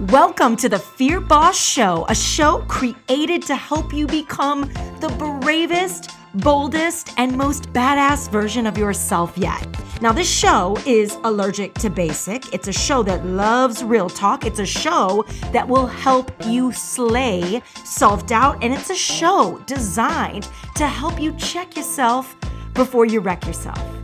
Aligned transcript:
Welcome 0.00 0.56
to 0.56 0.68
the 0.68 0.78
Fear 0.78 1.22
Boss 1.22 1.56
Show, 1.58 2.04
a 2.10 2.14
show 2.14 2.58
created 2.68 3.40
to 3.44 3.56
help 3.56 3.94
you 3.94 4.06
become 4.06 4.70
the 5.00 5.08
bravest, 5.40 6.10
boldest, 6.34 7.14
and 7.16 7.34
most 7.34 7.72
badass 7.72 8.30
version 8.30 8.66
of 8.66 8.76
yourself 8.76 9.38
yet. 9.38 9.66
Now, 10.02 10.12
this 10.12 10.30
show 10.30 10.76
is 10.84 11.16
allergic 11.24 11.72
to 11.76 11.88
basic. 11.88 12.52
It's 12.52 12.68
a 12.68 12.74
show 12.74 13.02
that 13.04 13.24
loves 13.24 13.82
real 13.82 14.10
talk. 14.10 14.44
It's 14.44 14.58
a 14.58 14.66
show 14.66 15.24
that 15.50 15.66
will 15.66 15.86
help 15.86 16.30
you 16.44 16.72
slay 16.72 17.62
self 17.82 18.26
doubt. 18.26 18.62
And 18.62 18.74
it's 18.74 18.90
a 18.90 18.94
show 18.94 19.62
designed 19.64 20.46
to 20.74 20.86
help 20.86 21.18
you 21.18 21.34
check 21.38 21.74
yourself 21.74 22.36
before 22.74 23.06
you 23.06 23.20
wreck 23.20 23.46
yourself. 23.46 23.95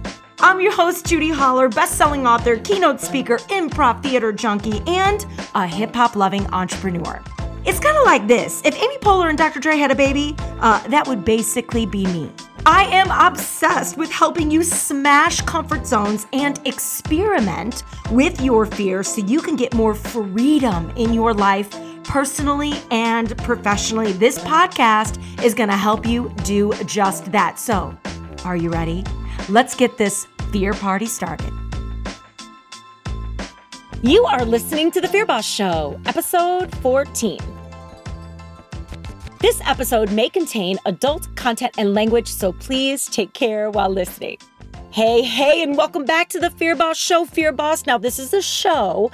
I'm 0.44 0.60
your 0.60 0.72
host, 0.72 1.06
Judy 1.06 1.30
Holler, 1.30 1.68
best 1.68 1.96
selling 1.96 2.26
author, 2.26 2.56
keynote 2.56 3.00
speaker, 3.00 3.36
improv 3.48 4.02
theater 4.02 4.32
junkie, 4.32 4.82
and 4.88 5.24
a 5.54 5.68
hip 5.68 5.94
hop 5.94 6.16
loving 6.16 6.44
entrepreneur. 6.52 7.22
It's 7.64 7.78
kind 7.78 7.96
of 7.96 8.04
like 8.04 8.26
this 8.26 8.60
if 8.64 8.74
Amy 8.74 8.98
Poehler 8.98 9.28
and 9.28 9.38
Dr. 9.38 9.60
Dre 9.60 9.76
had 9.76 9.92
a 9.92 9.94
baby, 9.94 10.34
uh, 10.58 10.84
that 10.88 11.06
would 11.06 11.24
basically 11.24 11.86
be 11.86 12.06
me. 12.06 12.28
I 12.66 12.86
am 12.86 13.08
obsessed 13.12 13.96
with 13.96 14.10
helping 14.10 14.50
you 14.50 14.64
smash 14.64 15.40
comfort 15.42 15.86
zones 15.86 16.26
and 16.32 16.60
experiment 16.66 17.84
with 18.10 18.40
your 18.40 18.66
fears 18.66 19.14
so 19.14 19.24
you 19.24 19.40
can 19.40 19.54
get 19.54 19.72
more 19.74 19.94
freedom 19.94 20.90
in 20.96 21.14
your 21.14 21.32
life 21.32 21.70
personally 22.02 22.72
and 22.90 23.38
professionally. 23.38 24.10
This 24.10 24.40
podcast 24.40 25.22
is 25.44 25.54
going 25.54 25.68
to 25.68 25.76
help 25.76 26.04
you 26.04 26.34
do 26.42 26.72
just 26.84 27.30
that. 27.30 27.60
So, 27.60 27.96
are 28.44 28.56
you 28.56 28.70
ready? 28.70 29.04
Let's 29.48 29.74
get 29.74 29.98
this 29.98 30.26
fear 30.52 30.74
party 30.74 31.06
started. 31.06 31.50
You 34.02 34.22
are 34.26 34.44
listening 34.44 34.90
to 34.90 35.00
The 35.00 35.08
Fear 35.08 35.24
Boss 35.24 35.46
Show, 35.46 35.98
episode 36.04 36.76
14. 36.76 37.40
This 39.40 39.62
episode 39.64 40.12
may 40.12 40.28
contain 40.28 40.78
adult 40.84 41.34
content 41.36 41.72
and 41.78 41.94
language, 41.94 42.28
so 42.28 42.52
please 42.52 43.06
take 43.06 43.32
care 43.32 43.70
while 43.70 43.88
listening. 43.88 44.36
Hey, 44.90 45.22
hey, 45.22 45.62
and 45.62 45.74
welcome 45.74 46.04
back 46.04 46.28
to 46.28 46.38
the 46.38 46.50
Fear 46.50 46.76
Boss 46.76 46.98
Show, 46.98 47.24
Fear 47.24 47.52
Boss. 47.52 47.86
Now, 47.86 47.96
this 47.96 48.18
is 48.18 48.34
a 48.34 48.42
show 48.42 49.10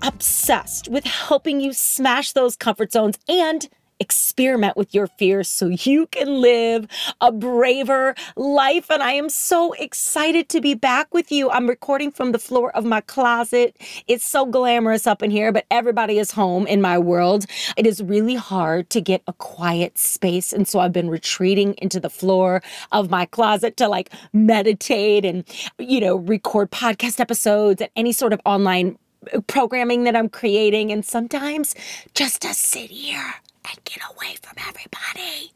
obsessed 0.00 0.88
with 0.88 1.04
helping 1.04 1.60
you 1.60 1.74
smash 1.74 2.32
those 2.32 2.56
comfort 2.56 2.92
zones 2.92 3.18
and 3.28 3.68
experiment 4.00 4.76
with 4.76 4.94
your 4.94 5.06
fears 5.06 5.48
so 5.48 5.66
you 5.66 6.06
can 6.06 6.40
live 6.40 6.86
a 7.20 7.32
braver 7.32 8.14
life. 8.36 8.90
And 8.90 9.02
I 9.02 9.12
am 9.12 9.28
so 9.28 9.72
excited 9.74 10.48
to 10.50 10.60
be 10.60 10.74
back 10.74 11.12
with 11.12 11.32
you. 11.32 11.50
I'm 11.50 11.68
recording 11.68 12.10
from 12.10 12.32
the 12.32 12.38
floor 12.38 12.70
of 12.76 12.84
my 12.84 13.00
closet. 13.00 13.76
It's 14.06 14.24
so 14.24 14.46
glamorous 14.46 15.06
up 15.06 15.22
in 15.22 15.30
here, 15.30 15.52
but 15.52 15.66
everybody 15.70 16.18
is 16.18 16.32
home 16.32 16.66
in 16.66 16.80
my 16.80 16.98
world. 16.98 17.44
It 17.76 17.86
is 17.86 18.02
really 18.02 18.36
hard 18.36 18.90
to 18.90 19.00
get 19.00 19.22
a 19.26 19.32
quiet 19.32 19.98
space. 19.98 20.52
And 20.52 20.66
so 20.66 20.80
I've 20.80 20.92
been 20.92 21.10
retreating 21.10 21.74
into 21.78 22.00
the 22.00 22.10
floor 22.10 22.62
of 22.92 23.10
my 23.10 23.26
closet 23.26 23.76
to 23.78 23.88
like 23.88 24.10
meditate 24.32 25.24
and, 25.24 25.44
you 25.78 26.00
know, 26.00 26.16
record 26.16 26.70
podcast 26.70 27.20
episodes 27.20 27.80
and 27.80 27.90
any 27.96 28.12
sort 28.12 28.32
of 28.32 28.40
online 28.44 28.98
programming 29.46 30.04
that 30.04 30.16
I'm 30.16 30.28
creating. 30.28 30.92
And 30.92 31.04
sometimes 31.04 31.74
just 32.14 32.42
to 32.42 32.54
sit 32.54 32.90
here 32.90 33.34
and 33.70 33.84
get 33.84 34.02
away 34.10 34.36
from 34.42 34.56
everybody. 34.66 35.52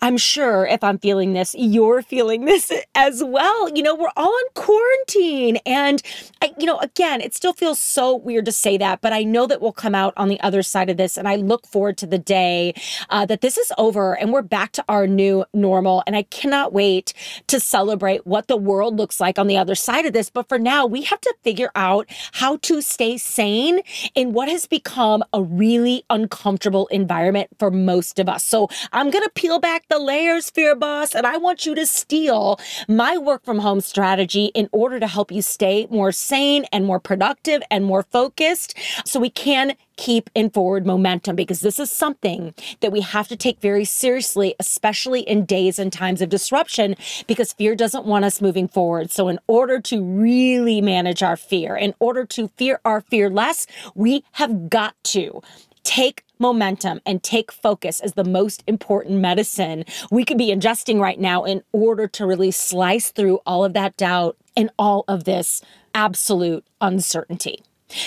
I'm 0.00 0.16
sure 0.16 0.66
if 0.66 0.84
I'm 0.84 0.98
feeling 0.98 1.32
this, 1.32 1.54
you're 1.58 2.02
feeling 2.02 2.44
this 2.44 2.72
as 2.94 3.22
well. 3.24 3.68
You 3.70 3.82
know, 3.82 3.94
we're 3.94 4.12
all 4.16 4.32
in 4.32 4.46
quarantine. 4.54 5.58
And, 5.66 6.02
I, 6.40 6.54
you 6.58 6.66
know, 6.66 6.78
again, 6.78 7.20
it 7.20 7.34
still 7.34 7.52
feels 7.52 7.80
so 7.80 8.14
weird 8.14 8.44
to 8.44 8.52
say 8.52 8.78
that, 8.78 9.00
but 9.00 9.12
I 9.12 9.24
know 9.24 9.46
that 9.46 9.60
we'll 9.60 9.72
come 9.72 9.94
out 9.94 10.14
on 10.16 10.28
the 10.28 10.40
other 10.40 10.62
side 10.62 10.88
of 10.88 10.96
this. 10.96 11.16
And 11.16 11.28
I 11.28 11.36
look 11.36 11.66
forward 11.66 11.96
to 11.98 12.06
the 12.06 12.18
day 12.18 12.74
uh, 13.10 13.26
that 13.26 13.40
this 13.40 13.58
is 13.58 13.72
over 13.76 14.16
and 14.16 14.32
we're 14.32 14.42
back 14.42 14.72
to 14.72 14.84
our 14.88 15.06
new 15.06 15.44
normal. 15.52 16.02
And 16.06 16.14
I 16.14 16.22
cannot 16.22 16.72
wait 16.72 17.12
to 17.48 17.58
celebrate 17.58 18.26
what 18.26 18.46
the 18.46 18.56
world 18.56 18.96
looks 18.96 19.20
like 19.20 19.38
on 19.38 19.48
the 19.48 19.56
other 19.56 19.74
side 19.74 20.06
of 20.06 20.12
this. 20.12 20.30
But 20.30 20.48
for 20.48 20.58
now, 20.58 20.86
we 20.86 21.02
have 21.02 21.20
to 21.22 21.34
figure 21.42 21.70
out 21.74 22.08
how 22.32 22.58
to 22.58 22.80
stay 22.80 23.18
sane 23.18 23.80
in 24.14 24.32
what 24.32 24.48
has 24.48 24.66
become 24.66 25.24
a 25.32 25.42
really 25.42 26.04
uncomfortable 26.08 26.86
environment 26.88 27.48
for 27.58 27.70
most 27.70 28.18
of 28.18 28.28
us. 28.28 28.44
So 28.44 28.68
I'm 28.92 29.10
going 29.10 29.24
to 29.24 29.30
peel 29.34 29.58
back 29.58 29.87
the 29.88 29.98
layers, 29.98 30.50
Fear 30.50 30.74
Boss, 30.76 31.14
and 31.14 31.26
I 31.26 31.38
want 31.38 31.64
you 31.64 31.74
to 31.74 31.86
steal 31.86 32.60
my 32.88 33.16
work 33.16 33.42
from 33.42 33.60
home 33.60 33.80
strategy 33.80 34.46
in 34.54 34.68
order 34.70 35.00
to 35.00 35.06
help 35.06 35.32
you 35.32 35.40
stay 35.40 35.86
more 35.90 36.12
sane 36.12 36.66
and 36.72 36.84
more 36.84 37.00
productive 37.00 37.62
and 37.70 37.86
more 37.86 38.02
focused 38.02 38.76
so 39.06 39.18
we 39.18 39.30
can 39.30 39.74
keep 39.96 40.28
in 40.34 40.50
forward 40.50 40.84
momentum 40.84 41.34
because 41.36 41.60
this 41.60 41.78
is 41.78 41.90
something 41.90 42.54
that 42.80 42.92
we 42.92 43.00
have 43.00 43.28
to 43.28 43.36
take 43.36 43.60
very 43.60 43.84
seriously, 43.86 44.54
especially 44.60 45.20
in 45.20 45.46
days 45.46 45.78
and 45.78 45.90
times 45.90 46.20
of 46.20 46.28
disruption, 46.28 46.94
because 47.26 47.54
fear 47.54 47.74
doesn't 47.74 48.04
want 48.04 48.26
us 48.26 48.42
moving 48.42 48.68
forward. 48.68 49.10
So, 49.10 49.28
in 49.28 49.38
order 49.46 49.80
to 49.80 50.02
really 50.02 50.82
manage 50.82 51.22
our 51.22 51.36
fear, 51.36 51.74
in 51.76 51.94
order 51.98 52.26
to 52.26 52.48
fear 52.56 52.80
our 52.84 53.00
fear 53.00 53.30
less, 53.30 53.66
we 53.94 54.22
have 54.32 54.68
got 54.68 54.94
to 55.04 55.42
take 55.82 56.24
momentum 56.38 57.00
and 57.04 57.22
take 57.22 57.50
focus 57.52 58.00
as 58.00 58.14
the 58.14 58.24
most 58.24 58.62
important 58.66 59.20
medicine 59.20 59.84
we 60.10 60.24
could 60.24 60.38
be 60.38 60.48
ingesting 60.48 61.00
right 61.00 61.20
now 61.20 61.44
in 61.44 61.62
order 61.72 62.06
to 62.08 62.26
really 62.26 62.50
slice 62.50 63.10
through 63.10 63.40
all 63.46 63.64
of 63.64 63.72
that 63.72 63.96
doubt 63.96 64.36
and 64.56 64.70
all 64.78 65.04
of 65.08 65.24
this 65.24 65.62
absolute 65.94 66.66
uncertainty. 66.80 67.62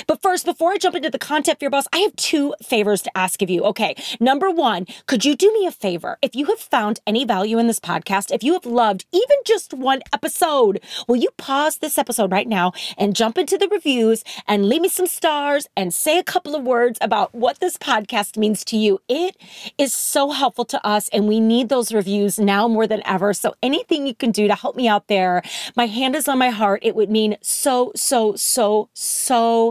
But 0.08 0.22
first, 0.22 0.46
before 0.46 0.72
I 0.72 0.78
jump 0.78 0.96
into 0.96 1.10
the 1.10 1.20
content 1.20 1.60
for 1.60 1.66
your 1.66 1.72
boss, 1.72 1.88
I 1.94 2.00
have 2.00 2.16
two 2.16 2.54
favors 2.62 3.02
to 3.04 3.18
ask 3.18 3.42
of 3.42 3.50
you. 3.50 3.64
Okay. 3.64 3.96
Number 4.20 4.50
one, 4.50 4.86
could 5.06 5.26
you 5.26 5.36
do 5.36 5.52
me 5.54 5.66
a 5.66 5.72
favor? 5.72 6.18
If 6.22 6.36
you 6.36 6.46
have 6.46 6.60
found 6.60 7.00
any 7.06 7.26
value 7.26 7.58
in 7.58 7.68
this 7.68 7.80
podcast, 7.80 8.32
if 8.32 8.44
you 8.44 8.54
have 8.54 8.66
loved 8.66 9.06
even 9.12 9.38
just 9.46 9.74
one 9.74 10.02
episode, 10.14 10.82
will 11.08 11.16
you 11.16 11.30
pause 11.38 11.78
this 11.78 11.98
episode 11.98 12.32
right 12.32 12.48
now 12.48 12.72
and 12.98 13.16
jump 13.16 13.38
into 13.38 13.58
the 13.58 13.68
reviews 13.68 14.24
and 14.48 14.68
leave 14.68 14.82
me 14.82 14.90
some 14.90 15.08
stars 15.08 15.68
and 15.76 15.94
say 15.94 16.18
a 16.18 16.24
couple 16.24 16.56
of 16.56 16.64
words 16.64 16.98
about 17.02 17.34
what 17.34 17.60
this 17.60 17.78
podcast 17.78 18.38
means 18.38 18.64
to 18.66 18.78
you? 18.78 19.00
It 19.08 19.36
is 19.78 19.94
so 19.94 20.32
helpful 20.32 20.66
to 20.66 20.86
us 20.86 21.10
and 21.10 21.28
we 21.28 21.40
need 21.40 21.70
those 21.70 21.94
reviews 21.94 22.40
now 22.40 22.68
more 22.68 22.88
than 22.88 23.02
ever. 23.06 23.34
So 23.34 23.56
anything 23.62 24.08
you 24.08 24.16
can 24.16 24.32
do 24.32 24.48
to 24.48 24.56
help 24.56 24.76
me 24.76 24.88
out 24.88 25.08
there, 25.08 25.42
my 25.76 25.88
hand 25.88 26.16
is 26.16 26.28
on 26.28 26.38
my 26.38 26.50
heart. 26.50 26.82
It 26.84 26.96
would 26.96 27.10
mean 27.10 27.38
so, 27.42 27.92
so, 27.96 28.36
so, 28.36 28.90
so 28.94 29.71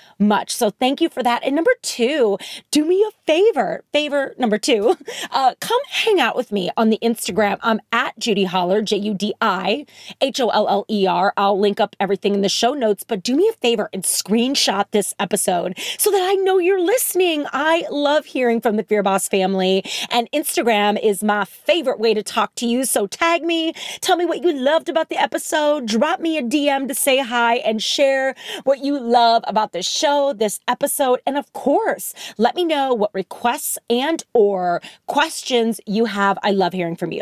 much. 0.21 0.55
So 0.55 0.69
thank 0.69 1.01
you 1.01 1.09
for 1.09 1.23
that. 1.23 1.43
And 1.43 1.55
number 1.55 1.71
two, 1.81 2.37
do 2.69 2.85
me 2.85 3.03
a 3.03 3.11
favor. 3.25 3.83
Favor 3.91 4.35
number 4.37 4.57
two, 4.57 4.95
uh, 5.31 5.55
come 5.59 5.79
hang 5.89 6.21
out 6.21 6.35
with 6.35 6.51
me 6.51 6.69
on 6.77 6.89
the 6.89 6.99
Instagram. 7.01 7.57
I'm 7.61 7.81
at 7.91 8.17
Judy 8.19 8.45
Holler, 8.45 8.81
J 8.81 8.97
U 8.97 9.13
D 9.13 9.33
I 9.41 9.85
H 10.21 10.39
O 10.39 10.49
L 10.49 10.67
L 10.69 10.85
E 10.89 11.07
R. 11.07 11.33
I'll 11.35 11.59
link 11.59 11.79
up 11.79 11.95
everything 11.99 12.35
in 12.35 12.41
the 12.41 12.49
show 12.49 12.73
notes, 12.73 13.03
but 13.03 13.23
do 13.23 13.35
me 13.35 13.49
a 13.49 13.53
favor 13.53 13.89
and 13.91 14.03
screenshot 14.03 14.85
this 14.91 15.13
episode 15.19 15.77
so 15.97 16.11
that 16.11 16.21
I 16.21 16.35
know 16.35 16.59
you're 16.59 16.81
listening. 16.81 17.45
I 17.51 17.85
love 17.89 18.25
hearing 18.25 18.61
from 18.61 18.77
the 18.77 18.83
Fear 18.83 19.03
Boss 19.03 19.27
family, 19.27 19.83
and 20.09 20.29
Instagram 20.31 21.01
is 21.01 21.23
my 21.23 21.45
favorite 21.45 21.99
way 21.99 22.13
to 22.13 22.21
talk 22.21 22.53
to 22.55 22.67
you. 22.67 22.85
So 22.85 23.07
tag 23.07 23.43
me, 23.43 23.73
tell 24.01 24.17
me 24.17 24.25
what 24.25 24.43
you 24.43 24.53
loved 24.53 24.87
about 24.87 25.09
the 25.09 25.17
episode, 25.17 25.87
drop 25.87 26.19
me 26.19 26.37
a 26.37 26.43
DM 26.43 26.87
to 26.87 26.93
say 26.93 27.17
hi, 27.17 27.55
and 27.55 27.81
share 27.81 28.35
what 28.63 28.79
you 28.79 28.99
love 28.99 29.43
about 29.47 29.71
the 29.71 29.81
show 29.81 30.10
show, 30.11 30.33
this 30.33 30.59
episode, 30.67 31.21
and 31.25 31.37
of 31.37 31.51
course, 31.53 32.13
let 32.37 32.55
me 32.55 32.63
know 32.65 32.93
what 32.93 33.13
requests 33.13 33.77
and 33.89 34.23
or 34.33 34.81
questions 35.07 35.79
you 35.85 36.05
have. 36.05 36.37
I 36.43 36.51
love 36.51 36.73
hearing 36.73 36.95
from 36.95 37.11
you. 37.11 37.21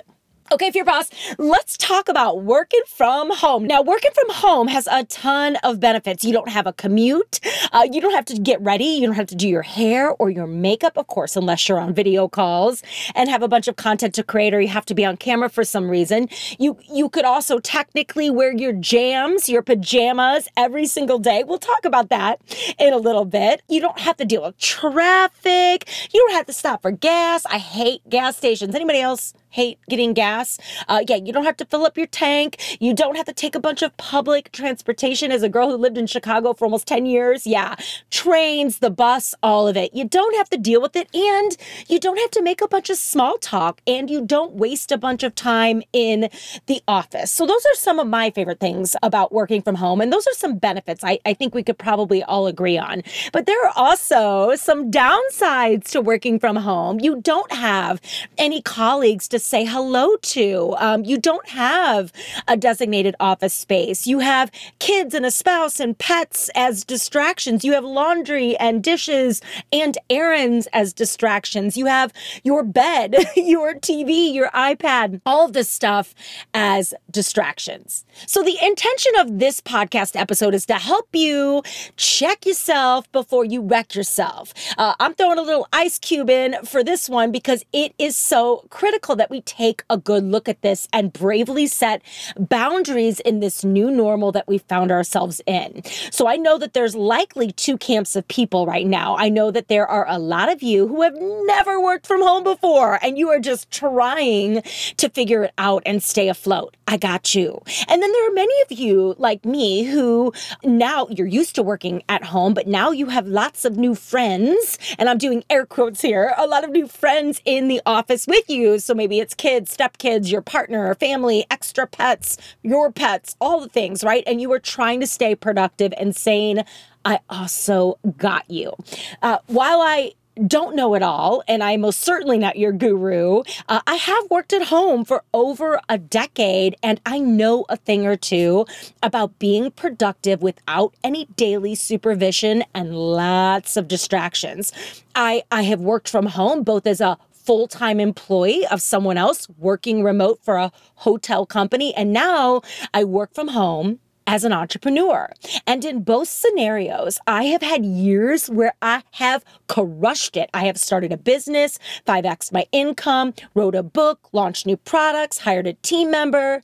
Okay, 0.51 0.65
if 0.65 0.73
you're 0.73 0.83
Boss, 0.83 1.11
let's 1.37 1.77
talk 1.77 2.09
about 2.09 2.41
working 2.41 2.81
from 2.87 3.29
home. 3.29 3.67
Now, 3.67 3.83
working 3.83 4.09
from 4.15 4.33
home 4.33 4.67
has 4.67 4.87
a 4.91 5.03
ton 5.03 5.57
of 5.57 5.79
benefits. 5.79 6.25
You 6.25 6.33
don't 6.33 6.49
have 6.49 6.65
a 6.65 6.73
commute. 6.73 7.39
Uh, 7.71 7.87
you 7.91 8.01
don't 8.01 8.15
have 8.15 8.25
to 8.25 8.39
get 8.39 8.59
ready. 8.59 8.85
You 8.85 9.05
don't 9.05 9.15
have 9.15 9.27
to 9.27 9.35
do 9.35 9.47
your 9.47 9.61
hair 9.61 10.09
or 10.09 10.31
your 10.31 10.47
makeup, 10.47 10.97
of 10.97 11.05
course, 11.05 11.35
unless 11.35 11.69
you're 11.69 11.79
on 11.79 11.93
video 11.93 12.27
calls 12.27 12.81
and 13.13 13.29
have 13.29 13.43
a 13.43 13.47
bunch 13.47 13.67
of 13.67 13.75
content 13.75 14.15
to 14.15 14.23
create 14.23 14.55
or 14.55 14.59
you 14.59 14.69
have 14.69 14.85
to 14.87 14.95
be 14.95 15.05
on 15.05 15.17
camera 15.17 15.49
for 15.49 15.63
some 15.63 15.87
reason. 15.87 16.27
You 16.57 16.79
you 16.91 17.09
could 17.09 17.25
also 17.25 17.59
technically 17.59 18.31
wear 18.31 18.51
your 18.51 18.73
jams, 18.73 19.49
your 19.49 19.61
pajamas 19.61 20.47
every 20.57 20.87
single 20.87 21.19
day. 21.19 21.43
We'll 21.43 21.59
talk 21.59 21.85
about 21.85 22.09
that 22.09 22.41
in 22.79 22.91
a 22.91 22.97
little 22.97 23.25
bit. 23.25 23.61
You 23.69 23.81
don't 23.81 23.99
have 23.99 24.17
to 24.17 24.25
deal 24.25 24.41
with 24.41 24.57
traffic. 24.57 25.87
You 26.11 26.25
don't 26.25 26.35
have 26.35 26.47
to 26.47 26.53
stop 26.53 26.81
for 26.81 26.89
gas. 26.89 27.45
I 27.45 27.59
hate 27.59 28.01
gas 28.09 28.35
stations. 28.35 28.73
Anybody 28.73 28.99
else? 28.99 29.35
Hate 29.49 29.79
getting 29.89 30.13
gas. 30.13 30.57
Uh, 30.87 31.03
yeah, 31.07 31.15
you 31.17 31.33
don't 31.33 31.45
have 31.45 31.57
to 31.57 31.65
fill 31.65 31.85
up 31.85 31.97
your 31.97 32.07
tank. 32.07 32.77
You 32.79 32.93
don't 32.93 33.15
have 33.15 33.25
to 33.25 33.33
take 33.33 33.55
a 33.55 33.59
bunch 33.59 33.81
of 33.81 33.95
public 33.97 34.51
transportation. 34.51 35.31
As 35.31 35.43
a 35.43 35.49
girl 35.49 35.69
who 35.69 35.77
lived 35.77 35.97
in 35.97 36.07
Chicago 36.07 36.53
for 36.53 36.65
almost 36.65 36.87
10 36.87 37.05
years, 37.05 37.45
yeah, 37.45 37.75
trains, 38.11 38.79
the 38.79 38.89
bus, 38.89 39.35
all 39.43 39.67
of 39.67 39.77
it. 39.77 39.93
You 39.93 40.05
don't 40.05 40.35
have 40.35 40.49
to 40.51 40.57
deal 40.57 40.81
with 40.81 40.95
it. 40.95 41.13
And 41.15 41.55
you 41.87 41.99
don't 41.99 42.17
have 42.17 42.31
to 42.31 42.41
make 42.41 42.61
a 42.61 42.67
bunch 42.67 42.89
of 42.89 42.97
small 42.97 43.37
talk. 43.37 43.81
And 43.87 44.09
you 44.09 44.25
don't 44.25 44.53
waste 44.53 44.91
a 44.91 44.97
bunch 44.97 45.23
of 45.23 45.35
time 45.35 45.81
in 45.93 46.29
the 46.67 46.81
office. 46.87 47.31
So, 47.31 47.45
those 47.45 47.65
are 47.65 47.75
some 47.75 47.99
of 47.99 48.07
my 48.07 48.29
favorite 48.29 48.59
things 48.59 48.95
about 49.01 49.31
working 49.31 49.61
from 49.61 49.75
home. 49.75 50.01
And 50.01 50.11
those 50.13 50.27
are 50.27 50.33
some 50.33 50.57
benefits 50.57 51.03
I, 51.03 51.19
I 51.25 51.33
think 51.33 51.55
we 51.55 51.63
could 51.63 51.77
probably 51.77 52.23
all 52.23 52.47
agree 52.47 52.77
on. 52.77 53.03
But 53.31 53.45
there 53.45 53.65
are 53.65 53.73
also 53.75 54.55
some 54.55 54.91
downsides 54.91 55.89
to 55.91 56.01
working 56.01 56.39
from 56.39 56.55
home. 56.55 56.99
You 56.99 57.21
don't 57.21 57.51
have 57.51 58.01
any 58.37 58.61
colleagues 58.61 59.27
to 59.29 59.38
say 59.39 59.65
hello 59.65 60.15
to. 60.15 60.75
Um, 60.77 61.03
you 61.03 61.17
don't 61.17 61.47
have 61.49 62.11
a 62.47 62.57
designated 62.57 63.15
office 63.19 63.53
space. 63.53 64.07
You 64.07 64.19
have 64.19 64.51
kids 64.79 65.13
and 65.13 65.25
a 65.25 65.31
spouse 65.31 65.79
and 65.79 65.97
pets 65.97 66.49
as 66.55 66.83
distractions. 66.83 67.63
You 67.63 67.73
have 67.73 67.83
laundry 67.83 68.57
and 68.57 68.83
dishes 68.83 69.41
and 69.71 69.97
errands 70.09 70.67
as 70.73 70.93
distractions. 70.93 71.77
You 71.77 71.85
have 71.85 72.13
your 72.43 72.63
bed, 72.63 73.15
your 73.35 73.75
TV, 73.75 74.33
your 74.33 74.49
iPad, 74.49 75.21
all 75.25 75.45
of 75.45 75.53
this 75.53 75.69
stuff 75.69 76.13
as 76.53 76.93
distractions. 77.09 78.05
So, 78.27 78.43
the 78.43 78.57
intention 78.63 79.13
of 79.17 79.39
this 79.39 79.61
podcast 79.61 80.19
episode 80.19 80.53
is 80.53 80.65
to 80.67 80.75
help 80.75 81.09
you 81.13 81.63
check 81.95 82.45
yourself 82.45 83.11
before 83.11 83.45
you 83.45 83.61
wreck 83.61 83.95
yourself. 83.95 84.53
Uh, 84.77 84.93
I'm 84.99 85.13
throwing 85.13 85.37
a 85.37 85.41
little 85.41 85.67
Ice 85.73 85.99
Cube 85.99 86.29
in 86.29 86.55
for 86.65 86.83
this 86.83 87.09
one 87.09 87.31
because 87.31 87.63
it 87.73 87.93
is 87.97 88.15
so 88.15 88.65
critical 88.69 89.15
that 89.15 89.28
we 89.29 89.41
take 89.41 89.83
a 89.89 89.97
good 89.97 90.23
look 90.23 90.49
at 90.49 90.61
this 90.61 90.87
and 90.91 91.13
bravely 91.13 91.67
set 91.67 92.01
boundaries 92.37 93.19
in 93.21 93.39
this 93.39 93.63
new 93.63 93.91
normal 93.91 94.31
that 94.31 94.47
we 94.47 94.57
found 94.57 94.91
ourselves 94.91 95.41
in. 95.45 95.83
So 96.11 96.27
I 96.27 96.37
know 96.37 96.57
that 96.57 96.73
there's 96.73 96.95
likely 96.95 97.51
two 97.51 97.77
camps 97.77 98.15
of 98.15 98.27
people 98.27 98.65
right 98.65 98.87
now. 98.87 99.15
I 99.17 99.29
know 99.29 99.51
that 99.51 99.67
there 99.67 99.87
are 99.87 100.05
a 100.07 100.19
lot 100.19 100.51
of 100.51 100.63
you 100.63 100.87
who 100.87 101.01
have 101.01 101.15
never 101.15 101.79
worked 101.81 102.07
from 102.07 102.21
home 102.21 102.43
before 102.43 102.99
and 103.01 103.17
you 103.17 103.29
are 103.29 103.39
just 103.39 103.71
trying 103.71 104.61
to 104.97 105.09
figure 105.09 105.43
it 105.43 105.53
out 105.57 105.83
and 105.85 106.01
stay 106.01 106.29
afloat. 106.29 106.75
I 106.87 106.97
got 106.97 107.35
you. 107.35 107.61
And 107.87 108.01
then 108.01 108.11
there 108.11 108.29
are 108.29 108.33
many 108.33 108.61
of 108.63 108.71
you 108.71 109.13
like 109.19 109.45
me 109.45 109.83
who 109.83 110.33
now 110.63 111.07
you're 111.09 111.27
used 111.27 111.53
to 111.55 111.63
working 111.63 112.01
at 112.09 112.23
home, 112.23 112.55
but 112.55 112.65
now 112.67 112.89
you 112.89 113.07
have 113.07 113.27
lots 113.27 113.63
of 113.63 113.77
new 113.77 113.93
friends. 113.93 114.79
And 114.97 115.07
I'm 115.07 115.19
doing 115.19 115.43
air 115.49 115.67
quotes 115.67 116.01
here 116.01 116.33
a 116.37 116.47
lot 116.47 116.63
of 116.63 116.71
new 116.71 116.87
friends 116.87 117.41
in 117.45 117.67
the 117.67 117.81
office 117.85 118.25
with 118.25 118.49
you. 118.49 118.79
So 118.79 118.95
maybe 118.95 119.18
it's 119.19 119.33
kids, 119.33 119.75
stepkids, 119.75 120.31
your 120.31 120.41
partner, 120.41 120.89
or 120.89 120.95
family, 120.95 121.45
extra 121.51 121.87
pets, 121.87 122.37
your 122.63 122.91
pets, 122.91 123.35
all 123.39 123.61
the 123.61 123.69
things, 123.69 124.03
right? 124.03 124.23
And 124.25 124.41
you 124.41 124.51
are 124.51 124.59
trying 124.59 124.99
to 124.99 125.07
stay 125.07 125.35
productive 125.35 125.93
and 125.97 126.15
sane. 126.15 126.63
I 127.05 127.19
also 127.29 127.97
got 128.17 128.49
you. 128.49 128.73
Uh, 129.21 129.39
while 129.47 129.81
I 129.81 130.13
don't 130.47 130.75
know 130.75 130.93
it 130.93 131.03
all, 131.03 131.43
and 131.47 131.63
I'm 131.63 131.81
most 131.81 132.01
certainly 132.01 132.37
not 132.37 132.57
your 132.57 132.71
guru. 132.71 133.43
Uh, 133.67 133.81
I 133.85 133.95
have 133.95 134.29
worked 134.29 134.53
at 134.53 134.67
home 134.67 135.03
for 135.03 135.23
over 135.33 135.81
a 135.89 135.97
decade, 135.97 136.75
and 136.81 137.01
I 137.05 137.19
know 137.19 137.65
a 137.69 137.77
thing 137.77 138.05
or 138.05 138.15
two 138.15 138.65
about 139.03 139.37
being 139.39 139.71
productive 139.71 140.41
without 140.41 140.93
any 141.03 141.25
daily 141.35 141.75
supervision 141.75 142.63
and 142.73 142.95
lots 142.95 143.75
of 143.75 143.87
distractions. 143.87 144.71
I, 145.15 145.43
I 145.51 145.63
have 145.63 145.81
worked 145.81 146.09
from 146.09 146.27
home 146.27 146.63
both 146.63 146.87
as 146.87 147.01
a 147.01 147.17
full 147.49 147.67
time 147.67 147.99
employee 147.99 148.63
of 148.67 148.79
someone 148.79 149.17
else 149.17 149.47
working 149.57 150.03
remote 150.03 150.39
for 150.43 150.57
a 150.57 150.71
hotel 150.97 151.47
company, 151.47 151.95
and 151.95 152.13
now 152.13 152.61
I 152.93 153.03
work 153.03 153.33
from 153.33 153.47
home 153.47 153.97
as 154.27 154.43
an 154.43 154.53
entrepreneur. 154.53 155.31
And 155.65 155.83
in 155.83 156.03
both 156.03 156.27
scenarios, 156.27 157.17
I 157.25 157.45
have 157.45 157.63
had 157.63 157.83
years 157.83 158.51
where 158.51 158.73
I 158.83 159.01
have 159.13 159.43
crushed 159.67 160.37
it. 160.37 160.51
I 160.53 160.65
have 160.65 160.77
started 160.77 161.11
a 161.11 161.17
business, 161.17 161.79
5x 162.05 162.51
my 162.51 162.67
income, 162.71 163.33
wrote 163.55 163.73
a 163.73 163.81
book, 163.81 164.29
launched 164.31 164.67
new 164.67 164.77
products, 164.77 165.39
hired 165.39 165.65
a 165.65 165.73
team 165.73 166.11
member. 166.11 166.61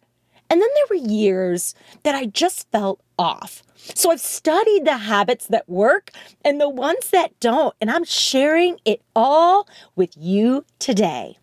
And 0.52 0.62
then 0.62 0.70
there 0.76 1.00
were 1.00 1.04
years 1.04 1.74
that 2.04 2.14
I 2.14 2.28
just 2.28 2.70
felt 2.72 3.02
off. 3.18 3.64
So 3.76 4.12
I've 4.12 4.22
studied 4.22 4.86
the 4.86 4.98
habits 4.98 5.48
that 5.48 5.68
work 5.70 6.12
and 6.44 6.60
the 6.60 6.70
ones 6.70 7.10
that 7.12 7.40
don't, 7.40 7.76
and 7.82 7.92
I'm 7.92 8.04
sharing 8.04 8.80
it 8.86 9.02
all 9.16 9.68
with 9.96 10.12
you 10.18 10.66
today. 10.80 11.38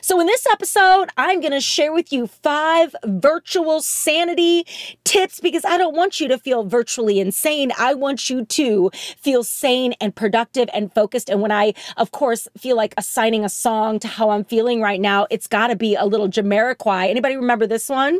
So, 0.00 0.20
in 0.20 0.26
this 0.26 0.46
episode, 0.50 1.10
I'm 1.16 1.40
going 1.40 1.52
to 1.52 1.60
share 1.60 1.92
with 1.92 2.12
you 2.12 2.26
five 2.26 2.94
virtual 3.04 3.80
sanity 3.80 4.64
tips 5.04 5.40
because 5.40 5.64
I 5.64 5.76
don't 5.76 5.94
want 5.94 6.20
you 6.20 6.28
to 6.28 6.38
feel 6.38 6.64
virtually 6.64 7.20
insane. 7.20 7.70
I 7.78 7.94
want 7.94 8.30
you 8.30 8.44
to 8.44 8.90
feel 8.94 9.44
sane 9.44 9.94
and 10.00 10.14
productive 10.14 10.68
and 10.72 10.92
focused. 10.92 11.28
And 11.28 11.40
when 11.40 11.52
I, 11.52 11.74
of 11.96 12.10
course, 12.10 12.48
feel 12.56 12.76
like 12.76 12.94
assigning 12.96 13.44
a 13.44 13.48
song 13.48 13.98
to 14.00 14.08
how 14.08 14.30
I'm 14.30 14.44
feeling 14.44 14.80
right 14.80 15.00
now, 15.00 15.26
it's 15.30 15.46
got 15.46 15.68
to 15.68 15.76
be 15.76 15.94
a 15.94 16.04
little 16.04 16.28
Jamiroquai. 16.28 17.10
Anybody 17.10 17.36
remember 17.36 17.66
this 17.66 17.88
one? 17.88 18.18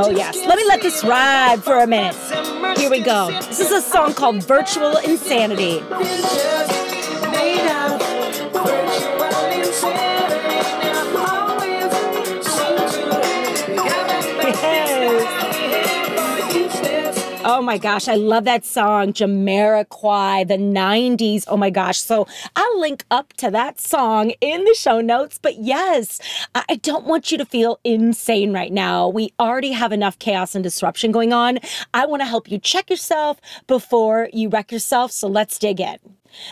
Oh, 0.00 0.06
oh 0.06 0.10
yes. 0.10 0.36
Let 0.46 0.56
me 0.56 0.64
let 0.66 0.80
this 0.80 1.04
ride 1.04 1.62
for 1.62 1.78
a 1.78 1.86
minute. 1.86 2.14
Here 2.78 2.90
we 2.90 3.00
go. 3.00 3.30
This 3.30 3.60
is 3.60 3.70
a 3.70 3.82
song 3.82 4.14
called 4.14 4.42
Virtual 4.44 4.96
Insanity. 4.96 5.80
My 17.70 17.78
gosh, 17.78 18.08
I 18.08 18.16
love 18.16 18.46
that 18.46 18.64
song, 18.64 19.12
Jamiroquai, 19.12 20.48
the 20.48 20.56
90s. 20.56 21.44
Oh 21.46 21.56
my 21.56 21.70
gosh. 21.70 22.00
So 22.00 22.26
I'll 22.56 22.80
link 22.80 23.04
up 23.12 23.32
to 23.34 23.48
that 23.48 23.78
song 23.78 24.32
in 24.40 24.64
the 24.64 24.74
show 24.74 25.00
notes. 25.00 25.38
But 25.40 25.58
yes, 25.58 26.20
I 26.52 26.80
don't 26.82 27.06
want 27.06 27.30
you 27.30 27.38
to 27.38 27.44
feel 27.44 27.78
insane 27.84 28.52
right 28.52 28.72
now. 28.72 29.08
We 29.08 29.32
already 29.38 29.70
have 29.70 29.92
enough 29.92 30.18
chaos 30.18 30.56
and 30.56 30.64
disruption 30.64 31.12
going 31.12 31.32
on. 31.32 31.60
I 31.94 32.06
want 32.06 32.22
to 32.22 32.26
help 32.26 32.50
you 32.50 32.58
check 32.58 32.90
yourself 32.90 33.40
before 33.68 34.28
you 34.32 34.48
wreck 34.48 34.72
yourself. 34.72 35.12
So 35.12 35.28
let's 35.28 35.56
dig 35.56 35.80
in. 35.80 35.98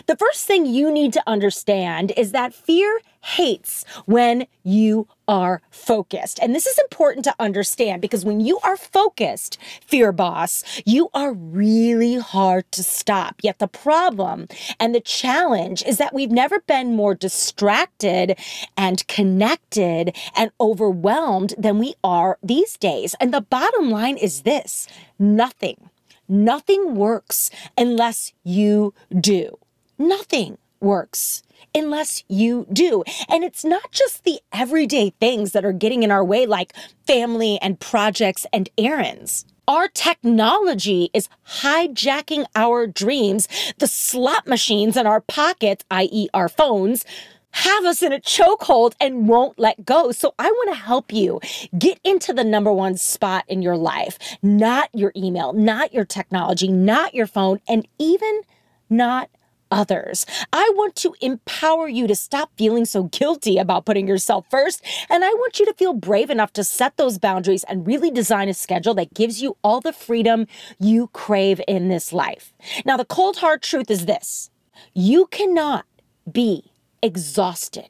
The 0.07 0.15
first 0.15 0.45
thing 0.45 0.65
you 0.65 0.91
need 0.91 1.13
to 1.13 1.23
understand 1.27 2.13
is 2.17 2.31
that 2.31 2.53
fear 2.53 2.99
hates 3.21 3.83
when 4.05 4.47
you 4.63 5.07
are 5.27 5.61
focused. 5.69 6.39
And 6.41 6.55
this 6.55 6.65
is 6.65 6.77
important 6.79 7.25
to 7.25 7.35
understand 7.39 8.01
because 8.01 8.25
when 8.25 8.39
you 8.39 8.59
are 8.63 8.77
focused, 8.77 9.57
fear 9.85 10.11
boss, 10.11 10.63
you 10.85 11.09
are 11.13 11.33
really 11.33 12.15
hard 12.15 12.71
to 12.71 12.83
stop. 12.83 13.35
Yet 13.41 13.59
the 13.59 13.67
problem 13.67 14.47
and 14.79 14.95
the 14.95 15.01
challenge 15.01 15.83
is 15.83 15.97
that 15.97 16.13
we've 16.13 16.31
never 16.31 16.61
been 16.61 16.95
more 16.95 17.13
distracted 17.13 18.37
and 18.77 19.07
connected 19.07 20.15
and 20.35 20.51
overwhelmed 20.59 21.53
than 21.57 21.77
we 21.77 21.95
are 22.03 22.37
these 22.41 22.77
days. 22.77 23.15
And 23.19 23.33
the 23.33 23.41
bottom 23.41 23.91
line 23.91 24.17
is 24.17 24.41
this 24.43 24.87
nothing, 25.17 25.89
nothing 26.27 26.95
works 26.95 27.51
unless 27.77 28.33
you 28.43 28.93
do. 29.19 29.57
Nothing 29.99 30.57
works 30.79 31.43
unless 31.75 32.23
you 32.27 32.65
do. 32.71 33.03
And 33.27 33.43
it's 33.43 33.65
not 33.65 33.91
just 33.91 34.23
the 34.23 34.39
everyday 34.53 35.11
things 35.19 35.51
that 35.51 35.65
are 35.65 35.73
getting 35.73 36.03
in 36.03 36.11
our 36.11 36.23
way, 36.23 36.45
like 36.45 36.73
family 37.05 37.59
and 37.61 37.79
projects 37.79 38.45
and 38.53 38.69
errands. 38.77 39.45
Our 39.67 39.87
technology 39.87 41.11
is 41.13 41.29
hijacking 41.47 42.45
our 42.55 42.87
dreams. 42.87 43.47
The 43.77 43.87
slot 43.87 44.47
machines 44.47 44.97
in 44.97 45.05
our 45.05 45.21
pockets, 45.21 45.85
i.e., 45.91 46.27
our 46.33 46.49
phones, 46.49 47.05
have 47.51 47.85
us 47.85 48.01
in 48.01 48.13
a 48.13 48.19
chokehold 48.19 48.93
and 48.99 49.27
won't 49.27 49.59
let 49.59 49.85
go. 49.85 50.11
So 50.11 50.33
I 50.39 50.49
want 50.49 50.69
to 50.69 50.81
help 50.81 51.11
you 51.11 51.39
get 51.77 51.99
into 52.03 52.33
the 52.33 52.43
number 52.43 52.71
one 52.71 52.97
spot 52.97 53.43
in 53.47 53.61
your 53.61 53.77
life, 53.77 54.17
not 54.41 54.89
your 54.93 55.11
email, 55.15 55.53
not 55.53 55.93
your 55.93 56.05
technology, 56.05 56.67
not 56.67 57.13
your 57.13 57.27
phone, 57.27 57.59
and 57.67 57.87
even 57.99 58.41
not 58.89 59.29
others. 59.71 60.25
I 60.53 60.71
want 60.75 60.95
to 60.97 61.15
empower 61.21 61.87
you 61.87 62.07
to 62.07 62.15
stop 62.15 62.51
feeling 62.57 62.85
so 62.85 63.03
guilty 63.03 63.57
about 63.57 63.85
putting 63.85 64.07
yourself 64.07 64.45
first. 64.49 64.83
And 65.09 65.23
I 65.23 65.29
want 65.29 65.59
you 65.59 65.65
to 65.65 65.73
feel 65.73 65.93
brave 65.93 66.29
enough 66.29 66.53
to 66.53 66.63
set 66.63 66.97
those 66.97 67.17
boundaries 67.17 67.63
and 67.65 67.85
really 67.85 68.11
design 68.11 68.49
a 68.49 68.53
schedule 68.53 68.93
that 68.95 69.13
gives 69.13 69.41
you 69.41 69.57
all 69.63 69.81
the 69.81 69.93
freedom 69.93 70.47
you 70.79 71.07
crave 71.13 71.61
in 71.67 71.89
this 71.89 72.13
life. 72.13 72.53
Now, 72.85 72.97
the 72.97 73.05
cold 73.05 73.37
hard 73.37 73.61
truth 73.61 73.89
is 73.89 74.05
this 74.05 74.49
you 74.93 75.27
cannot 75.27 75.85
be 76.31 76.71
exhausted 77.01 77.89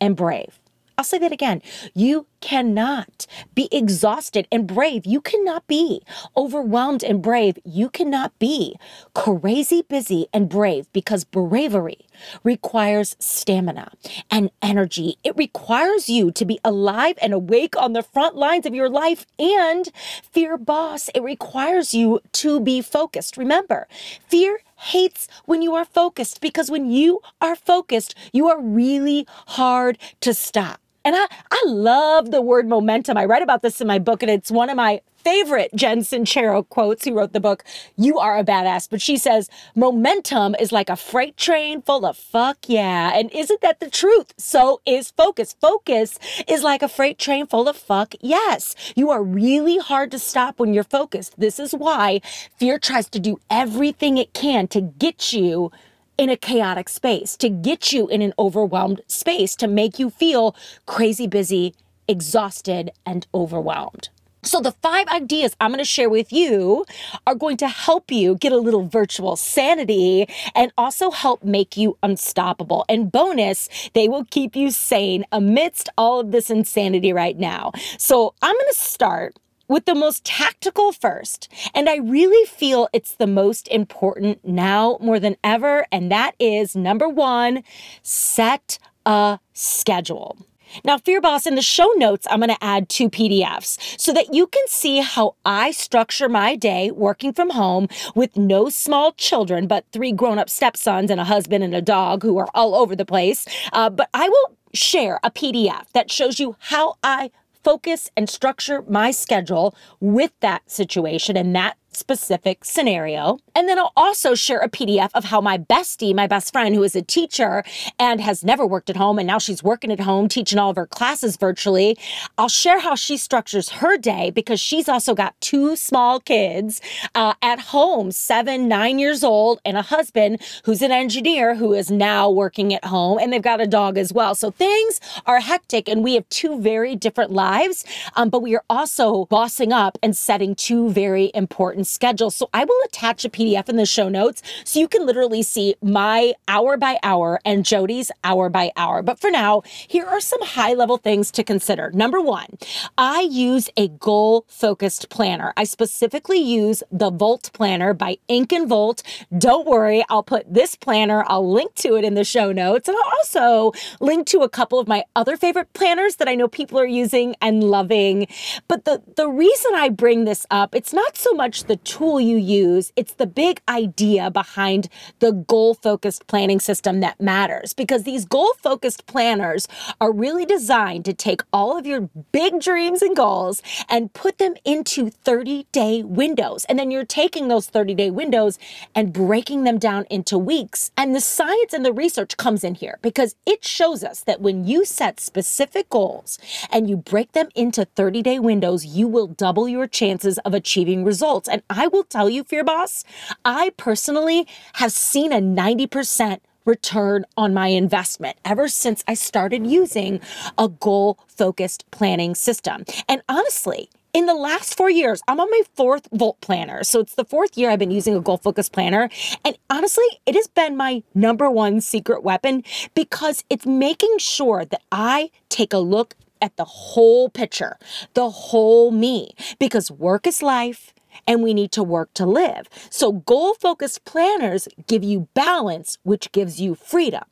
and 0.00 0.16
brave. 0.16 0.58
I'll 0.98 1.04
say 1.04 1.18
that 1.18 1.32
again. 1.32 1.60
You 1.92 2.26
cannot 2.40 3.26
be 3.54 3.68
exhausted 3.70 4.48
and 4.50 4.66
brave. 4.66 5.04
You 5.04 5.20
cannot 5.20 5.66
be 5.66 6.00
overwhelmed 6.34 7.04
and 7.04 7.20
brave. 7.20 7.58
You 7.64 7.90
cannot 7.90 8.38
be 8.38 8.76
crazy 9.14 9.82
busy 9.82 10.26
and 10.32 10.48
brave 10.48 10.90
because 10.94 11.24
bravery 11.24 12.06
requires 12.42 13.14
stamina 13.18 13.92
and 14.30 14.50
energy. 14.62 15.18
It 15.22 15.36
requires 15.36 16.08
you 16.08 16.30
to 16.30 16.44
be 16.46 16.58
alive 16.64 17.18
and 17.20 17.34
awake 17.34 17.76
on 17.76 17.92
the 17.92 18.02
front 18.02 18.34
lines 18.34 18.64
of 18.64 18.74
your 18.74 18.88
life. 18.88 19.26
And 19.38 19.90
fear 20.32 20.56
boss, 20.56 21.10
it 21.14 21.22
requires 21.22 21.92
you 21.92 22.20
to 22.32 22.58
be 22.58 22.80
focused. 22.80 23.36
Remember, 23.36 23.86
fear 24.28 24.60
hates 24.76 25.28
when 25.44 25.60
you 25.60 25.74
are 25.74 25.84
focused 25.84 26.40
because 26.40 26.70
when 26.70 26.90
you 26.90 27.20
are 27.40 27.56
focused, 27.56 28.14
you 28.32 28.48
are 28.48 28.60
really 28.60 29.26
hard 29.48 29.98
to 30.20 30.32
stop. 30.32 30.80
And 31.06 31.14
I, 31.14 31.28
I 31.52 31.62
love 31.66 32.32
the 32.32 32.42
word 32.42 32.66
momentum. 32.68 33.16
I 33.16 33.26
write 33.26 33.42
about 33.42 33.62
this 33.62 33.80
in 33.80 33.86
my 33.86 34.00
book, 34.00 34.24
and 34.24 34.30
it's 34.30 34.50
one 34.50 34.68
of 34.68 34.76
my 34.76 35.02
favorite 35.18 35.70
Jen 35.72 36.00
Sincero 36.00 36.68
quotes. 36.68 37.04
Who 37.04 37.14
wrote 37.14 37.32
the 37.32 37.38
book, 37.38 37.62
You 37.96 38.18
Are 38.18 38.36
a 38.36 38.42
Badass. 38.42 38.90
But 38.90 39.00
she 39.00 39.16
says, 39.16 39.48
Momentum 39.76 40.56
is 40.58 40.72
like 40.72 40.90
a 40.90 40.96
freight 40.96 41.36
train 41.36 41.80
full 41.80 42.04
of 42.04 42.16
fuck 42.16 42.58
yeah. 42.66 43.12
And 43.14 43.30
isn't 43.30 43.60
that 43.60 43.78
the 43.78 43.88
truth? 43.88 44.34
So 44.36 44.80
is 44.84 45.12
focus. 45.12 45.54
Focus 45.60 46.18
is 46.48 46.64
like 46.64 46.82
a 46.82 46.88
freight 46.88 47.18
train 47.20 47.46
full 47.46 47.68
of 47.68 47.76
fuck 47.76 48.16
yes. 48.20 48.74
You 48.96 49.10
are 49.10 49.22
really 49.22 49.78
hard 49.78 50.10
to 50.10 50.18
stop 50.18 50.58
when 50.58 50.74
you're 50.74 50.82
focused. 50.82 51.38
This 51.38 51.60
is 51.60 51.70
why 51.72 52.20
fear 52.56 52.80
tries 52.80 53.08
to 53.10 53.20
do 53.20 53.38
everything 53.48 54.18
it 54.18 54.32
can 54.32 54.66
to 54.68 54.80
get 54.80 55.32
you 55.32 55.70
in 56.18 56.30
a 56.30 56.36
chaotic 56.36 56.88
space, 56.88 57.36
to 57.36 57.48
get 57.48 57.92
you 57.92 58.08
in 58.08 58.22
an 58.22 58.32
overwhelmed 58.38 59.00
space, 59.06 59.54
to 59.56 59.68
make 59.68 59.98
you 59.98 60.10
feel 60.10 60.54
crazy 60.86 61.26
busy, 61.26 61.74
exhausted, 62.08 62.90
and 63.04 63.26
overwhelmed. 63.34 64.08
So, 64.46 64.60
the 64.60 64.70
five 64.70 65.08
ideas 65.08 65.56
I'm 65.60 65.70
going 65.70 65.78
to 65.78 65.84
share 65.84 66.08
with 66.08 66.32
you 66.32 66.84
are 67.26 67.34
going 67.34 67.56
to 67.56 67.66
help 67.66 68.12
you 68.12 68.36
get 68.36 68.52
a 68.52 68.58
little 68.58 68.86
virtual 68.86 69.34
sanity 69.34 70.28
and 70.54 70.72
also 70.78 71.10
help 71.10 71.42
make 71.42 71.76
you 71.76 71.98
unstoppable. 72.04 72.84
And 72.88 73.10
bonus, 73.10 73.68
they 73.92 74.06
will 74.08 74.24
keep 74.26 74.54
you 74.54 74.70
sane 74.70 75.24
amidst 75.32 75.88
all 75.98 76.20
of 76.20 76.30
this 76.30 76.48
insanity 76.48 77.12
right 77.12 77.36
now. 77.36 77.72
So, 77.98 78.34
I'm 78.40 78.54
going 78.54 78.72
to 78.72 78.78
start 78.78 79.34
with 79.68 79.84
the 79.84 79.94
most 79.94 80.24
tactical 80.24 80.92
first. 80.92 81.52
And 81.74 81.88
I 81.88 81.96
really 81.96 82.46
feel 82.46 82.88
it's 82.92 83.14
the 83.14 83.26
most 83.26 83.68
important 83.68 84.46
now 84.46 84.98
more 85.00 85.18
than 85.18 85.36
ever. 85.42 85.86
And 85.90 86.10
that 86.10 86.32
is 86.38 86.76
number 86.76 87.08
one, 87.08 87.62
set 88.02 88.78
a 89.04 89.38
schedule. 89.52 90.36
Now, 90.84 90.98
Fear 90.98 91.20
Boss, 91.20 91.46
in 91.46 91.54
the 91.54 91.62
show 91.62 91.88
notes, 91.96 92.26
I'm 92.30 92.40
going 92.40 92.50
to 92.50 92.64
add 92.64 92.88
two 92.88 93.08
PDFs 93.08 94.00
so 94.00 94.12
that 94.12 94.34
you 94.34 94.46
can 94.46 94.66
see 94.66 95.00
how 95.00 95.36
I 95.44 95.70
structure 95.70 96.28
my 96.28 96.56
day 96.56 96.90
working 96.90 97.32
from 97.32 97.50
home 97.50 97.88
with 98.14 98.36
no 98.36 98.68
small 98.68 99.12
children, 99.12 99.66
but 99.66 99.84
three 99.92 100.12
grown 100.12 100.38
up 100.38 100.50
stepsons 100.50 101.10
and 101.10 101.20
a 101.20 101.24
husband 101.24 101.62
and 101.62 101.74
a 101.74 101.82
dog 101.82 102.22
who 102.22 102.36
are 102.38 102.48
all 102.54 102.74
over 102.74 102.96
the 102.96 103.04
place. 103.04 103.46
Uh, 103.72 103.90
but 103.90 104.10
I 104.12 104.28
will 104.28 104.56
share 104.74 105.20
a 105.22 105.30
PDF 105.30 105.90
that 105.92 106.10
shows 106.10 106.38
you 106.38 106.56
how 106.58 106.96
I 107.02 107.30
focus 107.66 108.12
and 108.16 108.30
structure 108.30 108.84
my 108.88 109.10
schedule 109.10 109.74
with 109.98 110.30
that 110.38 110.70
situation 110.70 111.36
and 111.36 111.52
that 111.56 111.76
specific 111.96 112.64
scenario. 112.64 113.38
And 113.54 113.68
then 113.68 113.78
I'll 113.78 113.92
also 113.96 114.34
share 114.34 114.58
a 114.60 114.68
PDF 114.68 115.10
of 115.14 115.24
how 115.24 115.40
my 115.40 115.58
bestie, 115.58 116.14
my 116.14 116.26
best 116.26 116.52
friend, 116.52 116.74
who 116.74 116.82
is 116.82 116.94
a 116.94 117.02
teacher 117.02 117.64
and 117.98 118.20
has 118.20 118.44
never 118.44 118.66
worked 118.66 118.90
at 118.90 118.96
home, 118.96 119.18
and 119.18 119.26
now 119.26 119.38
she's 119.38 119.62
working 119.62 119.90
at 119.90 120.00
home, 120.00 120.28
teaching 120.28 120.58
all 120.58 120.70
of 120.70 120.76
her 120.76 120.86
classes 120.86 121.36
virtually. 121.36 121.96
I'll 122.36 122.48
share 122.48 122.80
how 122.80 122.94
she 122.94 123.16
structures 123.16 123.70
her 123.70 123.96
day 123.96 124.30
because 124.30 124.60
she's 124.60 124.88
also 124.88 125.14
got 125.14 125.40
two 125.40 125.76
small 125.76 126.20
kids 126.20 126.80
uh, 127.14 127.34
at 127.42 127.58
home, 127.58 128.12
seven, 128.12 128.68
nine 128.68 128.98
years 128.98 129.24
old, 129.24 129.60
and 129.64 129.76
a 129.76 129.82
husband 129.82 130.42
who's 130.64 130.82
an 130.82 130.92
engineer 130.92 131.54
who 131.54 131.72
is 131.72 131.90
now 131.90 132.28
working 132.28 132.74
at 132.74 132.84
home, 132.84 133.18
and 133.18 133.32
they've 133.32 133.42
got 133.42 133.60
a 133.60 133.66
dog 133.66 133.96
as 133.96 134.12
well. 134.12 134.34
So 134.34 134.50
things 134.50 135.00
are 135.24 135.40
hectic, 135.40 135.88
and 135.88 136.04
we 136.04 136.14
have 136.14 136.28
two 136.28 136.60
very 136.60 136.94
different 136.94 137.30
lives, 137.30 137.84
um, 138.16 138.28
but 138.28 138.42
we 138.42 138.54
are 138.54 138.64
also 138.68 139.24
bossing 139.26 139.72
up 139.72 139.98
and 140.02 140.16
setting 140.16 140.54
two 140.54 140.90
very 140.90 141.30
important 141.34 141.85
schedule. 141.86 142.30
So 142.30 142.48
I 142.52 142.64
will 142.64 142.80
attach 142.84 143.24
a 143.24 143.30
PDF 143.30 143.68
in 143.68 143.76
the 143.76 143.86
show 143.86 144.08
notes 144.08 144.42
so 144.64 144.80
you 144.80 144.88
can 144.88 145.06
literally 145.06 145.42
see 145.42 145.74
my 145.82 146.34
hour 146.48 146.76
by 146.76 146.98
hour 147.02 147.40
and 147.44 147.64
Jody's 147.64 148.10
hour 148.24 148.48
by 148.48 148.70
hour. 148.76 149.02
But 149.02 149.20
for 149.20 149.30
now, 149.30 149.62
here 149.88 150.06
are 150.06 150.20
some 150.20 150.42
high 150.42 150.74
level 150.74 150.98
things 150.98 151.30
to 151.32 151.44
consider. 151.44 151.90
Number 151.92 152.20
one, 152.20 152.58
I 152.98 153.20
use 153.20 153.70
a 153.76 153.88
goal 153.88 154.44
focused 154.48 155.08
planner. 155.08 155.52
I 155.56 155.64
specifically 155.64 156.38
use 156.38 156.82
the 156.90 157.10
Volt 157.10 157.50
Planner 157.52 157.94
by 157.94 158.18
Ink 158.28 158.52
and 158.52 158.68
Volt. 158.68 159.02
Don't 159.36 159.66
worry, 159.66 160.04
I'll 160.08 160.22
put 160.22 160.52
this 160.52 160.76
planner, 160.76 161.24
I'll 161.26 161.50
link 161.50 161.74
to 161.76 161.96
it 161.96 162.04
in 162.04 162.14
the 162.14 162.24
show 162.24 162.52
notes, 162.52 162.88
and 162.88 162.96
I'll 162.96 163.12
also 163.18 163.72
link 164.00 164.26
to 164.28 164.40
a 164.40 164.48
couple 164.48 164.78
of 164.78 164.88
my 164.88 165.04
other 165.14 165.36
favorite 165.36 165.72
planners 165.72 166.16
that 166.16 166.28
I 166.28 166.34
know 166.34 166.48
people 166.48 166.78
are 166.78 166.86
using 166.86 167.34
and 167.40 167.64
loving. 167.64 168.26
But 168.68 168.84
the, 168.84 169.02
the 169.16 169.28
reason 169.28 169.72
I 169.74 169.88
bring 169.88 170.24
this 170.24 170.46
up, 170.50 170.74
it's 170.74 170.92
not 170.92 171.16
so 171.16 171.32
much 171.32 171.64
the 171.64 171.75
tool 171.76 172.20
you 172.20 172.36
use, 172.36 172.92
it's 172.96 173.14
the 173.14 173.26
big 173.26 173.60
idea 173.68 174.30
behind 174.30 174.88
the 175.18 175.32
goal 175.32 175.74
focused 175.74 176.26
planning 176.26 176.60
system 176.60 177.00
that 177.00 177.20
matters 177.20 177.72
because 177.72 178.04
these 178.04 178.24
goal 178.24 178.52
focused 178.62 179.06
planners 179.06 179.68
are 180.00 180.12
really 180.12 180.44
designed 180.44 181.04
to 181.04 181.12
take 181.12 181.42
all 181.52 181.78
of 181.78 181.86
your 181.86 182.08
big 182.32 182.60
dreams 182.60 183.02
and 183.02 183.16
goals 183.16 183.62
and 183.88 184.12
put 184.12 184.38
them 184.38 184.54
into 184.64 185.10
30 185.10 185.66
day 185.72 186.02
windows. 186.02 186.64
And 186.66 186.78
then 186.78 186.90
you're 186.90 187.04
taking 187.04 187.48
those 187.48 187.66
30 187.66 187.94
day 187.94 188.10
windows 188.10 188.58
and 188.94 189.12
breaking 189.12 189.64
them 189.64 189.78
down 189.78 190.06
into 190.10 190.38
weeks. 190.38 190.90
And 190.96 191.14
the 191.14 191.20
science 191.20 191.72
and 191.72 191.84
the 191.84 191.92
research 191.92 192.36
comes 192.36 192.64
in 192.64 192.74
here 192.74 192.98
because 193.02 193.34
it 193.46 193.64
shows 193.64 194.02
us 194.04 194.20
that 194.20 194.40
when 194.40 194.66
you 194.66 194.84
set 194.84 195.20
specific 195.20 195.88
goals 195.90 196.38
and 196.70 196.88
you 196.88 196.96
break 196.96 197.32
them 197.32 197.48
into 197.54 197.84
30 197.84 198.22
day 198.22 198.38
windows, 198.38 198.84
you 198.84 199.08
will 199.08 199.26
double 199.26 199.68
your 199.68 199.86
chances 199.86 200.38
of 200.38 200.54
achieving 200.54 201.04
results. 201.04 201.48
And 201.48 201.62
I 201.68 201.88
will 201.88 202.04
tell 202.04 202.28
you, 202.28 202.44
Fear 202.44 202.64
Boss, 202.64 203.04
I 203.44 203.70
personally 203.76 204.46
have 204.74 204.92
seen 204.92 205.32
a 205.32 205.40
90% 205.40 206.40
return 206.64 207.24
on 207.36 207.54
my 207.54 207.68
investment 207.68 208.36
ever 208.44 208.68
since 208.68 209.02
I 209.06 209.14
started 209.14 209.66
using 209.66 210.20
a 210.58 210.68
goal 210.68 211.18
focused 211.28 211.88
planning 211.90 212.34
system. 212.34 212.84
And 213.08 213.22
honestly, 213.28 213.88
in 214.12 214.26
the 214.26 214.34
last 214.34 214.76
four 214.76 214.90
years, 214.90 215.20
I'm 215.28 215.40
on 215.40 215.50
my 215.50 215.62
fourth 215.74 216.08
Volt 216.12 216.40
planner. 216.40 216.82
So 216.84 217.00
it's 217.00 217.14
the 217.14 217.24
fourth 217.24 217.56
year 217.56 217.70
I've 217.70 217.78
been 217.78 217.90
using 217.90 218.16
a 218.16 218.20
goal 218.20 218.38
focused 218.38 218.72
planner. 218.72 219.10
And 219.44 219.58
honestly, 219.68 220.06
it 220.24 220.34
has 220.34 220.48
been 220.48 220.76
my 220.76 221.02
number 221.14 221.50
one 221.50 221.80
secret 221.80 222.22
weapon 222.22 222.64
because 222.94 223.44
it's 223.50 223.66
making 223.66 224.18
sure 224.18 224.64
that 224.64 224.82
I 224.90 225.30
take 225.48 225.72
a 225.72 225.78
look 225.78 226.14
at 226.40 226.56
the 226.56 226.64
whole 226.64 227.28
picture, 227.28 227.76
the 228.14 228.30
whole 228.30 228.90
me, 228.90 229.34
because 229.58 229.90
work 229.90 230.26
is 230.26 230.42
life 230.42 230.94
and 231.26 231.42
we 231.42 231.54
need 231.54 231.72
to 231.72 231.82
work 231.82 232.12
to 232.14 232.26
live. 232.26 232.68
So, 232.90 233.12
goal 233.12 233.54
focused 233.54 234.04
planners 234.04 234.68
give 234.86 235.04
you 235.04 235.28
balance, 235.34 235.98
which 236.02 236.32
gives 236.32 236.60
you 236.60 236.74
freedom. 236.74 237.24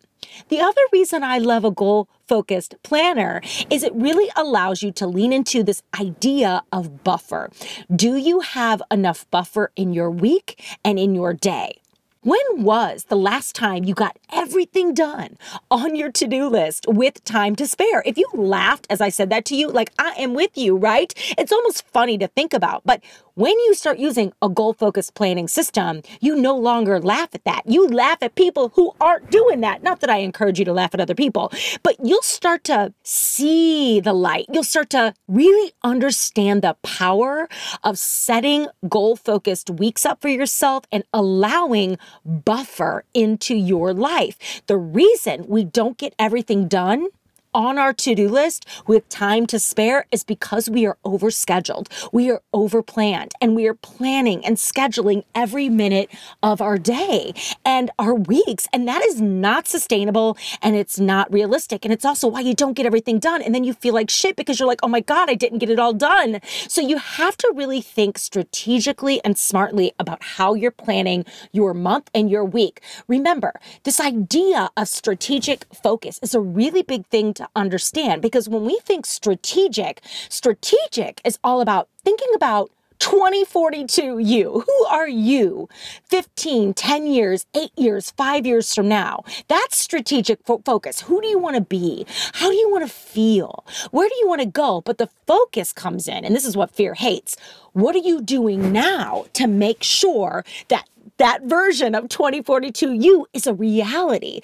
The 0.49 0.61
other 0.61 0.81
reason 0.93 1.23
I 1.23 1.39
love 1.39 1.65
a 1.65 1.71
goal 1.71 2.09
focused 2.27 2.77
planner 2.83 3.43
is 3.71 3.83
it 3.83 3.95
really 3.95 4.31
allows 4.37 4.83
you 4.83 4.91
to 4.93 5.07
lean 5.07 5.33
into 5.33 5.63
this 5.63 5.83
idea 6.01 6.63
of 6.73 7.05
buffer. 7.05 7.51
Do 7.95 8.17
you 8.17 8.41
have 8.41 8.83
enough 8.91 9.31
buffer 9.31 9.71
in 9.77 9.93
your 9.93 10.11
week 10.11 10.63
and 10.85 10.99
in 10.99 11.15
your 11.15 11.35
day? 11.35 11.79
When 12.25 12.65
was 12.65 13.05
the 13.11 13.17
last 13.17 13.55
time 13.55 13.85
you 13.85 13.93
got 13.93 14.19
everything 14.33 14.95
done 14.95 15.37
on 15.71 15.95
your 15.95 16.11
to 16.13 16.27
do 16.27 16.49
list 16.49 16.87
with 16.89 17.23
time 17.25 17.55
to 17.57 17.67
spare? 17.67 18.03
If 18.07 18.17
you 18.17 18.27
laughed 18.33 18.87
as 18.89 19.03
I 19.03 19.11
said 19.11 19.29
that 19.29 19.45
to 19.47 19.55
you, 19.55 19.69
like 19.69 19.93
I 19.99 20.15
am 20.17 20.33
with 20.33 20.57
you, 20.57 20.75
right? 20.75 21.13
It's 21.37 21.53
almost 21.53 21.87
funny 21.87 22.17
to 22.17 22.29
think 22.29 22.55
about. 22.55 22.81
But 22.87 23.05
when 23.35 23.59
you 23.61 23.75
start 23.75 23.99
using 23.99 24.33
a 24.41 24.49
goal 24.49 24.73
focused 24.73 25.15
planning 25.15 25.49
system, 25.49 26.03
you 26.21 26.37
no 26.37 26.57
longer 26.57 27.01
laugh 27.01 27.31
at 27.35 27.45
that. 27.45 27.63
You 27.67 27.89
laugh 27.89 28.19
at 28.23 28.37
people 28.37 28.71
who 28.77 28.93
aren't 29.01 29.31
doing 29.31 29.61
that. 29.61 29.83
Not 29.83 30.01
that 30.01 30.11
I 30.11 30.19
encourage 30.19 30.61
you 30.61 30.65
to 30.67 30.73
laugh 30.73 30.95
at 30.95 31.01
other 31.01 31.17
people, 31.17 31.51
but 31.83 31.97
you'll 32.03 32.23
start 32.23 32.63
to 32.65 32.95
see 33.03 33.99
the 33.99 34.13
light. 34.13 34.47
You'll 34.53 34.63
start 34.63 34.91
to 34.91 35.15
really 35.27 35.73
understand 35.83 36.63
the 36.63 36.77
power 36.83 37.49
of 37.83 37.99
setting 37.99 38.69
goal 38.89 39.17
focused 39.17 39.69
weeks 39.69 40.07
up 40.07 40.21
for 40.23 40.29
yourself 40.29 40.85
and 40.93 41.03
allowing 41.13 41.99
buffer 42.25 43.05
into 43.15 43.57
your 43.57 43.93
life. 43.93 44.63
The 44.67 44.77
reason 44.77 45.47
we 45.49 45.65
don't 45.65 45.99
get 45.99 46.15
everything 46.19 46.69
done 46.69 47.09
on 47.55 47.79
our 47.79 47.93
to 47.93 48.15
do 48.15 48.29
list 48.29 48.67
with 48.87 49.09
time 49.09 49.47
to 49.47 49.59
spare 49.59 50.07
is 50.11 50.25
because 50.25 50.69
we 50.69 50.85
are 50.85 50.99
overscheduled. 51.05 51.89
We 52.13 52.31
are 52.31 52.43
overplanned 52.53 53.31
and 53.41 53.55
we 53.55 53.67
are 53.67 53.75
planning 53.75 54.45
and 54.45 54.57
scheduling 54.57 55.25
every 55.35 55.69
minute 55.69 56.11
of 56.43 56.61
our 56.61 56.77
day 56.77 57.33
and 57.65 57.91
our 57.99 58.15
weeks. 58.15 58.69
And 58.73 58.87
that 58.89 59.03
is 59.05 59.21
not 59.21 59.69
sustainable 59.69 60.37
and 60.61 60.75
it's 60.75 60.99
not 60.99 61.33
realistic. 61.33 61.85
And 61.85 61.95
it's 61.95 62.05
also 62.05 62.29
why 62.29 62.41
you 62.41 62.55
don't 62.55 62.75
get 62.75 62.87
everything 62.87 63.19
done. 63.19 63.41
And 63.41 63.55
then 63.55 63.65
you 63.65 63.73
feel 63.73 63.95
like 63.95 64.11
shit 64.11 64.37
because 64.37 64.59
you're 64.59 64.69
like, 64.69 64.81
oh 64.83 64.89
my 64.89 65.01
God, 65.01 65.31
I 65.31 65.35
didn't 65.35 65.59
get 65.59 65.71
it 65.71 65.79
all 65.79 65.93
done. 65.93 66.41
So 66.69 66.81
you 66.81 66.99
have 66.99 67.37
to 67.39 67.53
really 67.55 67.81
think 67.81 68.19
strategically 68.19 69.23
and 69.25 69.39
smartly 69.39 69.93
about 69.99 70.23
how 70.23 70.55
you're 70.55 70.71
planning 70.71 71.25
your 71.53 71.73
month 71.75 72.11
and 72.15 72.31
your 72.31 72.45
week. 72.45 72.81
Remember, 73.07 73.53
this 73.85 74.01
idea 74.01 74.71
of 74.77 74.89
strategic 74.89 75.67
focus 75.73 76.19
is 76.23 76.35
a 76.35 76.41
really 76.41 76.83
big 76.83 77.07
thing 77.07 77.33
to 77.35 77.44
understand 77.57 78.23
because 78.23 78.49
when 78.49 78.65
we 78.65 78.81
think 78.85 79.07
strategic, 79.07 80.01
strategic 80.29 81.21
is 81.25 81.39
all 81.45 81.61
about 81.61 81.89
thinking 82.05 82.29
about 82.35 82.71
2042 82.99 84.19
you. 84.19 84.65
Who 84.67 84.87
are 84.87 85.09
you 85.09 85.69
15, 86.09 86.75
10 86.75 87.07
years, 87.07 87.47
8 87.55 87.71
years, 87.77 88.11
5 88.13 88.47
years 88.47 88.75
from 88.75 88.89
now? 88.89 89.25
That's 89.49 89.77
strategic 89.77 90.45
fo- 90.47 90.63
focus. 90.65 91.03
Who 91.03 91.21
do 91.21 91.27
you 91.27 91.39
want 91.39 91.57
to 91.57 91.63
be? 91.63 92.07
How 92.35 92.49
do 92.49 92.55
you 92.55 92.71
want 92.71 92.87
to 92.87 92.93
feel? 92.93 93.65
Where 93.91 94.09
do 94.09 94.15
you 94.21 94.29
want 94.29 94.41
to 94.41 94.47
go? 94.47 94.81
But 94.81 94.99
the 94.99 95.11
focus 95.27 95.73
comes 95.73 96.09
in, 96.09 96.25
and 96.25 96.35
this 96.35 96.45
is 96.45 96.57
what 96.57 96.71
fear 96.71 96.95
hates. 96.95 97.37
What 97.73 97.95
are 97.95 97.99
you 97.99 98.23
doing 98.23 98.73
now 98.73 99.27
to 99.35 99.47
make 99.47 99.83
sure 99.83 100.45
that 100.69 100.89
that 101.19 101.43
version 101.43 101.95
of 101.95 102.09
2042 102.09 102.93
you 102.93 103.27
is 103.33 103.47
a 103.47 103.55
reality? 103.55 104.41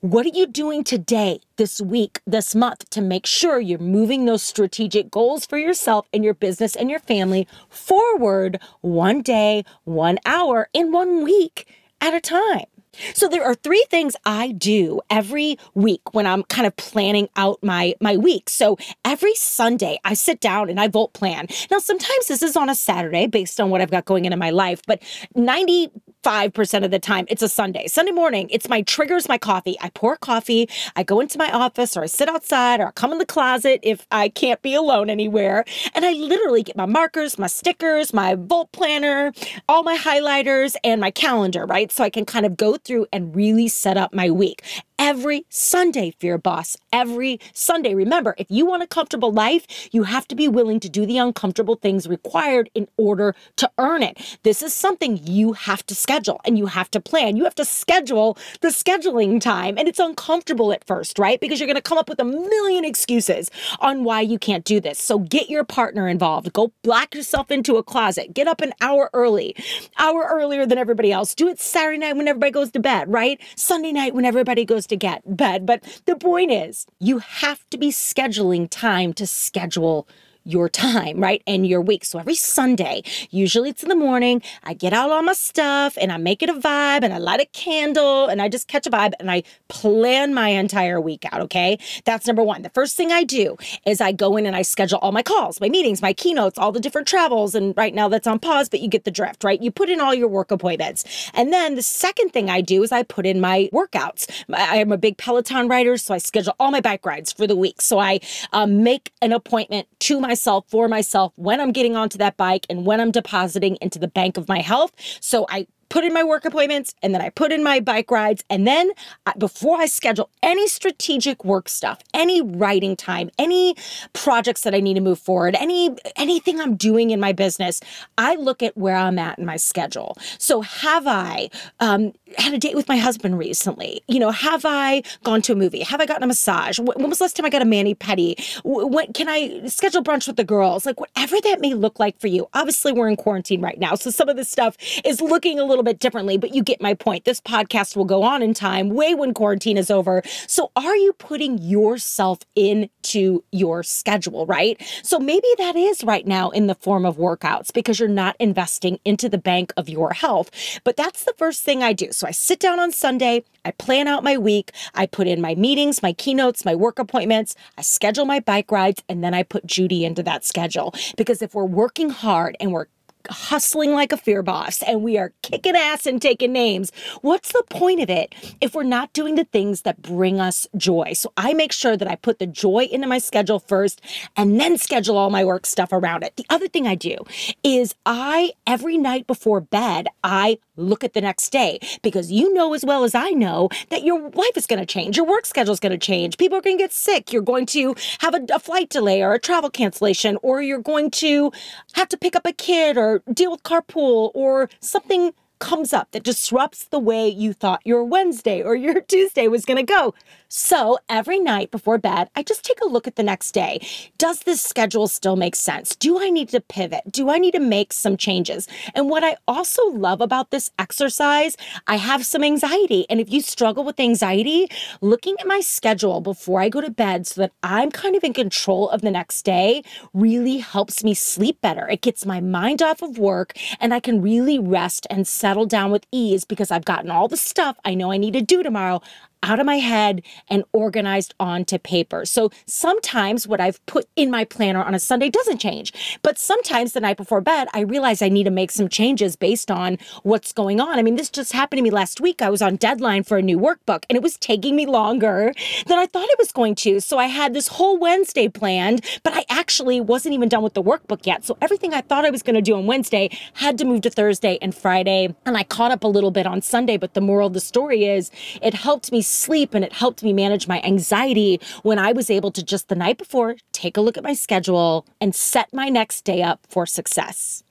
What 0.00 0.26
are 0.26 0.30
you 0.34 0.46
doing 0.46 0.84
today, 0.84 1.40
this 1.56 1.80
week, 1.80 2.20
this 2.26 2.54
month 2.54 2.90
to 2.90 3.00
make 3.00 3.24
sure 3.24 3.58
you're 3.58 3.78
moving 3.78 4.26
those 4.26 4.42
strategic 4.42 5.10
goals 5.10 5.46
for 5.46 5.56
yourself 5.56 6.06
and 6.12 6.22
your 6.22 6.34
business 6.34 6.76
and 6.76 6.90
your 6.90 7.00
family 7.00 7.48
forward 7.70 8.60
one 8.82 9.22
day, 9.22 9.64
one 9.84 10.18
hour, 10.26 10.68
in 10.74 10.92
one 10.92 11.24
week 11.24 11.66
at 12.02 12.12
a 12.12 12.20
time? 12.20 12.66
So 13.14 13.28
there 13.28 13.44
are 13.44 13.54
three 13.54 13.84
things 13.90 14.16
I 14.24 14.52
do 14.52 15.00
every 15.10 15.58
week 15.74 16.14
when 16.14 16.26
I'm 16.26 16.42
kind 16.44 16.66
of 16.66 16.76
planning 16.76 17.28
out 17.36 17.58
my 17.62 17.94
my 18.00 18.16
week. 18.16 18.48
So 18.48 18.76
every 19.04 19.34
Sunday 19.34 19.98
I 20.04 20.14
sit 20.14 20.40
down 20.40 20.70
and 20.70 20.80
I 20.80 20.88
Volt 20.88 21.12
plan. 21.12 21.46
Now 21.70 21.78
sometimes 21.78 22.28
this 22.28 22.42
is 22.42 22.56
on 22.56 22.68
a 22.68 22.74
Saturday 22.74 23.26
based 23.26 23.60
on 23.60 23.70
what 23.70 23.80
I've 23.80 23.90
got 23.90 24.04
going 24.04 24.24
in 24.24 24.32
in 24.32 24.38
my 24.38 24.50
life, 24.50 24.82
but 24.86 25.02
90 25.34 25.90
5% 26.26 26.84
of 26.84 26.90
the 26.90 26.98
time 26.98 27.24
it's 27.28 27.40
a 27.40 27.48
Sunday. 27.48 27.86
Sunday 27.86 28.10
morning, 28.10 28.48
it's 28.50 28.68
my 28.68 28.82
triggers 28.82 29.28
my 29.28 29.38
coffee. 29.38 29.76
I 29.80 29.90
pour 29.90 30.16
coffee, 30.16 30.68
I 30.96 31.04
go 31.04 31.20
into 31.20 31.38
my 31.38 31.52
office 31.52 31.96
or 31.96 32.02
I 32.02 32.06
sit 32.06 32.28
outside 32.28 32.80
or 32.80 32.88
I 32.88 32.90
come 32.90 33.12
in 33.12 33.18
the 33.18 33.24
closet 33.24 33.78
if 33.84 34.04
I 34.10 34.28
can't 34.28 34.60
be 34.60 34.74
alone 34.74 35.08
anywhere. 35.08 35.64
And 35.94 36.04
I 36.04 36.14
literally 36.14 36.64
get 36.64 36.76
my 36.76 36.84
markers, 36.84 37.38
my 37.38 37.46
stickers, 37.46 38.12
my 38.12 38.34
Volt 38.34 38.72
planner, 38.72 39.32
all 39.68 39.84
my 39.84 39.96
highlighters, 39.96 40.74
and 40.82 41.00
my 41.00 41.12
calendar, 41.12 41.64
right? 41.64 41.92
So 41.92 42.02
I 42.02 42.10
can 42.10 42.24
kind 42.24 42.44
of 42.44 42.56
go 42.56 42.76
through 42.76 43.06
and 43.12 43.36
really 43.36 43.68
set 43.68 43.96
up 43.96 44.12
my 44.12 44.28
week 44.28 44.64
every 44.98 45.44
Sunday, 45.48 46.12
Fear 46.18 46.38
Boss. 46.38 46.76
Every 46.92 47.38
Sunday. 47.52 47.94
Remember, 47.94 48.34
if 48.38 48.46
you 48.50 48.66
want 48.66 48.82
a 48.82 48.86
comfortable 48.86 49.30
life, 49.30 49.66
you 49.92 50.04
have 50.04 50.26
to 50.28 50.34
be 50.34 50.48
willing 50.48 50.80
to 50.80 50.88
do 50.88 51.06
the 51.06 51.18
uncomfortable 51.18 51.76
things 51.76 52.08
required 52.08 52.70
in 52.74 52.88
order 52.96 53.34
to 53.56 53.70
earn 53.78 54.02
it. 54.02 54.38
This 54.42 54.62
is 54.62 54.74
something 54.74 55.20
you 55.22 55.52
have 55.52 55.84
to 55.86 55.94
schedule 55.94 56.15
and 56.44 56.56
you 56.56 56.66
have 56.66 56.90
to 56.92 57.00
plan. 57.00 57.36
You 57.36 57.44
have 57.44 57.54
to 57.56 57.64
schedule 57.64 58.38
the 58.60 58.68
scheduling 58.68 59.40
time. 59.40 59.76
And 59.76 59.88
it's 59.88 59.98
uncomfortable 59.98 60.72
at 60.72 60.86
first, 60.86 61.18
right? 61.18 61.40
Because 61.40 61.60
you're 61.60 61.66
going 61.66 61.76
to 61.76 61.82
come 61.82 61.98
up 61.98 62.08
with 62.08 62.20
a 62.20 62.24
million 62.24 62.84
excuses 62.84 63.50
on 63.80 64.04
why 64.04 64.20
you 64.20 64.38
can't 64.38 64.64
do 64.64 64.80
this. 64.80 64.98
So 64.98 65.18
get 65.18 65.50
your 65.50 65.64
partner 65.64 66.08
involved. 66.08 66.52
Go 66.52 66.72
black 66.82 67.14
yourself 67.14 67.50
into 67.50 67.76
a 67.76 67.82
closet. 67.82 68.32
Get 68.32 68.48
up 68.48 68.60
an 68.60 68.72
hour 68.80 69.10
early, 69.12 69.54
hour 69.98 70.26
earlier 70.30 70.66
than 70.66 70.78
everybody 70.78 71.12
else. 71.12 71.34
Do 71.34 71.48
it 71.48 71.60
Saturday 71.60 71.98
night 71.98 72.16
when 72.16 72.28
everybody 72.28 72.52
goes 72.52 72.70
to 72.72 72.80
bed, 72.80 73.12
right? 73.12 73.40
Sunday 73.56 73.92
night 73.92 74.14
when 74.14 74.24
everybody 74.24 74.64
goes 74.64 74.86
to 74.86 74.96
get 74.96 75.36
bed. 75.36 75.66
But 75.66 76.02
the 76.06 76.16
point 76.16 76.50
is, 76.50 76.86
you 76.98 77.18
have 77.18 77.68
to 77.70 77.78
be 77.78 77.90
scheduling 77.90 78.68
time 78.70 79.12
to 79.14 79.26
schedule 79.26 80.08
your 80.46 80.68
time, 80.68 81.18
right? 81.20 81.42
And 81.46 81.66
your 81.66 81.80
week. 81.80 82.04
So 82.04 82.18
every 82.18 82.36
Sunday, 82.36 83.02
usually 83.30 83.70
it's 83.70 83.82
in 83.82 83.88
the 83.88 83.96
morning, 83.96 84.42
I 84.62 84.74
get 84.74 84.92
out 84.92 85.10
all 85.10 85.22
my 85.22 85.32
stuff 85.32 85.98
and 86.00 86.12
I 86.12 86.16
make 86.16 86.42
it 86.42 86.48
a 86.48 86.54
vibe 86.54 87.02
and 87.02 87.12
I 87.12 87.18
light 87.18 87.40
a 87.40 87.46
candle 87.46 88.26
and 88.26 88.40
I 88.40 88.48
just 88.48 88.68
catch 88.68 88.86
a 88.86 88.90
vibe 88.90 89.12
and 89.18 89.30
I 89.30 89.42
plan 89.68 90.32
my 90.32 90.48
entire 90.48 91.00
week 91.00 91.24
out. 91.32 91.40
Okay. 91.42 91.78
That's 92.04 92.26
number 92.26 92.42
one. 92.42 92.62
The 92.62 92.70
first 92.70 92.96
thing 92.96 93.10
I 93.10 93.24
do 93.24 93.56
is 93.84 94.00
I 94.00 94.12
go 94.12 94.36
in 94.36 94.46
and 94.46 94.54
I 94.54 94.62
schedule 94.62 94.98
all 94.98 95.12
my 95.12 95.22
calls, 95.22 95.60
my 95.60 95.68
meetings, 95.68 96.00
my 96.00 96.12
keynotes, 96.12 96.58
all 96.58 96.70
the 96.70 96.80
different 96.80 97.08
travels. 97.08 97.54
And 97.54 97.76
right 97.76 97.94
now 97.94 98.08
that's 98.08 98.26
on 98.26 98.38
pause, 98.38 98.68
but 98.68 98.80
you 98.80 98.88
get 98.88 99.04
the 99.04 99.10
drift, 99.10 99.42
right? 99.42 99.60
You 99.60 99.70
put 99.70 99.90
in 99.90 100.00
all 100.00 100.14
your 100.14 100.28
work 100.28 100.50
appointments. 100.50 101.04
And 101.34 101.52
then 101.52 101.74
the 101.74 101.82
second 101.82 102.30
thing 102.30 102.48
I 102.48 102.60
do 102.60 102.82
is 102.84 102.92
I 102.92 103.02
put 103.02 103.26
in 103.26 103.40
my 103.40 103.68
workouts. 103.72 104.30
I 104.52 104.76
am 104.76 104.92
a 104.92 104.98
big 104.98 105.16
Peloton 105.16 105.66
rider, 105.68 105.96
so 105.96 106.14
I 106.14 106.18
schedule 106.18 106.54
all 106.60 106.70
my 106.70 106.80
bike 106.80 107.04
rides 107.04 107.32
for 107.32 107.46
the 107.46 107.56
week. 107.56 107.82
So 107.82 107.98
I 107.98 108.20
um, 108.52 108.84
make 108.84 109.12
an 109.20 109.32
appointment 109.32 109.88
to 110.00 110.20
my 110.20 110.35
myself 110.36 110.66
for 110.68 110.86
myself 110.86 111.32
when 111.36 111.62
I'm 111.62 111.72
getting 111.72 111.96
onto 111.96 112.18
that 112.18 112.36
bike 112.36 112.66
and 112.68 112.84
when 112.84 113.00
I'm 113.00 113.10
depositing 113.10 113.78
into 113.80 113.98
the 113.98 114.06
bank 114.06 114.36
of 114.36 114.48
my 114.48 114.60
health. 114.60 114.92
So 115.20 115.46
I 115.48 115.66
put 115.88 116.04
in 116.04 116.12
my 116.12 116.24
work 116.24 116.44
appointments 116.44 116.94
and 117.02 117.14
then 117.14 117.22
I 117.22 117.30
put 117.30 117.52
in 117.52 117.62
my 117.62 117.80
bike 117.80 118.10
rides. 118.10 118.44
And 118.50 118.66
then 118.66 118.90
I, 119.26 119.32
before 119.38 119.78
I 119.78 119.86
schedule 119.86 120.30
any 120.42 120.68
strategic 120.68 121.44
work 121.44 121.68
stuff, 121.68 122.00
any 122.14 122.42
writing 122.42 122.96
time, 122.96 123.30
any 123.38 123.74
projects 124.12 124.62
that 124.62 124.74
I 124.74 124.80
need 124.80 124.94
to 124.94 125.00
move 125.00 125.18
forward, 125.18 125.56
any 125.58 125.96
anything 126.16 126.60
I'm 126.60 126.76
doing 126.76 127.10
in 127.10 127.20
my 127.20 127.32
business, 127.32 127.80
I 128.18 128.36
look 128.36 128.62
at 128.62 128.76
where 128.76 128.96
I'm 128.96 129.18
at 129.18 129.38
in 129.38 129.46
my 129.46 129.56
schedule. 129.56 130.16
So 130.38 130.60
have 130.60 131.06
I 131.06 131.48
um, 131.80 132.12
had 132.38 132.54
a 132.54 132.58
date 132.58 132.74
with 132.74 132.88
my 132.88 132.96
husband 132.96 133.38
recently? 133.38 134.02
You 134.08 134.18
know, 134.18 134.30
have 134.30 134.64
I 134.64 135.02
gone 135.22 135.42
to 135.42 135.52
a 135.52 135.56
movie? 135.56 135.80
Have 135.80 136.00
I 136.00 136.06
gotten 136.06 136.22
a 136.22 136.26
massage? 136.26 136.78
When 136.78 137.08
was 137.08 137.18
the 137.18 137.24
last 137.24 137.36
time 137.36 137.46
I 137.46 137.50
got 137.50 137.62
a 137.62 137.66
mani 137.66 137.94
pedi? 137.94 138.34
When 138.64 139.12
can 139.12 139.28
I 139.28 139.66
schedule 139.66 140.02
brunch 140.02 140.26
with 140.26 140.36
the 140.36 140.44
girls? 140.44 140.86
Like 140.86 141.00
whatever 141.00 141.36
that 141.42 141.60
may 141.60 141.74
look 141.74 141.98
like 141.98 142.18
for 142.18 142.26
you. 142.26 142.48
Obviously, 142.54 142.92
we're 142.92 143.08
in 143.08 143.16
quarantine 143.16 143.60
right 143.60 143.78
now, 143.78 143.94
so 143.94 144.10
some 144.10 144.28
of 144.28 144.36
this 144.36 144.48
stuff 144.48 144.76
is 145.04 145.20
looking 145.20 145.58
a 145.58 145.64
little 145.64 145.84
bit 145.86 146.00
differently, 146.00 146.36
but 146.36 146.54
you 146.54 146.62
get 146.62 146.80
my 146.82 146.94
point. 146.94 147.24
This 147.24 147.40
podcast 147.40 147.96
will 147.96 148.04
go 148.04 148.22
on 148.22 148.42
in 148.42 148.52
time, 148.52 148.90
way 148.90 149.14
when 149.14 149.32
quarantine 149.32 149.78
is 149.78 149.90
over. 149.90 150.22
So, 150.46 150.70
are 150.76 150.96
you 150.96 151.12
putting 151.14 151.58
yourself 151.58 152.40
into 152.54 153.44
your 153.52 153.82
schedule, 153.82 154.46
right? 154.46 154.80
So, 155.02 155.18
maybe 155.18 155.48
that 155.58 155.76
is 155.76 156.04
right 156.04 156.26
now 156.26 156.50
in 156.50 156.66
the 156.66 156.74
form 156.74 157.06
of 157.06 157.16
workouts 157.16 157.72
because 157.72 158.00
you're 158.00 158.08
not 158.08 158.36
investing 158.38 158.98
into 159.04 159.28
the 159.28 159.38
bank 159.38 159.72
of 159.76 159.88
your 159.88 160.12
health. 160.12 160.50
But 160.84 160.96
that's 160.96 161.24
the 161.24 161.34
first 161.38 161.62
thing 161.62 161.82
I 161.82 161.92
do. 161.92 162.12
So, 162.12 162.26
I 162.26 162.32
sit 162.32 162.58
down 162.58 162.80
on 162.80 162.92
Sunday, 162.92 163.44
I 163.64 163.70
plan 163.70 164.08
out 164.08 164.24
my 164.24 164.36
week, 164.36 164.72
I 164.94 165.06
put 165.06 165.26
in 165.26 165.40
my 165.40 165.54
meetings, 165.54 166.02
my 166.02 166.12
keynotes, 166.12 166.64
my 166.64 166.74
work 166.74 166.98
appointments, 166.98 167.54
I 167.78 167.82
schedule 167.82 168.24
my 168.24 168.40
bike 168.40 168.70
rides, 168.70 169.02
and 169.08 169.22
then 169.22 169.34
I 169.34 169.44
put 169.44 169.66
Judy 169.66 170.04
into 170.04 170.22
that 170.24 170.44
schedule. 170.44 170.94
Because 171.16 171.42
if 171.42 171.54
we're 171.54 171.64
working 171.64 172.10
hard 172.10 172.56
and 172.60 172.72
we're 172.72 172.86
hustling 173.30 173.92
like 173.92 174.12
a 174.12 174.16
fear 174.16 174.42
boss 174.42 174.82
and 174.82 175.02
we 175.02 175.18
are 175.18 175.32
kicking 175.42 175.76
ass 175.76 176.06
and 176.06 176.20
taking 176.20 176.52
names, 176.52 176.92
what's 177.22 177.52
the 177.52 177.62
point 177.70 178.00
of 178.00 178.10
it 178.10 178.34
if 178.60 178.74
we're 178.74 178.82
not 178.82 179.12
doing 179.12 179.34
the 179.34 179.44
things 179.44 179.82
that 179.82 180.02
bring 180.02 180.40
us 180.40 180.66
joy? 180.76 181.12
So 181.14 181.32
I 181.36 181.54
make 181.54 181.72
sure 181.72 181.96
that 181.96 182.08
I 182.08 182.16
put 182.16 182.38
the 182.38 182.46
joy 182.46 182.88
into 182.90 183.06
my 183.06 183.18
schedule 183.18 183.58
first 183.58 184.00
and 184.36 184.60
then 184.60 184.78
schedule 184.78 185.16
all 185.16 185.30
my 185.30 185.44
work 185.44 185.66
stuff 185.66 185.92
around 185.92 186.22
it. 186.22 186.36
The 186.36 186.46
other 186.50 186.68
thing 186.68 186.86
I 186.86 186.94
do 186.94 187.18
is 187.62 187.94
I, 188.04 188.52
every 188.66 188.98
night 188.98 189.26
before 189.26 189.60
bed, 189.60 190.08
I 190.22 190.58
look 190.76 191.04
at 191.04 191.14
the 191.14 191.20
next 191.20 191.50
day 191.50 191.78
because 192.02 192.30
you 192.30 192.52
know 192.52 192.74
as 192.74 192.84
well 192.84 193.04
as 193.04 193.14
I 193.14 193.30
know 193.30 193.68
that 193.90 194.02
your 194.02 194.30
life 194.30 194.56
is 194.56 194.66
going 194.66 194.80
to 194.80 194.86
change. 194.86 195.16
Your 195.16 195.26
work 195.26 195.46
schedule 195.46 195.72
is 195.72 195.80
going 195.80 195.92
to 195.92 195.98
change. 195.98 196.38
People 196.38 196.58
are 196.58 196.62
going 196.62 196.76
to 196.76 196.82
get 196.82 196.92
sick. 196.92 197.32
You're 197.32 197.42
going 197.42 197.66
to 197.66 197.94
have 198.20 198.34
a, 198.34 198.44
a, 198.52 198.58
flight 198.58 198.88
delay 198.88 199.22
or 199.22 199.32
a 199.32 199.38
travel 199.38 199.70
cancellation, 199.70 200.38
or 200.42 200.60
you're 200.60 200.80
going 200.80 201.10
to 201.12 201.52
have 201.94 202.08
to 202.08 202.16
pick 202.16 202.34
up 202.34 202.46
a 202.46 202.52
kid 202.52 202.96
or 202.96 203.22
deal 203.32 203.50
with 203.52 203.62
carpool 203.62 204.32
or 204.34 204.68
something 204.80 205.32
comes 205.58 205.92
up 205.92 206.10
that 206.12 206.22
disrupts 206.22 206.84
the 206.84 206.98
way 206.98 207.28
you 207.28 207.52
thought 207.52 207.80
your 207.84 208.04
Wednesday 208.04 208.62
or 208.62 208.74
your 208.74 209.00
Tuesday 209.08 209.48
was 209.48 209.64
going 209.64 209.76
to 209.76 209.82
go. 209.82 210.14
So 210.48 210.98
every 211.08 211.40
night 211.40 211.70
before 211.70 211.98
bed, 211.98 212.30
I 212.36 212.42
just 212.42 212.64
take 212.64 212.80
a 212.80 212.86
look 212.86 213.06
at 213.06 213.16
the 213.16 213.22
next 213.22 213.52
day. 213.52 213.84
Does 214.16 214.40
this 214.40 214.62
schedule 214.62 215.08
still 215.08 215.34
make 215.34 215.56
sense? 215.56 215.96
Do 215.96 216.20
I 216.20 216.30
need 216.30 216.48
to 216.50 216.60
pivot? 216.60 217.02
Do 217.10 217.30
I 217.30 217.38
need 217.38 217.52
to 217.52 217.60
make 217.60 217.92
some 217.92 218.16
changes? 218.16 218.68
And 218.94 219.10
what 219.10 219.24
I 219.24 219.36
also 219.48 219.84
love 219.86 220.20
about 220.20 220.50
this 220.50 220.70
exercise, 220.78 221.56
I 221.86 221.96
have 221.96 222.24
some 222.24 222.44
anxiety. 222.44 223.06
And 223.10 223.20
if 223.20 223.30
you 223.30 223.40
struggle 223.40 223.82
with 223.82 223.98
anxiety, 223.98 224.68
looking 225.00 225.34
at 225.40 225.48
my 225.48 225.60
schedule 225.60 226.20
before 226.20 226.60
I 226.60 226.68
go 226.68 226.80
to 226.80 226.90
bed 226.90 227.26
so 227.26 227.40
that 227.40 227.52
I'm 227.62 227.90
kind 227.90 228.14
of 228.14 228.22
in 228.22 228.32
control 228.32 228.88
of 228.90 229.00
the 229.00 229.10
next 229.10 229.42
day 229.42 229.82
really 230.14 230.58
helps 230.58 231.02
me 231.02 231.14
sleep 231.14 231.60
better. 231.60 231.88
It 231.88 232.02
gets 232.02 232.24
my 232.24 232.40
mind 232.40 232.82
off 232.82 233.02
of 233.02 233.18
work 233.18 233.52
and 233.80 233.92
I 233.92 234.00
can 234.00 234.22
really 234.22 234.58
rest 234.58 235.06
and 235.10 235.26
settle 235.46 235.64
down 235.64 235.92
with 235.92 236.04
ease 236.10 236.44
because 236.44 236.72
I've 236.72 236.84
gotten 236.84 237.08
all 237.08 237.28
the 237.28 237.36
stuff 237.36 237.76
I 237.84 237.94
know 237.94 238.10
I 238.10 238.16
need 238.16 238.32
to 238.32 238.42
do 238.42 238.64
tomorrow 238.64 239.00
out 239.42 239.60
of 239.60 239.66
my 239.66 239.76
head 239.76 240.22
and 240.48 240.64
organized 240.72 241.34
onto 241.38 241.78
paper. 241.78 242.24
So 242.24 242.50
sometimes 242.66 243.46
what 243.46 243.60
I've 243.60 243.84
put 243.86 244.06
in 244.16 244.30
my 244.30 244.44
planner 244.44 244.82
on 244.82 244.94
a 244.94 244.98
Sunday 244.98 245.30
doesn't 245.30 245.58
change. 245.58 245.92
But 246.22 246.38
sometimes 246.38 246.92
the 246.92 247.00
night 247.00 247.16
before 247.16 247.40
bed, 247.40 247.68
I 247.72 247.80
realize 247.80 248.22
I 248.22 248.28
need 248.28 248.44
to 248.44 248.50
make 248.50 248.70
some 248.70 248.88
changes 248.88 249.36
based 249.36 249.70
on 249.70 249.98
what's 250.22 250.52
going 250.52 250.80
on. 250.80 250.98
I 250.98 251.02
mean, 251.02 251.16
this 251.16 251.30
just 251.30 251.52
happened 251.52 251.78
to 251.78 251.82
me 251.82 251.90
last 251.90 252.20
week. 252.20 252.42
I 252.42 252.50
was 252.50 252.62
on 252.62 252.76
deadline 252.76 253.22
for 253.22 253.38
a 253.38 253.42
new 253.42 253.58
workbook 253.58 254.04
and 254.08 254.16
it 254.16 254.22
was 254.22 254.36
taking 254.36 254.74
me 254.76 254.86
longer 254.86 255.52
than 255.86 255.98
I 255.98 256.06
thought 256.06 256.28
it 256.28 256.38
was 256.38 256.52
going 256.52 256.74
to. 256.76 257.00
So 257.00 257.18
I 257.18 257.26
had 257.26 257.54
this 257.54 257.68
whole 257.68 257.98
Wednesday 257.98 258.48
planned, 258.48 259.04
but 259.22 259.34
I 259.34 259.44
actually 259.48 260.00
wasn't 260.00 260.34
even 260.34 260.48
done 260.48 260.62
with 260.62 260.74
the 260.74 260.82
workbook 260.82 261.26
yet. 261.26 261.44
So 261.44 261.56
everything 261.60 261.94
I 261.94 262.00
thought 262.00 262.24
I 262.24 262.30
was 262.30 262.42
going 262.42 262.54
to 262.54 262.62
do 262.62 262.74
on 262.74 262.86
Wednesday 262.86 263.30
had 263.54 263.78
to 263.78 263.84
move 263.84 264.02
to 264.02 264.10
Thursday 264.10 264.58
and 264.60 264.74
Friday. 264.74 265.34
And 265.44 265.56
I 265.56 265.62
caught 265.62 265.90
up 265.90 266.04
a 266.04 266.08
little 266.08 266.30
bit 266.30 266.46
on 266.46 266.62
Sunday. 266.62 266.96
But 266.96 267.14
the 267.14 267.20
moral 267.20 267.48
of 267.48 267.52
the 267.52 267.60
story 267.60 268.04
is 268.04 268.30
it 268.62 268.74
helped 268.74 269.12
me 269.12 269.22
sleep 269.26 269.74
and 269.74 269.84
it 269.84 269.92
helped 269.92 270.22
me 270.22 270.32
manage 270.32 270.68
my 270.68 270.80
anxiety 270.82 271.60
when 271.82 271.98
I 271.98 272.12
was 272.12 272.30
able 272.30 272.50
to 272.52 272.62
just 272.62 272.88
the 272.88 272.94
night 272.94 273.18
before 273.18 273.56
take 273.72 273.96
a 273.96 274.00
look 274.00 274.16
at 274.16 274.24
my 274.24 274.32
schedule 274.32 275.06
and 275.20 275.34
set 275.34 275.72
my 275.72 275.88
next 275.88 276.22
day 276.22 276.42
up 276.42 276.60
for 276.68 276.86
success. 276.86 277.62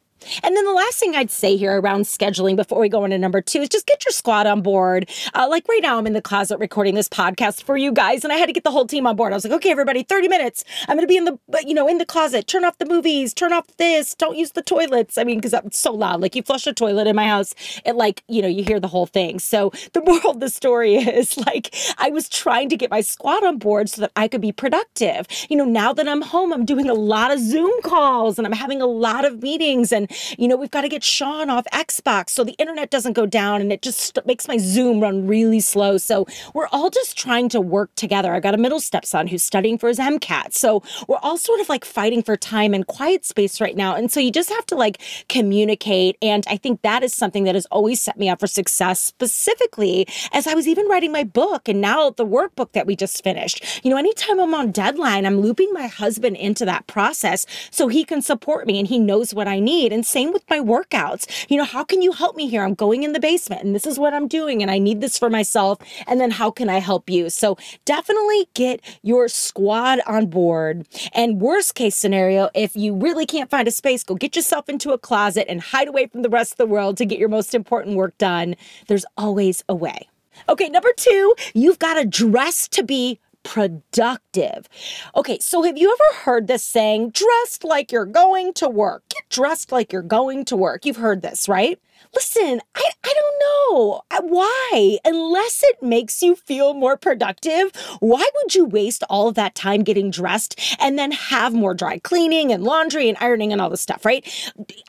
And 0.43 0.55
then 0.55 0.65
the 0.65 0.73
last 0.73 0.99
thing 0.99 1.15
I'd 1.15 1.31
say 1.31 1.57
here 1.57 1.79
around 1.79 2.03
scheduling 2.03 2.55
before 2.55 2.79
we 2.79 2.89
go 2.89 3.05
into 3.05 3.17
number 3.17 3.41
two 3.41 3.61
is 3.61 3.69
just 3.69 3.87
get 3.87 4.03
your 4.05 4.11
squad 4.11 4.47
on 4.47 4.61
board. 4.61 5.09
Uh, 5.33 5.47
like 5.49 5.67
right 5.67 5.81
now, 5.81 5.97
I'm 5.97 6.07
in 6.07 6.13
the 6.13 6.21
closet 6.21 6.57
recording 6.59 6.95
this 6.95 7.09
podcast 7.09 7.63
for 7.63 7.77
you 7.77 7.91
guys, 7.91 8.23
and 8.23 8.33
I 8.33 8.37
had 8.37 8.47
to 8.47 8.53
get 8.53 8.63
the 8.63 8.71
whole 8.71 8.87
team 8.87 9.07
on 9.07 9.15
board. 9.15 9.33
I 9.33 9.35
was 9.35 9.43
like, 9.43 9.53
okay, 9.53 9.71
everybody, 9.71 10.03
30 10.03 10.27
minutes. 10.27 10.63
I'm 10.87 10.95
going 10.95 11.07
to 11.07 11.07
be 11.07 11.17
in 11.17 11.25
the, 11.25 11.37
you 11.65 11.73
know, 11.73 11.87
in 11.87 11.97
the 11.97 12.05
closet. 12.05 12.47
Turn 12.47 12.65
off 12.65 12.77
the 12.77 12.85
movies. 12.85 13.33
Turn 13.33 13.53
off 13.53 13.67
this. 13.77 14.15
Don't 14.15 14.37
use 14.37 14.51
the 14.51 14.61
toilets. 14.61 15.17
I 15.17 15.23
mean, 15.23 15.39
because 15.39 15.53
it's 15.53 15.77
so 15.77 15.93
loud. 15.93 16.21
Like 16.21 16.35
you 16.35 16.41
flush 16.41 16.67
a 16.67 16.73
toilet 16.73 17.07
in 17.07 17.15
my 17.15 17.27
house, 17.27 17.53
it 17.85 17.95
like, 17.95 18.23
you 18.27 18.41
know, 18.41 18.47
you 18.47 18.63
hear 18.63 18.79
the 18.79 18.87
whole 18.87 19.05
thing. 19.05 19.39
So 19.39 19.71
the 19.93 20.01
moral 20.01 20.31
of 20.31 20.39
the 20.39 20.49
story 20.49 20.95
is 20.95 21.37
like, 21.37 21.75
I 21.97 22.09
was 22.09 22.29
trying 22.29 22.69
to 22.69 22.77
get 22.77 22.91
my 22.91 23.01
squad 23.01 23.43
on 23.43 23.57
board 23.57 23.89
so 23.89 24.01
that 24.01 24.11
I 24.15 24.27
could 24.27 24.41
be 24.41 24.51
productive. 24.51 25.27
You 25.49 25.57
know, 25.57 25.65
now 25.65 25.93
that 25.93 26.07
I'm 26.07 26.21
home, 26.21 26.51
I'm 26.51 26.65
doing 26.65 26.89
a 26.89 26.93
lot 26.93 27.31
of 27.31 27.39
Zoom 27.39 27.71
calls 27.83 28.37
and 28.37 28.45
I'm 28.45 28.53
having 28.53 28.81
a 28.81 28.85
lot 28.85 29.25
of 29.25 29.41
meetings 29.41 29.91
and 29.91 30.09
you 30.37 30.47
know, 30.47 30.55
we've 30.55 30.71
got 30.71 30.81
to 30.81 30.89
get 30.89 31.03
Sean 31.03 31.49
off 31.49 31.65
Xbox 31.73 32.29
so 32.29 32.43
the 32.43 32.53
internet 32.53 32.89
doesn't 32.89 33.13
go 33.13 33.25
down 33.25 33.61
and 33.61 33.71
it 33.71 33.81
just 33.81 34.17
makes 34.25 34.47
my 34.47 34.57
Zoom 34.57 34.99
run 34.99 35.27
really 35.27 35.59
slow. 35.59 35.97
So 35.97 36.25
we're 36.53 36.67
all 36.71 36.89
just 36.89 37.17
trying 37.17 37.49
to 37.49 37.61
work 37.61 37.93
together. 37.95 38.33
I 38.33 38.39
got 38.39 38.53
a 38.53 38.57
middle 38.57 38.79
stepson 38.79 39.27
who's 39.27 39.43
studying 39.43 39.77
for 39.77 39.87
his 39.87 39.99
MCAT. 39.99 40.53
So 40.53 40.83
we're 41.07 41.19
all 41.21 41.37
sort 41.37 41.59
of 41.59 41.69
like 41.69 41.85
fighting 41.85 42.23
for 42.23 42.35
time 42.37 42.73
and 42.73 42.85
quiet 42.87 43.25
space 43.25 43.61
right 43.61 43.75
now. 43.75 43.95
And 43.95 44.11
so 44.11 44.19
you 44.19 44.31
just 44.31 44.49
have 44.49 44.65
to 44.67 44.75
like 44.75 45.01
communicate. 45.29 46.17
And 46.21 46.45
I 46.47 46.57
think 46.57 46.81
that 46.81 47.03
is 47.03 47.13
something 47.13 47.43
that 47.45 47.55
has 47.55 47.65
always 47.67 48.01
set 48.01 48.17
me 48.17 48.29
up 48.29 48.39
for 48.39 48.47
success, 48.47 49.01
specifically 49.01 50.07
as 50.31 50.47
I 50.47 50.53
was 50.53 50.67
even 50.67 50.87
writing 50.87 51.11
my 51.11 51.23
book 51.23 51.67
and 51.67 51.81
now 51.81 52.09
the 52.09 52.25
workbook 52.25 52.71
that 52.73 52.85
we 52.85 52.95
just 52.95 53.23
finished. 53.23 53.83
You 53.83 53.91
know, 53.91 53.97
anytime 53.97 54.39
I'm 54.39 54.53
on 54.53 54.71
deadline, 54.71 55.25
I'm 55.25 55.39
looping 55.39 55.71
my 55.73 55.87
husband 55.87 56.37
into 56.37 56.65
that 56.65 56.87
process 56.87 57.45
so 57.71 57.87
he 57.87 58.03
can 58.03 58.21
support 58.21 58.67
me 58.67 58.79
and 58.79 58.87
he 58.87 58.99
knows 58.99 59.33
what 59.33 59.47
I 59.47 59.59
need. 59.59 59.91
And 59.91 60.04
same 60.05 60.31
with 60.31 60.43
my 60.49 60.59
workouts. 60.59 61.49
You 61.49 61.57
know, 61.57 61.63
how 61.63 61.83
can 61.83 62.01
you 62.01 62.11
help 62.11 62.35
me 62.35 62.47
here? 62.47 62.63
I'm 62.63 62.73
going 62.73 63.03
in 63.03 63.13
the 63.13 63.19
basement 63.19 63.63
and 63.63 63.75
this 63.75 63.85
is 63.85 63.99
what 63.99 64.13
I'm 64.13 64.27
doing 64.27 64.61
and 64.61 64.71
I 64.71 64.77
need 64.77 65.01
this 65.01 65.17
for 65.17 65.29
myself. 65.29 65.79
And 66.07 66.19
then 66.19 66.31
how 66.31 66.51
can 66.51 66.69
I 66.69 66.79
help 66.79 67.09
you? 67.09 67.29
So 67.29 67.57
definitely 67.85 68.47
get 68.53 68.81
your 69.01 69.27
squad 69.27 69.99
on 70.07 70.27
board. 70.27 70.87
And 71.13 71.41
worst 71.41 71.75
case 71.75 71.95
scenario, 71.95 72.49
if 72.53 72.75
you 72.75 72.95
really 72.95 73.25
can't 73.25 73.49
find 73.49 73.67
a 73.67 73.71
space, 73.71 74.03
go 74.03 74.15
get 74.15 74.35
yourself 74.35 74.69
into 74.69 74.91
a 74.91 74.97
closet 74.97 75.45
and 75.49 75.61
hide 75.61 75.87
away 75.87 76.07
from 76.07 76.21
the 76.21 76.29
rest 76.29 76.53
of 76.53 76.57
the 76.57 76.65
world 76.65 76.97
to 76.97 77.05
get 77.05 77.19
your 77.19 77.29
most 77.29 77.53
important 77.55 77.95
work 77.95 78.17
done. 78.17 78.55
There's 78.87 79.05
always 79.17 79.63
a 79.67 79.75
way. 79.75 80.07
Okay, 80.49 80.69
number 80.69 80.91
two, 80.95 81.33
you've 81.53 81.79
got 81.79 81.95
to 81.95 82.05
dress 82.05 82.67
to 82.69 82.83
be 82.83 83.19
productive. 83.45 84.67
Okay, 85.15 85.39
so 85.39 85.61
have 85.61 85.77
you 85.77 85.89
ever 85.93 86.19
heard 86.23 86.47
this 86.47 86.63
saying, 86.63 87.11
dressed 87.11 87.63
like 87.63 87.93
you're 87.93 88.05
going 88.05 88.53
to 88.55 88.67
work? 88.67 89.03
Get 89.09 89.29
dressed 89.29 89.71
like 89.71 89.93
you're 89.93 90.01
going 90.01 90.43
to 90.45 90.57
work. 90.57 90.85
You've 90.85 90.97
heard 90.97 91.21
this, 91.21 91.47
right? 91.47 91.79
Listen, 92.13 92.61
I, 92.75 92.91
I 93.03 93.13
don't 93.13 93.39
know. 93.39 94.01
Why? 94.21 94.99
Unless 95.03 95.63
it 95.63 95.83
makes 95.83 96.21
you 96.21 96.35
feel 96.35 96.73
more 96.73 96.97
productive, 96.97 97.71
why 97.99 98.25
would 98.35 98.55
you 98.55 98.65
waste 98.65 99.03
all 99.09 99.27
of 99.27 99.35
that 99.35 99.55
time 99.55 99.83
getting 99.83 100.11
dressed 100.11 100.59
and 100.79 100.97
then 100.97 101.11
have 101.11 101.53
more 101.53 101.73
dry 101.73 101.99
cleaning 101.99 102.51
and 102.51 102.63
laundry 102.63 103.09
and 103.09 103.17
ironing 103.19 103.51
and 103.51 103.61
all 103.61 103.69
this 103.69 103.81
stuff, 103.81 104.05
right? 104.05 104.25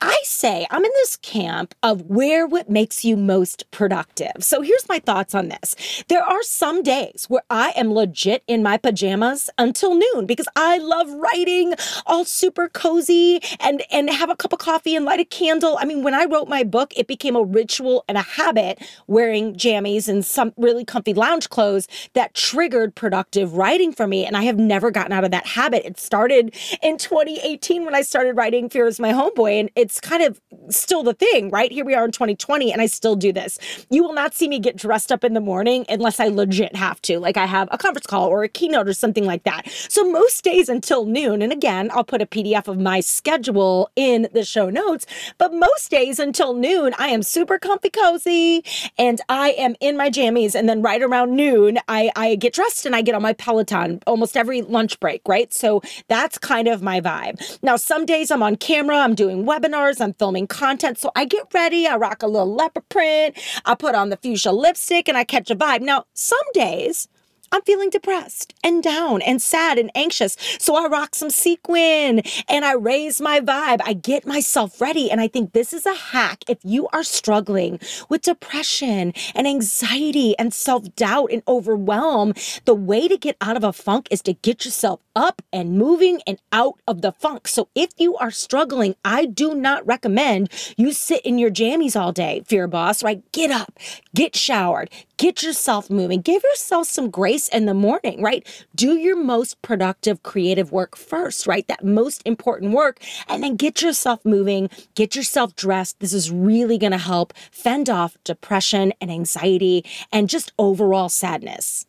I 0.01 0.17
say 0.23 0.65
I'm 0.69 0.85
in 0.85 0.91
this 0.95 1.17
camp 1.17 1.75
of 1.83 2.03
where 2.03 2.47
what 2.47 2.69
makes 2.69 3.03
you 3.03 3.17
most 3.17 3.69
productive. 3.71 4.31
So 4.43 4.61
here's 4.61 4.87
my 4.87 4.99
thoughts 4.99 5.35
on 5.35 5.49
this. 5.49 6.03
There 6.07 6.23
are 6.23 6.43
some 6.43 6.81
days 6.81 7.25
where 7.27 7.43
I 7.49 7.73
am 7.75 7.93
legit 7.93 8.43
in 8.47 8.63
my 8.63 8.77
pajamas 8.77 9.49
until 9.57 9.95
noon 9.95 10.25
because 10.25 10.47
I 10.55 10.77
love 10.77 11.09
writing 11.11 11.73
all 12.05 12.25
super 12.25 12.69
cozy 12.69 13.41
and 13.59 13.83
and 13.91 14.09
have 14.09 14.29
a 14.29 14.35
cup 14.35 14.53
of 14.53 14.59
coffee 14.59 14.95
and 14.95 15.05
light 15.05 15.19
a 15.19 15.25
candle. 15.25 15.77
I 15.79 15.85
mean, 15.85 16.03
when 16.03 16.13
I 16.13 16.25
wrote 16.25 16.47
my 16.47 16.63
book, 16.63 16.93
it 16.97 17.07
became 17.07 17.35
a 17.35 17.43
ritual 17.43 18.03
and 18.07 18.17
a 18.17 18.21
habit 18.21 18.81
wearing 19.07 19.55
jammies 19.55 20.07
and 20.07 20.25
some 20.25 20.53
really 20.57 20.85
comfy 20.85 21.13
lounge 21.13 21.49
clothes 21.49 21.87
that 22.13 22.33
triggered 22.33 22.95
productive 22.95 23.53
writing 23.53 23.91
for 23.91 24.07
me. 24.07 24.25
And 24.25 24.35
I 24.35 24.43
have 24.43 24.57
never 24.57 24.91
gotten 24.91 25.13
out 25.13 25.23
of 25.23 25.31
that 25.31 25.45
habit. 25.45 25.85
It 25.85 25.99
started 25.99 26.55
in 26.81 26.97
2018 26.97 27.85
when 27.85 27.95
I 27.95 28.01
started 28.01 28.35
writing 28.35 28.69
Fear 28.69 28.87
is 28.87 28.99
My 28.99 29.11
Homeboy. 29.11 29.59
And 29.59 29.69
it's 29.75 29.99
kind 29.99 30.23
of 30.23 30.41
still 30.69 31.03
the 31.03 31.13
thing, 31.13 31.49
right? 31.49 31.71
Here 31.71 31.85
we 31.85 31.93
are 31.93 32.05
in 32.05 32.11
2020, 32.11 32.71
and 32.71 32.81
I 32.81 32.85
still 32.87 33.15
do 33.15 33.31
this. 33.31 33.59
You 33.89 34.03
will 34.03 34.13
not 34.13 34.33
see 34.33 34.47
me 34.47 34.59
get 34.59 34.75
dressed 34.75 35.11
up 35.11 35.23
in 35.23 35.33
the 35.33 35.41
morning 35.41 35.85
unless 35.89 36.19
I 36.19 36.27
legit 36.27 36.75
have 36.75 37.01
to. 37.03 37.19
Like 37.19 37.37
I 37.37 37.45
have 37.45 37.67
a 37.71 37.77
conference 37.77 38.07
call 38.07 38.27
or 38.27 38.43
a 38.43 38.49
keynote 38.49 38.87
or 38.87 38.93
something 38.93 39.25
like 39.25 39.43
that. 39.43 39.69
So 39.89 40.09
most 40.09 40.43
days 40.43 40.69
until 40.69 41.05
noon, 41.05 41.41
and 41.41 41.51
again, 41.51 41.89
I'll 41.93 42.03
put 42.03 42.21
a 42.21 42.25
PDF 42.25 42.67
of 42.67 42.79
my 42.79 42.99
schedule 42.99 43.89
in 43.95 44.27
the 44.33 44.43
show 44.43 44.69
notes, 44.69 45.05
but 45.37 45.53
most 45.53 45.89
days 45.91 46.19
until 46.19 46.53
noon, 46.53 46.86
I 46.97 47.07
am 47.07 47.23
super 47.23 47.59
comfy 47.59 47.89
cozy 47.89 48.63
and 48.97 49.21
I 49.29 49.51
am 49.51 49.75
in 49.79 49.97
my 49.97 50.09
jammies. 50.09 50.55
And 50.55 50.67
then 50.67 50.81
right 50.81 51.01
around 51.01 51.35
noon, 51.35 51.79
I, 51.87 52.11
I 52.15 52.35
get 52.35 52.53
dressed 52.53 52.85
and 52.85 52.95
I 52.95 53.01
get 53.01 53.15
on 53.15 53.21
my 53.21 53.33
Peloton 53.33 54.01
almost 54.07 54.37
every 54.37 54.61
lunch 54.61 54.99
break, 54.99 55.21
right? 55.27 55.51
So 55.53 55.81
that's 56.07 56.37
kind 56.37 56.67
of 56.67 56.81
my 56.81 57.01
vibe. 57.01 57.41
Now, 57.61 57.75
some 57.75 58.05
days 58.05 58.31
I'm 58.31 58.43
on 58.43 58.55
camera, 58.55 58.97
I'm 58.97 59.15
doing 59.15 59.45
webinars, 59.45 60.01
I'm 60.01 60.13
filming 60.13 60.47
content. 60.47 60.97
So 60.97 61.11
I 61.15 61.25
get 61.25 61.47
ready, 61.53 61.87
I 61.87 61.95
rock 61.97 62.23
a 62.23 62.27
little 62.27 62.53
leopard 62.53 62.87
print, 62.89 63.37
I 63.65 63.75
put 63.75 63.95
on 63.95 64.09
the 64.09 64.17
fuchsia 64.17 64.51
lipstick 64.51 65.07
and 65.07 65.17
I 65.17 65.23
catch 65.23 65.49
a 65.49 65.55
vibe. 65.55 65.81
Now, 65.81 66.05
some 66.13 66.39
days, 66.53 67.07
I'm 67.51 67.61
feeling 67.61 67.89
depressed 67.89 68.53
and 68.63 68.83
down 68.83 69.21
and 69.21 69.41
sad 69.41 69.77
and 69.77 69.91
anxious. 69.95 70.35
So 70.59 70.75
I 70.75 70.87
rock 70.87 71.15
some 71.15 71.29
sequin 71.29 72.21
and 72.49 72.65
I 72.65 72.73
raise 72.73 73.21
my 73.21 73.39
vibe. 73.39 73.81
I 73.85 73.93
get 73.93 74.25
myself 74.25 74.81
ready. 74.81 75.09
And 75.09 75.21
I 75.21 75.27
think 75.27 75.53
this 75.53 75.73
is 75.73 75.85
a 75.85 75.93
hack. 75.93 76.43
If 76.47 76.59
you 76.63 76.87
are 76.93 77.03
struggling 77.03 77.79
with 78.09 78.23
depression 78.23 79.13
and 79.33 79.47
anxiety 79.47 80.37
and 80.37 80.53
self 80.53 80.93
doubt 80.95 81.31
and 81.31 81.43
overwhelm, 81.47 82.33
the 82.65 82.75
way 82.75 83.07
to 83.07 83.17
get 83.17 83.37
out 83.41 83.57
of 83.57 83.63
a 83.63 83.73
funk 83.73 84.07
is 84.11 84.21
to 84.23 84.33
get 84.33 84.65
yourself 84.65 84.99
up 85.15 85.41
and 85.51 85.77
moving 85.77 86.21
and 86.27 86.39
out 86.51 86.79
of 86.87 87.01
the 87.01 87.11
funk. 87.11 87.47
So 87.47 87.69
if 87.73 87.89
you 87.97 88.15
are 88.17 88.31
struggling, 88.31 88.95
I 89.03 89.25
do 89.25 89.55
not 89.55 89.85
recommend 89.87 90.49
you 90.77 90.91
sit 90.93 91.25
in 91.25 91.37
your 91.37 91.49
jammies 91.49 91.99
all 91.99 92.11
day, 92.11 92.43
fear 92.45 92.67
boss, 92.67 93.03
right? 93.03 93.23
Get 93.31 93.51
up, 93.51 93.79
get 94.13 94.35
showered, 94.35 94.89
get 95.17 95.43
yourself 95.43 95.89
moving, 95.89 96.21
give 96.21 96.43
yourself 96.43 96.87
some 96.87 97.09
grace 97.09 97.47
in 97.47 97.65
the 97.65 97.73
morning, 97.73 98.21
right? 98.21 98.45
Do 98.75 98.95
your 98.95 99.15
most 99.15 99.61
productive 99.61 100.23
creative 100.23 100.71
work 100.71 100.95
first, 100.95 101.47
right? 101.47 101.67
That 101.67 101.83
most 101.83 102.21
important 102.25 102.73
work, 102.73 102.99
and 103.27 103.43
then 103.43 103.55
get 103.55 103.81
yourself 103.81 104.23
moving, 104.23 104.69
get 104.95 105.15
yourself 105.15 105.55
dressed. 105.55 105.99
This 105.99 106.13
is 106.13 106.31
really 106.31 106.77
going 106.77 106.91
to 106.91 106.97
help 106.97 107.33
fend 107.51 107.89
off 107.89 108.17
depression 108.23 108.93
and 109.01 109.11
anxiety 109.11 109.83
and 110.11 110.29
just 110.29 110.53
overall 110.57 111.09
sadness. 111.09 111.85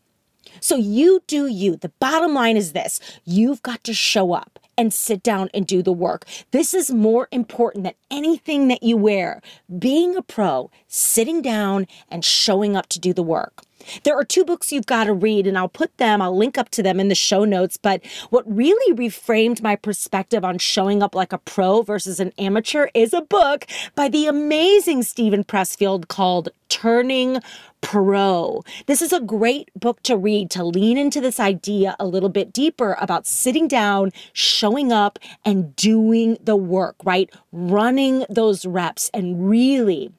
So 0.61 0.77
you 0.77 1.23
do 1.27 1.47
you. 1.47 1.77
The 1.77 1.93
bottom 2.01 2.35
line 2.35 2.57
is 2.57 2.73
this 2.73 3.01
you've 3.25 3.63
got 3.63 3.85
to 3.85 3.95
show 3.95 4.33
up 4.33 4.59
and 4.79 4.95
sit 4.95 5.23
down 5.23 5.51
and 5.53 5.67
do 5.67 5.83
the 5.83 5.93
work. 5.93 6.25
This 6.53 6.73
is 6.73 6.91
more 6.91 7.29
important 7.33 7.85
than 7.85 7.95
anything 8.11 8.69
that 8.69 8.83
you 8.83 8.97
wear. 8.97 9.43
Being 9.79 10.17
a 10.17 10.23
pro, 10.23 10.71
sitting 10.87 11.43
down 11.43 11.87
and 12.09 12.25
showing 12.25 12.77
up 12.77 12.89
to 12.91 13.01
do 13.01 13.13
the 13.13 13.23
work. 13.23 13.63
There 14.05 14.17
are 14.17 14.25
two 14.25 14.45
books 14.45 14.73
you've 14.73 14.87
got 14.87 15.05
to 15.05 15.13
read, 15.13 15.47
and 15.47 15.57
I'll 15.57 15.69
put 15.69 15.97
them, 15.99 16.21
I'll 16.21 16.37
link 16.37 16.59
up 16.59 16.69
to 16.71 16.83
them 16.83 17.01
in 17.01 17.09
the 17.09 17.15
show 17.15 17.45
notes. 17.45 17.77
But 17.77 18.05
what 18.31 18.45
really 18.47 18.95
reframed 18.95 19.63
my 19.63 19.77
perspective 19.77 20.45
on 20.45 20.59
showing 20.59 21.03
up 21.03 21.15
like 21.15 21.33
a 21.33 21.39
pro 21.39 21.83
versus 21.83 22.21
an 22.21 22.33
amateur 22.39 22.89
is 22.95 23.13
a 23.13 23.21
book 23.21 23.67
by 23.95 24.09
the 24.09 24.27
amazing 24.27 25.03
Steven 25.03 25.45
Pressfield 25.45 26.09
called 26.09 26.51
Turning 26.69 27.41
Pro. 27.81 28.63
This 28.87 29.01
is 29.01 29.13
a 29.13 29.21
great 29.21 29.71
book 29.75 30.03
to 30.03 30.17
read 30.17 30.51
to 30.51 30.65
lean 30.65 30.99
into 30.99 31.21
this 31.21 31.39
idea 31.39 31.97
a 31.99 32.07
little 32.07 32.29
bit 32.29 32.53
deeper 32.53 32.97
about 33.01 33.27
sitting 33.27 33.69
down, 33.69 34.13
showing 34.33 34.93
up, 34.93 35.19
and 35.45 35.75
doing 35.77 36.37
the 36.43 36.57
work, 36.57 36.97
right? 37.05 37.31
Running 37.53 38.25
those 38.29 38.67
reps 38.67 39.11
and 39.15 39.49
really 39.49 40.13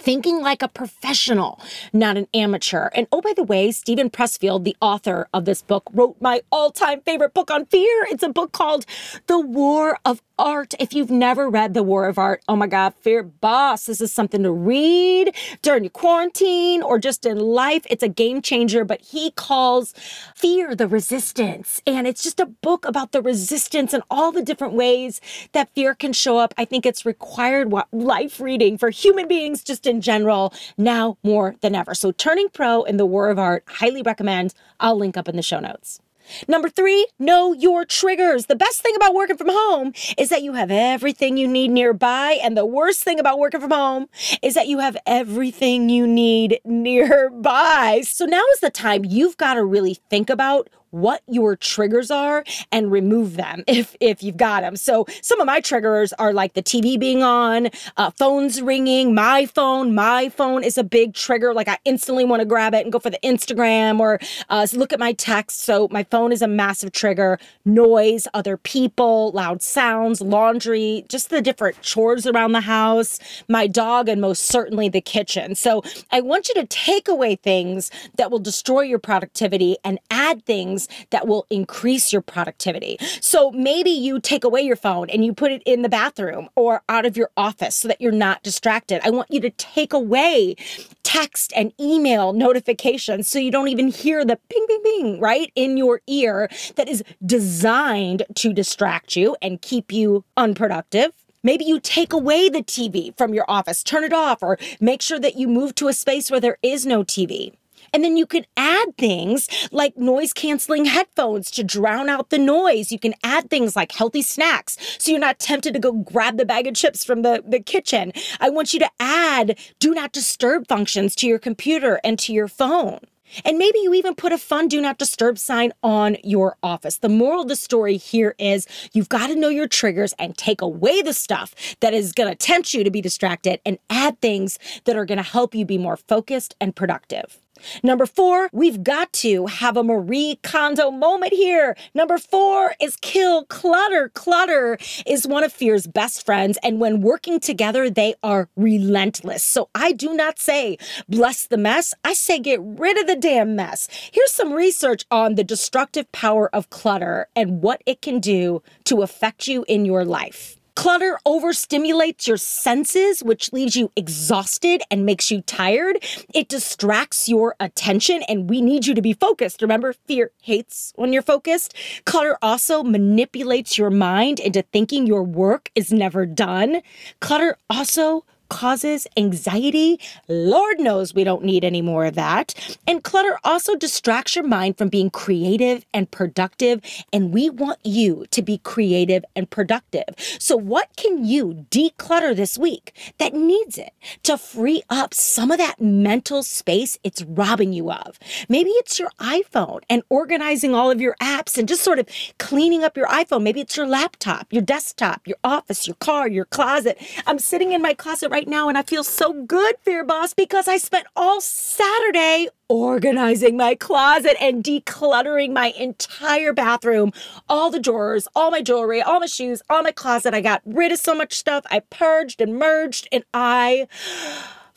thinking 0.00 0.40
like 0.40 0.62
a 0.62 0.68
professional, 0.68 1.60
not 1.92 2.16
an 2.16 2.26
amateur. 2.32 2.88
And 2.94 3.06
oh, 3.12 3.20
by 3.20 3.34
the 3.36 3.42
way, 3.42 3.70
Steven 3.70 4.10
Pressfield, 4.10 4.64
the 4.64 4.76
author 4.80 5.28
of 5.32 5.44
this 5.44 5.62
book, 5.62 5.84
wrote 5.92 6.16
my 6.20 6.40
all 6.50 6.70
time 6.70 7.02
favorite 7.02 7.34
book 7.34 7.50
on 7.50 7.66
fear. 7.66 8.06
It's 8.10 8.22
a 8.22 8.30
book 8.30 8.52
called 8.52 8.86
The 9.26 9.38
War 9.38 9.98
of 10.04 10.22
art. 10.38 10.74
If 10.80 10.94
you've 10.94 11.10
never 11.10 11.50
read 11.50 11.74
The 11.74 11.82
War 11.82 12.08
of 12.08 12.16
Art, 12.16 12.42
oh 12.48 12.56
my 12.56 12.66
God, 12.66 12.94
Fear 13.00 13.24
Boss, 13.24 13.86
this 13.86 14.00
is 14.00 14.12
something 14.12 14.42
to 14.42 14.50
read 14.50 15.34
during 15.60 15.84
your 15.84 15.90
quarantine 15.90 16.82
or 16.82 16.98
just 16.98 17.26
in 17.26 17.38
life. 17.38 17.86
It's 17.90 18.02
a 18.02 18.08
game 18.08 18.40
changer, 18.40 18.84
but 18.84 19.02
he 19.02 19.32
calls 19.32 19.92
fear 20.34 20.74
the 20.74 20.88
resistance. 20.88 21.82
And 21.86 22.06
it's 22.06 22.22
just 22.22 22.40
a 22.40 22.46
book 22.46 22.86
about 22.86 23.12
the 23.12 23.20
resistance 23.20 23.92
and 23.92 24.02
all 24.10 24.32
the 24.32 24.42
different 24.42 24.72
ways 24.72 25.20
that 25.52 25.68
fear 25.74 25.94
can 25.94 26.14
show 26.14 26.38
up. 26.38 26.54
I 26.56 26.64
think 26.64 26.86
it's 26.86 27.04
required 27.04 27.70
life 27.92 28.40
reading 28.40 28.78
for 28.78 28.88
human 28.88 29.28
beings 29.28 29.62
just 29.62 29.86
in 29.90 30.00
general 30.00 30.54
now 30.78 31.18
more 31.22 31.56
than 31.60 31.74
ever. 31.74 31.94
So, 31.94 32.12
Turning 32.12 32.48
Pro 32.48 32.84
in 32.84 32.96
The 32.96 33.06
War 33.06 33.28
of 33.28 33.38
Art, 33.38 33.64
highly 33.66 34.02
recommend. 34.02 34.54
I'll 34.78 34.96
link 34.96 35.16
up 35.16 35.28
in 35.28 35.36
the 35.36 35.42
show 35.42 35.60
notes. 35.60 36.00
Number 36.48 36.68
three, 36.68 37.06
know 37.18 37.52
your 37.52 37.84
triggers. 37.84 38.46
The 38.46 38.56
best 38.56 38.82
thing 38.82 38.94
about 38.96 39.14
working 39.14 39.36
from 39.36 39.48
home 39.50 39.92
is 40.16 40.28
that 40.28 40.42
you 40.42 40.52
have 40.52 40.70
everything 40.70 41.36
you 41.36 41.48
need 41.48 41.70
nearby. 41.70 42.38
And 42.42 42.56
the 42.56 42.66
worst 42.66 43.02
thing 43.02 43.18
about 43.18 43.38
working 43.38 43.60
from 43.60 43.70
home 43.70 44.06
is 44.42 44.54
that 44.54 44.68
you 44.68 44.78
have 44.78 44.96
everything 45.06 45.88
you 45.88 46.06
need 46.06 46.60
nearby. 46.64 48.02
So 48.04 48.24
now 48.26 48.42
is 48.54 48.60
the 48.60 48.70
time 48.70 49.04
you've 49.04 49.36
got 49.36 49.54
to 49.54 49.64
really 49.64 49.94
think 50.08 50.30
about 50.30 50.68
what 50.90 51.22
your 51.28 51.56
triggers 51.56 52.10
are 52.10 52.44
and 52.72 52.90
remove 52.90 53.36
them 53.36 53.64
if 53.66 53.96
if 54.00 54.22
you've 54.22 54.36
got 54.36 54.62
them. 54.62 54.76
So 54.76 55.06
some 55.22 55.40
of 55.40 55.46
my 55.46 55.60
triggers 55.60 56.12
are 56.14 56.32
like 56.32 56.54
the 56.54 56.62
TV 56.62 56.98
being 56.98 57.22
on, 57.22 57.70
uh, 57.96 58.10
phones 58.10 58.60
ringing. 58.60 59.14
My 59.14 59.46
phone, 59.46 59.94
my 59.94 60.28
phone 60.28 60.64
is 60.64 60.78
a 60.78 60.84
big 60.84 61.14
trigger. 61.14 61.54
Like 61.54 61.68
I 61.68 61.78
instantly 61.84 62.24
want 62.24 62.40
to 62.40 62.46
grab 62.46 62.74
it 62.74 62.84
and 62.84 62.92
go 62.92 62.98
for 62.98 63.10
the 63.10 63.18
Instagram 63.22 64.00
or 64.00 64.18
uh, 64.48 64.66
look 64.72 64.92
at 64.92 64.98
my 64.98 65.12
text. 65.12 65.60
So 65.60 65.88
my 65.90 66.04
phone 66.04 66.32
is 66.32 66.42
a 66.42 66.48
massive 66.48 66.92
trigger. 66.92 67.38
Noise, 67.64 68.26
other 68.34 68.56
people, 68.56 69.30
loud 69.32 69.62
sounds, 69.62 70.20
laundry, 70.20 71.04
just 71.08 71.30
the 71.30 71.42
different 71.42 71.80
chores 71.82 72.26
around 72.26 72.52
the 72.52 72.60
house, 72.60 73.18
my 73.48 73.66
dog, 73.66 74.08
and 74.08 74.20
most 74.20 74.46
certainly 74.46 74.88
the 74.88 75.00
kitchen. 75.00 75.54
So 75.54 75.82
I 76.10 76.20
want 76.20 76.48
you 76.48 76.54
to 76.54 76.66
take 76.66 77.08
away 77.08 77.36
things 77.36 77.90
that 78.16 78.30
will 78.30 78.38
destroy 78.38 78.82
your 78.82 78.98
productivity 78.98 79.76
and 79.84 79.98
add 80.10 80.44
things 80.44 80.79
that 81.10 81.26
will 81.26 81.46
increase 81.50 82.12
your 82.12 82.22
productivity. 82.22 82.96
So 83.20 83.50
maybe 83.50 83.90
you 83.90 84.20
take 84.20 84.44
away 84.44 84.62
your 84.62 84.76
phone 84.76 85.10
and 85.10 85.24
you 85.24 85.32
put 85.32 85.52
it 85.52 85.62
in 85.64 85.82
the 85.82 85.88
bathroom 85.88 86.48
or 86.56 86.82
out 86.88 87.06
of 87.06 87.16
your 87.16 87.30
office 87.36 87.76
so 87.76 87.88
that 87.88 88.00
you're 88.00 88.12
not 88.12 88.42
distracted. 88.42 89.00
I 89.04 89.10
want 89.10 89.30
you 89.30 89.40
to 89.40 89.50
take 89.50 89.92
away 89.92 90.56
text 91.02 91.52
and 91.56 91.72
email 91.80 92.32
notifications 92.32 93.26
so 93.28 93.38
you 93.38 93.50
don't 93.50 93.68
even 93.68 93.88
hear 93.88 94.24
the 94.24 94.38
ping, 94.48 94.64
ping, 94.68 94.82
ping, 94.82 95.20
right, 95.20 95.50
in 95.56 95.76
your 95.76 96.00
ear 96.06 96.48
that 96.76 96.88
is 96.88 97.02
designed 97.24 98.22
to 98.36 98.52
distract 98.52 99.16
you 99.16 99.36
and 99.42 99.60
keep 99.60 99.92
you 99.92 100.24
unproductive. 100.36 101.12
Maybe 101.42 101.64
you 101.64 101.80
take 101.80 102.12
away 102.12 102.48
the 102.48 102.62
TV 102.62 103.16
from 103.16 103.32
your 103.32 103.46
office, 103.48 103.82
turn 103.82 104.04
it 104.04 104.12
off, 104.12 104.42
or 104.42 104.58
make 104.78 105.00
sure 105.00 105.18
that 105.18 105.36
you 105.36 105.48
move 105.48 105.74
to 105.76 105.88
a 105.88 105.92
space 105.92 106.30
where 106.30 106.40
there 106.40 106.58
is 106.62 106.84
no 106.84 107.02
TV. 107.02 107.54
And 107.92 108.04
then 108.04 108.16
you 108.16 108.26
can 108.26 108.46
add 108.56 108.96
things 108.96 109.48
like 109.72 109.96
noise 109.96 110.32
canceling 110.32 110.84
headphones 110.84 111.50
to 111.52 111.64
drown 111.64 112.08
out 112.08 112.30
the 112.30 112.38
noise. 112.38 112.92
You 112.92 112.98
can 112.98 113.14
add 113.22 113.50
things 113.50 113.76
like 113.76 113.92
healthy 113.92 114.22
snacks 114.22 114.76
so 114.98 115.10
you're 115.10 115.20
not 115.20 115.38
tempted 115.38 115.74
to 115.74 115.80
go 115.80 115.92
grab 115.92 116.36
the 116.36 116.44
bag 116.44 116.66
of 116.66 116.74
chips 116.74 117.04
from 117.04 117.22
the, 117.22 117.42
the 117.46 117.60
kitchen. 117.60 118.12
I 118.40 118.50
want 118.50 118.72
you 118.72 118.80
to 118.80 118.90
add 118.98 119.58
do 119.78 119.94
not 119.94 120.12
disturb 120.12 120.68
functions 120.68 121.14
to 121.16 121.26
your 121.26 121.38
computer 121.38 122.00
and 122.04 122.18
to 122.20 122.32
your 122.32 122.48
phone. 122.48 123.00
And 123.44 123.58
maybe 123.58 123.78
you 123.78 123.94
even 123.94 124.14
put 124.14 124.32
a 124.32 124.38
fun 124.38 124.68
do 124.68 124.80
not 124.80 124.98
disturb 124.98 125.38
sign 125.38 125.72
on 125.82 126.16
your 126.24 126.56
office. 126.62 126.98
The 126.98 127.08
moral 127.08 127.42
of 127.42 127.48
the 127.48 127.56
story 127.56 127.96
here 127.96 128.34
is 128.38 128.66
you've 128.92 129.08
got 129.08 129.28
to 129.28 129.36
know 129.36 129.48
your 129.48 129.68
triggers 129.68 130.14
and 130.18 130.36
take 130.36 130.60
away 130.60 131.02
the 131.02 131.12
stuff 131.12 131.54
that 131.80 131.94
is 131.94 132.12
going 132.12 132.30
to 132.30 132.34
tempt 132.34 132.74
you 132.74 132.84
to 132.84 132.90
be 132.90 133.00
distracted 133.00 133.60
and 133.64 133.78
add 133.88 134.20
things 134.20 134.58
that 134.84 134.96
are 134.96 135.04
going 135.04 135.18
to 135.18 135.24
help 135.24 135.54
you 135.54 135.64
be 135.64 135.78
more 135.78 135.96
focused 135.96 136.54
and 136.60 136.74
productive. 136.74 137.38
Number 137.82 138.06
four, 138.06 138.48
we've 138.52 138.82
got 138.82 139.12
to 139.14 139.46
have 139.46 139.76
a 139.76 139.82
Marie 139.82 140.38
Kondo 140.42 140.90
moment 140.90 141.32
here. 141.32 141.76
Number 141.94 142.18
four 142.18 142.74
is 142.80 142.96
kill 142.96 143.44
clutter. 143.46 144.10
Clutter 144.10 144.78
is 145.06 145.26
one 145.26 145.44
of 145.44 145.52
fear's 145.52 145.86
best 145.86 146.24
friends, 146.24 146.58
and 146.62 146.80
when 146.80 147.00
working 147.00 147.40
together, 147.40 147.90
they 147.90 148.14
are 148.22 148.48
relentless. 148.56 149.42
So 149.42 149.68
I 149.74 149.92
do 149.92 150.14
not 150.14 150.38
say 150.38 150.78
bless 151.08 151.46
the 151.46 151.56
mess, 151.56 151.94
I 152.04 152.12
say 152.12 152.38
get 152.38 152.60
rid 152.62 152.98
of 152.98 153.06
the 153.06 153.16
damn 153.16 153.56
mess. 153.56 153.88
Here's 154.12 154.32
some 154.32 154.52
research 154.52 155.04
on 155.10 155.34
the 155.34 155.44
destructive 155.44 156.10
power 156.12 156.54
of 156.54 156.70
clutter 156.70 157.28
and 157.34 157.62
what 157.62 157.82
it 157.86 158.02
can 158.02 158.20
do 158.20 158.62
to 158.84 159.02
affect 159.02 159.46
you 159.46 159.64
in 159.68 159.84
your 159.84 160.04
life. 160.04 160.59
Clutter 160.80 161.18
overstimulates 161.26 162.26
your 162.26 162.38
senses, 162.38 163.22
which 163.22 163.52
leaves 163.52 163.76
you 163.76 163.92
exhausted 163.96 164.80
and 164.90 165.04
makes 165.04 165.30
you 165.30 165.42
tired. 165.42 166.02
It 166.34 166.48
distracts 166.48 167.28
your 167.28 167.54
attention, 167.60 168.22
and 168.30 168.48
we 168.48 168.62
need 168.62 168.86
you 168.86 168.94
to 168.94 169.02
be 169.02 169.12
focused. 169.12 169.60
Remember, 169.60 169.92
fear 169.92 170.30
hates 170.40 170.94
when 170.96 171.12
you're 171.12 171.20
focused. 171.20 171.74
Clutter 172.06 172.38
also 172.40 172.82
manipulates 172.82 173.76
your 173.76 173.90
mind 173.90 174.40
into 174.40 174.62
thinking 174.62 175.06
your 175.06 175.22
work 175.22 175.70
is 175.74 175.92
never 175.92 176.24
done. 176.24 176.80
Clutter 177.20 177.58
also 177.68 178.24
causes 178.50 179.06
anxiety. 179.16 179.98
Lord 180.28 180.78
knows 180.78 181.14
we 181.14 181.24
don't 181.24 181.44
need 181.44 181.64
any 181.64 181.80
more 181.80 182.04
of 182.04 182.14
that. 182.16 182.52
And 182.86 183.02
clutter 183.02 183.38
also 183.44 183.76
distracts 183.76 184.36
your 184.36 184.46
mind 184.46 184.76
from 184.76 184.90
being 184.90 185.08
creative 185.08 185.86
and 185.94 186.10
productive. 186.10 186.82
And 187.12 187.32
we 187.32 187.48
want 187.48 187.78
you 187.82 188.26
to 188.30 188.42
be 188.42 188.58
creative 188.58 189.24
and 189.34 189.48
productive. 189.48 190.14
So, 190.38 190.56
what 190.56 190.94
can 190.96 191.24
you 191.24 191.66
declutter 191.70 192.36
this 192.36 192.58
week 192.58 192.92
that 193.18 193.32
needs 193.32 193.78
it 193.78 193.92
to 194.24 194.36
free 194.36 194.82
up 194.90 195.14
some 195.14 195.50
of 195.50 195.58
that 195.58 195.80
mental 195.80 196.42
space 196.42 196.98
it's 197.02 197.22
robbing 197.22 197.72
you 197.72 197.90
of? 197.90 198.18
Maybe 198.48 198.70
it's 198.70 198.98
your 198.98 199.10
iPhone 199.20 199.80
and 199.88 200.02
organizing 200.10 200.74
all 200.74 200.90
of 200.90 201.00
your 201.00 201.14
apps 201.22 201.56
and 201.56 201.68
just 201.68 201.82
sort 201.82 201.98
of 201.98 202.08
cleaning 202.38 202.84
up 202.84 202.96
your 202.96 203.06
iPhone. 203.06 203.42
Maybe 203.42 203.60
it's 203.60 203.76
your 203.76 203.86
laptop, 203.86 204.52
your 204.52 204.62
desktop, 204.62 205.26
your 205.26 205.36
office, 205.44 205.86
your 205.86 205.96
car, 205.96 206.28
your 206.28 206.44
closet. 206.44 206.98
I'm 207.26 207.38
sitting 207.38 207.72
in 207.72 207.80
my 207.80 207.94
closet 207.94 208.30
right 208.30 208.39
right 208.40 208.48
now 208.48 208.70
and 208.70 208.78
I 208.78 208.82
feel 208.82 209.04
so 209.04 209.34
good, 209.34 209.74
Fear 209.82 210.04
Boss, 210.04 210.32
because 210.32 210.66
I 210.66 210.78
spent 210.78 211.06
all 211.14 211.42
Saturday 211.42 212.48
organizing 212.70 213.58
my 213.58 213.74
closet 213.74 214.34
and 214.40 214.64
decluttering 214.64 215.52
my 215.52 215.74
entire 215.78 216.54
bathroom, 216.54 217.12
all 217.50 217.70
the 217.70 217.78
drawers, 217.78 218.26
all 218.34 218.50
my 218.50 218.62
jewelry, 218.62 219.02
all 219.02 219.20
my 219.20 219.26
shoes, 219.26 219.60
all 219.68 219.82
my 219.82 219.92
closet. 219.92 220.32
I 220.32 220.40
got 220.40 220.62
rid 220.64 220.90
of 220.90 220.98
so 220.98 221.14
much 221.14 221.34
stuff. 221.34 221.66
I 221.70 221.80
purged 221.80 222.40
and 222.40 222.58
merged 222.58 223.08
and 223.12 223.24
I 223.34 223.88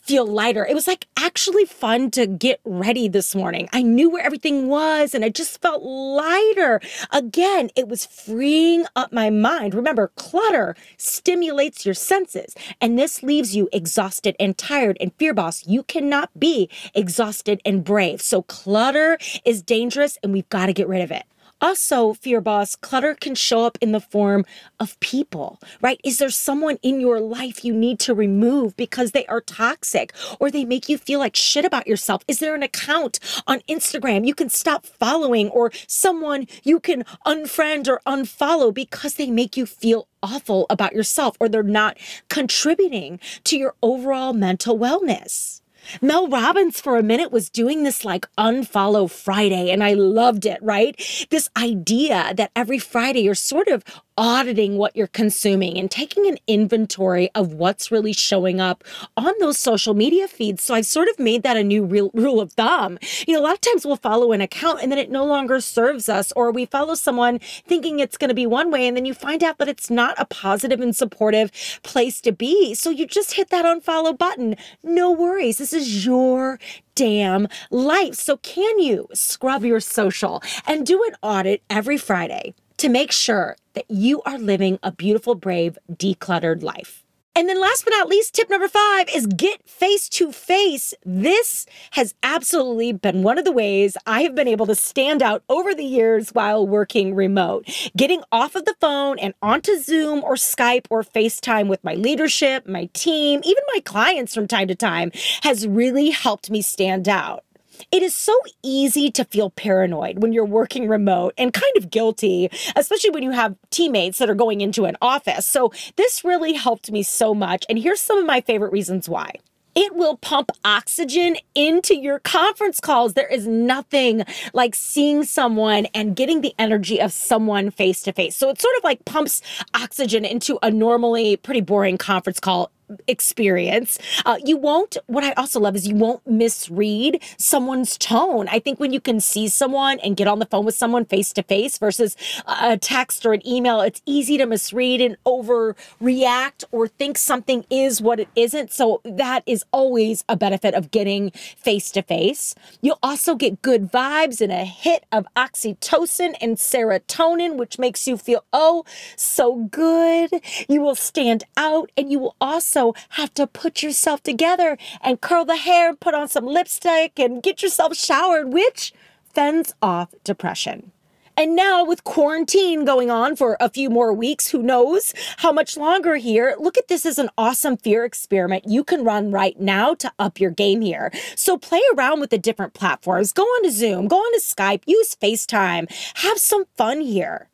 feel 0.03 0.27
lighter. 0.27 0.65
It 0.65 0.75
was 0.75 0.85
like 0.85 1.07
actually 1.17 1.63
fun 1.63 2.11
to 2.11 2.27
get 2.27 2.59
ready 2.65 3.07
this 3.07 3.33
morning. 3.33 3.69
I 3.71 3.81
knew 3.81 4.09
where 4.09 4.25
everything 4.25 4.67
was 4.67 5.15
and 5.15 5.23
I 5.23 5.29
just 5.29 5.61
felt 5.61 5.81
lighter. 5.81 6.81
Again, 7.11 7.69
it 7.75 7.87
was 7.87 8.05
freeing 8.05 8.85
up 8.97 9.13
my 9.13 9.29
mind. 9.29 9.73
Remember, 9.73 10.11
clutter 10.15 10.75
stimulates 10.97 11.85
your 11.85 11.95
senses 11.95 12.53
and 12.81 12.99
this 12.99 13.23
leaves 13.23 13.55
you 13.55 13.69
exhausted 13.71 14.35
and 14.39 14.57
tired. 14.57 14.97
And 14.99 15.13
fear 15.15 15.33
boss, 15.33 15.65
you 15.65 15.83
cannot 15.83 16.37
be 16.37 16.69
exhausted 16.93 17.61
and 17.63 17.83
brave. 17.83 18.21
So 18.21 18.41
clutter 18.41 19.17
is 19.45 19.61
dangerous 19.61 20.17
and 20.21 20.33
we've 20.33 20.49
got 20.49 20.65
to 20.65 20.73
get 20.73 20.89
rid 20.89 21.01
of 21.01 21.11
it. 21.11 21.23
Also, 21.63 22.11
fear 22.11 22.41
boss, 22.41 22.75
clutter 22.75 23.15
can 23.15 23.35
show 23.35 23.65
up 23.65 23.77
in 23.79 23.93
the 23.93 24.01
form 24.01 24.43
of 24.81 24.99
people, 24.99 25.61
right? 25.79 25.97
Is 26.03 26.17
there 26.17 26.29
someone 26.29 26.77
in 26.83 26.99
your 26.99 27.21
life 27.21 27.63
you 27.63 27.73
need 27.73 28.01
to 28.01 28.13
remove 28.13 28.75
because 28.75 29.11
they 29.11 29.25
are 29.27 29.39
toxic 29.39 30.11
or 30.41 30.51
they 30.51 30.65
make 30.65 30.89
you 30.89 30.97
feel 30.97 31.19
like 31.19 31.37
shit 31.37 31.63
about 31.63 31.87
yourself? 31.87 32.21
Is 32.27 32.39
there 32.39 32.53
an 32.53 32.63
account 32.63 33.17
on 33.47 33.61
Instagram 33.69 34.27
you 34.27 34.35
can 34.35 34.49
stop 34.49 34.85
following 34.85 35.47
or 35.51 35.71
someone 35.87 36.47
you 36.63 36.81
can 36.81 37.05
unfriend 37.25 37.87
or 37.87 38.01
unfollow 38.05 38.73
because 38.73 39.13
they 39.13 39.31
make 39.31 39.55
you 39.55 39.65
feel 39.65 40.09
awful 40.21 40.65
about 40.69 40.91
yourself 40.91 41.37
or 41.39 41.47
they're 41.47 41.63
not 41.63 41.97
contributing 42.27 43.21
to 43.45 43.57
your 43.57 43.73
overall 43.81 44.33
mental 44.33 44.77
wellness? 44.77 45.62
Mel 46.01 46.27
Robbins, 46.27 46.79
for 46.79 46.97
a 46.97 47.03
minute, 47.03 47.31
was 47.31 47.49
doing 47.49 47.83
this 47.83 48.05
like 48.05 48.27
unfollow 48.37 49.09
Friday, 49.09 49.71
and 49.71 49.83
I 49.83 49.93
loved 49.93 50.45
it, 50.45 50.61
right? 50.61 50.95
This 51.29 51.49
idea 51.57 52.33
that 52.35 52.51
every 52.55 52.79
Friday 52.79 53.21
you're 53.21 53.35
sort 53.35 53.67
of 53.67 53.83
auditing 54.17 54.77
what 54.77 54.95
you're 54.95 55.07
consuming 55.07 55.77
and 55.77 55.89
taking 55.89 56.27
an 56.27 56.37
inventory 56.47 57.29
of 57.33 57.53
what's 57.53 57.91
really 57.91 58.13
showing 58.13 58.61
up 58.61 58.83
on 59.17 59.33
those 59.39 59.57
social 59.57 59.93
media 59.93 60.27
feeds. 60.27 60.63
So 60.63 60.75
I've 60.75 60.85
sort 60.85 61.07
of 61.07 61.17
made 61.17 61.43
that 61.43 61.57
a 61.57 61.63
new 61.63 61.83
real 61.83 62.11
rule 62.13 62.39
of 62.39 62.53
thumb. 62.53 62.99
You 63.27 63.33
know, 63.33 63.41
a 63.41 63.43
lot 63.43 63.55
of 63.55 63.61
times 63.61 63.85
we'll 63.85 63.95
follow 63.95 64.31
an 64.31 64.41
account 64.41 64.81
and 64.81 64.91
then 64.91 64.99
it 64.99 65.09
no 65.09 65.25
longer 65.25 65.59
serves 65.61 66.09
us, 66.09 66.31
or 66.35 66.51
we 66.51 66.65
follow 66.65 66.95
someone 66.95 67.39
thinking 67.39 67.99
it's 67.99 68.17
going 68.17 68.29
to 68.29 68.35
be 68.35 68.45
one 68.45 68.71
way, 68.71 68.87
and 68.87 68.95
then 68.95 69.05
you 69.05 69.13
find 69.13 69.43
out 69.43 69.57
that 69.57 69.67
it's 69.67 69.89
not 69.89 70.15
a 70.19 70.25
positive 70.25 70.79
and 70.79 70.95
supportive 70.95 71.51
place 71.83 72.21
to 72.21 72.31
be. 72.31 72.73
So 72.75 72.89
you 72.89 73.07
just 73.07 73.33
hit 73.33 73.49
that 73.49 73.65
unfollow 73.65 74.17
button. 74.17 74.55
No 74.83 75.11
worries. 75.11 75.57
This 75.57 75.72
is 75.73 76.05
your 76.05 76.59
damn 76.95 77.47
life. 77.71 78.15
So 78.15 78.37
can 78.37 78.79
you 78.79 79.07
scrub 79.13 79.63
your 79.63 79.79
social 79.79 80.41
and 80.65 80.85
do 80.85 81.03
an 81.03 81.15
audit 81.21 81.63
every 81.69 81.97
Friday? 81.97 82.53
to 82.77 82.89
make 82.89 83.11
sure 83.11 83.55
that 83.75 83.85
you 83.89 84.21
are 84.23 84.37
living 84.37 84.77
a 84.83 84.91
beautiful, 84.91 85.35
brave, 85.35 85.77
decluttered 85.89 86.63
life. 86.63 87.02
And 87.35 87.49
then 87.49 87.59
last 87.59 87.83
but 87.83 87.91
not 87.91 88.09
least, 88.09 88.35
tip 88.35 88.47
number 88.47 88.67
five 88.67 89.09
is 89.13 89.25
get 89.25 89.67
face 89.67 90.07
to 90.09 90.31
face. 90.31 90.93
This 91.03 91.65
has 91.91 92.13
absolutely 92.21 92.93
been 92.93 93.23
one 93.23 93.39
of 93.39 93.45
the 93.45 93.51
ways 93.51 93.97
I 94.05 94.21
have 94.21 94.35
been 94.35 94.47
able 94.47 94.67
to 94.67 94.75
stand 94.75 95.23
out 95.23 95.43
over 95.49 95.73
the 95.73 95.83
years 95.83 96.29
while 96.29 96.67
working 96.67 97.15
remote. 97.15 97.67
Getting 97.97 98.21
off 98.31 98.55
of 98.55 98.65
the 98.65 98.75
phone 98.79 99.17
and 99.17 99.33
onto 99.41 99.79
Zoom 99.79 100.23
or 100.23 100.35
Skype 100.35 100.85
or 100.91 101.01
FaceTime 101.01 101.69
with 101.69 101.83
my 101.83 101.95
leadership, 101.95 102.67
my 102.67 102.85
team, 102.93 103.41
even 103.43 103.63
my 103.73 103.79
clients 103.79 104.35
from 104.35 104.47
time 104.47 104.67
to 104.67 104.75
time 104.75 105.11
has 105.41 105.67
really 105.67 106.11
helped 106.11 106.51
me 106.51 106.61
stand 106.61 107.09
out. 107.09 107.43
It 107.91 108.03
is 108.03 108.15
so 108.15 108.37
easy 108.63 109.11
to 109.11 109.25
feel 109.25 109.49
paranoid 109.49 110.21
when 110.21 110.33
you're 110.33 110.45
working 110.45 110.87
remote 110.87 111.33
and 111.37 111.53
kind 111.53 111.75
of 111.77 111.89
guilty, 111.89 112.49
especially 112.75 113.09
when 113.11 113.23
you 113.23 113.31
have 113.31 113.55
teammates 113.69 114.17
that 114.19 114.29
are 114.29 114.35
going 114.35 114.61
into 114.61 114.85
an 114.85 114.97
office. 115.01 115.45
So, 115.45 115.71
this 115.95 116.23
really 116.23 116.53
helped 116.53 116.91
me 116.91 117.03
so 117.03 117.33
much. 117.33 117.65
And 117.69 117.77
here's 117.77 118.01
some 118.01 118.17
of 118.17 118.25
my 118.25 118.41
favorite 118.41 118.71
reasons 118.71 119.07
why 119.09 119.33
it 119.75 119.95
will 119.95 120.17
pump 120.17 120.51
oxygen 120.63 121.35
into 121.55 121.95
your 121.95 122.19
conference 122.19 122.79
calls. 122.79 123.13
There 123.13 123.27
is 123.27 123.47
nothing 123.47 124.23
like 124.53 124.75
seeing 124.75 125.23
someone 125.23 125.87
and 125.93 126.15
getting 126.15 126.41
the 126.41 126.53
energy 126.59 127.01
of 127.01 127.11
someone 127.11 127.71
face 127.71 128.03
to 128.03 128.13
face. 128.13 128.35
So 128.35 128.49
it 128.49 128.61
sort 128.61 128.75
of 128.77 128.83
like 128.83 129.03
pumps 129.05 129.41
oxygen 129.73 130.25
into 130.25 130.59
a 130.61 130.69
normally 130.69 131.37
pretty 131.37 131.61
boring 131.61 131.97
conference 131.97 132.39
call 132.39 132.71
experience. 133.07 133.97
Uh, 134.25 134.37
you 134.43 134.57
won't, 134.57 134.97
what 135.07 135.23
I 135.23 135.31
also 135.33 135.59
love 135.59 135.75
is 135.75 135.87
you 135.87 135.95
won't 135.95 136.25
misread 136.27 137.21
someone's 137.37 137.97
tone. 137.97 138.47
I 138.49 138.59
think 138.59 138.79
when 138.79 138.93
you 138.93 138.99
can 138.99 139.19
see 139.19 139.47
someone 139.47 139.99
and 139.99 140.15
get 140.15 140.27
on 140.27 140.39
the 140.39 140.45
phone 140.45 140.65
with 140.65 140.75
someone 140.75 141.05
face 141.05 141.33
to 141.33 141.43
face 141.43 141.77
versus 141.77 142.15
a 142.47 142.77
text 142.77 143.25
or 143.25 143.33
an 143.33 143.45
email, 143.47 143.81
it's 143.81 144.01
easy 144.05 144.37
to 144.37 144.45
misread 144.45 145.01
and 145.01 145.17
overreact 145.25 146.63
or 146.71 146.87
think 146.87 147.17
something 147.17 147.65
is 147.69 148.01
what 148.01 148.19
it 148.19 148.27
isn't. 148.35 148.71
So 148.71 149.01
that 149.03 149.43
is 149.45 149.65
always 149.71 150.23
a 150.27 150.35
benefit 150.35 150.73
of 150.73 150.91
getting 150.91 151.31
face 151.31 151.91
to 151.91 152.01
face. 152.01 152.55
You'll 152.81 152.99
also 153.03 153.35
get 153.35 153.61
good 153.61 153.91
vibes 153.91 154.41
and 154.41 154.51
a 154.51 154.65
hit 154.65 155.05
of 155.11 155.25
oxytocin 155.35 156.35
and 156.41 156.57
serotonin, 156.57 157.55
which 157.55 157.79
makes 157.79 158.07
you 158.07 158.17
feel, 158.17 158.43
oh, 158.51 158.83
so 159.15 159.55
good. 159.71 160.29
You 160.67 160.81
will 160.81 160.95
stand 160.95 161.43
out 161.57 161.91
and 161.97 162.11
you 162.11 162.19
will 162.19 162.35
also 162.41 162.82
have 163.09 163.33
to 163.35 163.47
put 163.47 163.81
yourself 163.81 164.21
together 164.21 164.77
and 165.01 165.21
curl 165.21 165.45
the 165.45 165.57
hair, 165.57 165.95
put 165.95 166.13
on 166.13 166.27
some 166.27 166.45
lipstick, 166.45 167.19
and 167.19 167.41
get 167.41 167.61
yourself 167.61 167.95
showered, 167.95 168.51
which 168.51 168.93
fends 169.33 169.73
off 169.81 170.13
depression. 170.23 170.91
And 171.35 171.55
now, 171.55 171.83
with 171.83 172.03
quarantine 172.03 172.85
going 172.85 173.09
on 173.09 173.35
for 173.35 173.57
a 173.59 173.67
few 173.67 173.89
more 173.89 174.13
weeks, 174.13 174.49
who 174.49 174.61
knows 174.61 175.15
how 175.37 175.51
much 175.51 175.75
longer 175.75 176.17
here? 176.17 176.55
Look 176.59 176.77
at 176.77 176.89
this 176.89 177.07
as 177.07 177.17
an 177.17 177.29
awesome 177.39 177.75
fear 177.77 178.05
experiment 178.05 178.65
you 178.67 178.83
can 178.83 179.03
run 179.03 179.31
right 179.31 179.59
now 179.59 179.95
to 179.95 180.11
up 180.19 180.39
your 180.39 180.51
game 180.51 180.81
here. 180.81 181.11
So, 181.35 181.57
play 181.57 181.81
around 181.95 182.19
with 182.19 182.29
the 182.29 182.37
different 182.37 182.75
platforms. 182.75 183.33
Go 183.33 183.43
on 183.43 183.63
to 183.63 183.71
Zoom, 183.71 184.07
go 184.07 184.17
on 184.17 184.31
to 184.33 184.39
Skype, 184.39 184.83
use 184.85 185.15
FaceTime, 185.15 185.91
have 186.17 186.37
some 186.37 186.65
fun 186.75 187.01
here. 187.01 187.49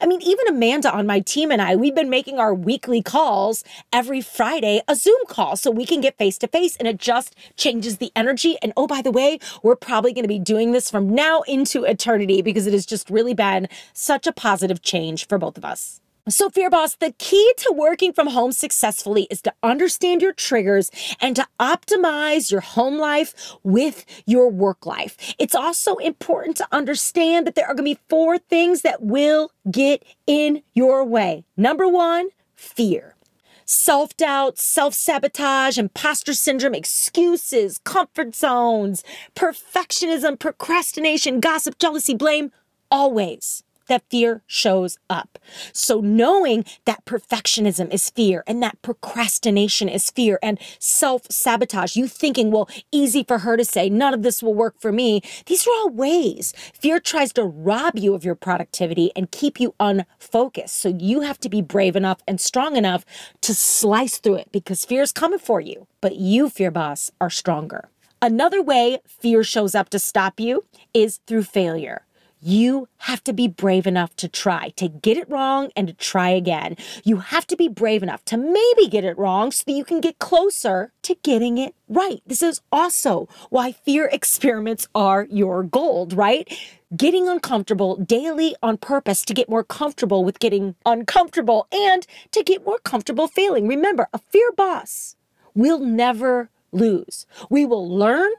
I 0.00 0.06
mean, 0.06 0.22
even 0.22 0.48
Amanda 0.48 0.92
on 0.92 1.06
my 1.06 1.20
team 1.20 1.50
and 1.50 1.62
I, 1.62 1.76
we've 1.76 1.94
been 1.94 2.10
making 2.10 2.38
our 2.38 2.54
weekly 2.54 3.02
calls 3.02 3.64
every 3.92 4.20
Friday, 4.20 4.82
a 4.86 4.94
Zoom 4.94 5.20
call, 5.28 5.56
so 5.56 5.70
we 5.70 5.86
can 5.86 6.00
get 6.00 6.18
face 6.18 6.38
to 6.38 6.46
face 6.46 6.76
and 6.76 6.86
it 6.86 6.98
just 6.98 7.34
changes 7.56 7.98
the 7.98 8.12
energy. 8.14 8.56
And 8.62 8.72
oh, 8.76 8.86
by 8.86 9.02
the 9.02 9.10
way, 9.10 9.38
we're 9.62 9.76
probably 9.76 10.12
going 10.12 10.24
to 10.24 10.28
be 10.28 10.38
doing 10.38 10.72
this 10.72 10.90
from 10.90 11.14
now 11.14 11.42
into 11.42 11.84
eternity 11.84 12.42
because 12.42 12.66
it 12.66 12.72
has 12.72 12.86
just 12.86 13.10
really 13.10 13.34
been 13.34 13.68
such 13.92 14.26
a 14.26 14.32
positive 14.32 14.82
change 14.82 15.26
for 15.26 15.38
both 15.38 15.56
of 15.56 15.64
us. 15.64 16.01
So, 16.28 16.48
Fear 16.50 16.70
Boss, 16.70 16.94
the 16.94 17.10
key 17.18 17.52
to 17.56 17.72
working 17.72 18.12
from 18.12 18.28
home 18.28 18.52
successfully 18.52 19.26
is 19.28 19.42
to 19.42 19.52
understand 19.60 20.22
your 20.22 20.32
triggers 20.32 20.88
and 21.20 21.34
to 21.34 21.48
optimize 21.58 22.48
your 22.48 22.60
home 22.60 22.96
life 22.96 23.56
with 23.64 24.06
your 24.24 24.48
work 24.48 24.86
life. 24.86 25.16
It's 25.40 25.56
also 25.56 25.96
important 25.96 26.56
to 26.58 26.68
understand 26.70 27.44
that 27.44 27.56
there 27.56 27.66
are 27.66 27.74
going 27.74 27.88
to 27.88 27.96
be 27.96 28.00
four 28.08 28.38
things 28.38 28.82
that 28.82 29.02
will 29.02 29.50
get 29.68 30.04
in 30.24 30.62
your 30.74 31.04
way. 31.04 31.42
Number 31.56 31.88
one, 31.88 32.28
fear. 32.54 33.16
Self 33.64 34.16
doubt, 34.16 34.58
self 34.58 34.94
sabotage, 34.94 35.76
imposter 35.76 36.34
syndrome, 36.34 36.76
excuses, 36.76 37.78
comfort 37.78 38.36
zones, 38.36 39.02
perfectionism, 39.34 40.38
procrastination, 40.38 41.40
gossip, 41.40 41.80
jealousy, 41.80 42.14
blame, 42.14 42.52
always 42.92 43.64
that 43.88 44.02
fear 44.10 44.42
shows 44.46 44.98
up. 45.10 45.38
So, 45.72 46.00
knowing 46.00 46.64
that 46.84 47.04
perfectionism 47.04 47.92
is 47.92 48.10
fear 48.10 48.44
and 48.46 48.62
that 48.62 48.80
procrastination 48.82 49.88
is 49.88 50.10
fear 50.10 50.38
and 50.42 50.58
self 50.78 51.22
sabotage, 51.30 51.96
you 51.96 52.06
thinking, 52.06 52.50
well, 52.50 52.68
easy 52.90 53.24
for 53.24 53.38
her 53.38 53.56
to 53.56 53.64
say, 53.64 53.88
none 53.88 54.14
of 54.14 54.22
this 54.22 54.42
will 54.42 54.54
work 54.54 54.80
for 54.80 54.92
me. 54.92 55.22
These 55.46 55.66
are 55.66 55.70
all 55.70 55.90
ways 55.90 56.52
fear 56.74 57.00
tries 57.00 57.32
to 57.34 57.44
rob 57.44 57.98
you 57.98 58.14
of 58.14 58.24
your 58.24 58.34
productivity 58.34 59.10
and 59.16 59.30
keep 59.30 59.60
you 59.60 59.74
unfocused. 59.80 60.76
So, 60.76 60.88
you 60.88 61.20
have 61.20 61.38
to 61.40 61.48
be 61.48 61.62
brave 61.62 61.96
enough 61.96 62.20
and 62.26 62.40
strong 62.40 62.76
enough 62.76 63.04
to 63.42 63.54
slice 63.54 64.18
through 64.18 64.36
it 64.36 64.52
because 64.52 64.84
fear 64.84 65.02
is 65.02 65.12
coming 65.12 65.38
for 65.38 65.60
you. 65.60 65.86
But 66.00 66.16
you, 66.16 66.48
fear 66.48 66.70
boss, 66.70 67.10
are 67.20 67.30
stronger. 67.30 67.88
Another 68.20 68.62
way 68.62 68.98
fear 69.08 69.42
shows 69.42 69.74
up 69.74 69.88
to 69.90 69.98
stop 69.98 70.38
you 70.38 70.64
is 70.94 71.18
through 71.26 71.42
failure. 71.42 72.06
You 72.44 72.88
have 72.98 73.22
to 73.24 73.32
be 73.32 73.46
brave 73.46 73.86
enough 73.86 74.16
to 74.16 74.26
try, 74.26 74.70
to 74.70 74.88
get 74.88 75.16
it 75.16 75.30
wrong 75.30 75.70
and 75.76 75.86
to 75.86 75.94
try 75.94 76.30
again. 76.30 76.76
You 77.04 77.18
have 77.18 77.46
to 77.46 77.56
be 77.56 77.68
brave 77.68 78.02
enough 78.02 78.24
to 78.26 78.36
maybe 78.36 78.88
get 78.90 79.04
it 79.04 79.16
wrong 79.16 79.52
so 79.52 79.62
that 79.64 79.72
you 79.72 79.84
can 79.84 80.00
get 80.00 80.18
closer 80.18 80.92
to 81.02 81.14
getting 81.22 81.56
it 81.58 81.76
right. 81.88 82.20
This 82.26 82.42
is 82.42 82.60
also 82.72 83.28
why 83.50 83.70
fear 83.70 84.06
experiments 84.12 84.88
are 84.92 85.28
your 85.30 85.62
gold, 85.62 86.14
right? 86.14 86.52
Getting 86.96 87.28
uncomfortable 87.28 87.94
daily 87.94 88.56
on 88.60 88.76
purpose 88.76 89.24
to 89.26 89.34
get 89.34 89.48
more 89.48 89.62
comfortable 89.62 90.24
with 90.24 90.40
getting 90.40 90.74
uncomfortable 90.84 91.68
and 91.70 92.04
to 92.32 92.42
get 92.42 92.66
more 92.66 92.80
comfortable 92.80 93.28
failing. 93.28 93.68
Remember, 93.68 94.08
a 94.12 94.18
fear 94.18 94.50
boss 94.50 95.14
will 95.54 95.78
never 95.78 96.50
lose. 96.72 97.24
We 97.48 97.64
will 97.64 97.88
learn 97.88 98.32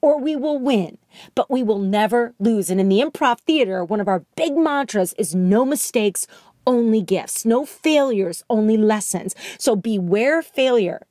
or 0.00 0.20
we 0.20 0.36
will 0.36 0.58
win, 0.58 0.98
but 1.34 1.50
we 1.50 1.62
will 1.62 1.78
never 1.78 2.34
lose. 2.38 2.70
And 2.70 2.80
in 2.80 2.88
the 2.88 3.00
improv 3.00 3.40
theater, 3.40 3.84
one 3.84 4.00
of 4.00 4.08
our 4.08 4.24
big 4.36 4.56
mantras 4.56 5.14
is 5.18 5.34
no 5.34 5.64
mistakes, 5.64 6.26
only 6.66 7.02
gifts, 7.02 7.44
no 7.44 7.64
failures, 7.64 8.44
only 8.50 8.76
lessons. 8.76 9.34
So 9.58 9.74
beware 9.74 10.42
failure 10.42 11.02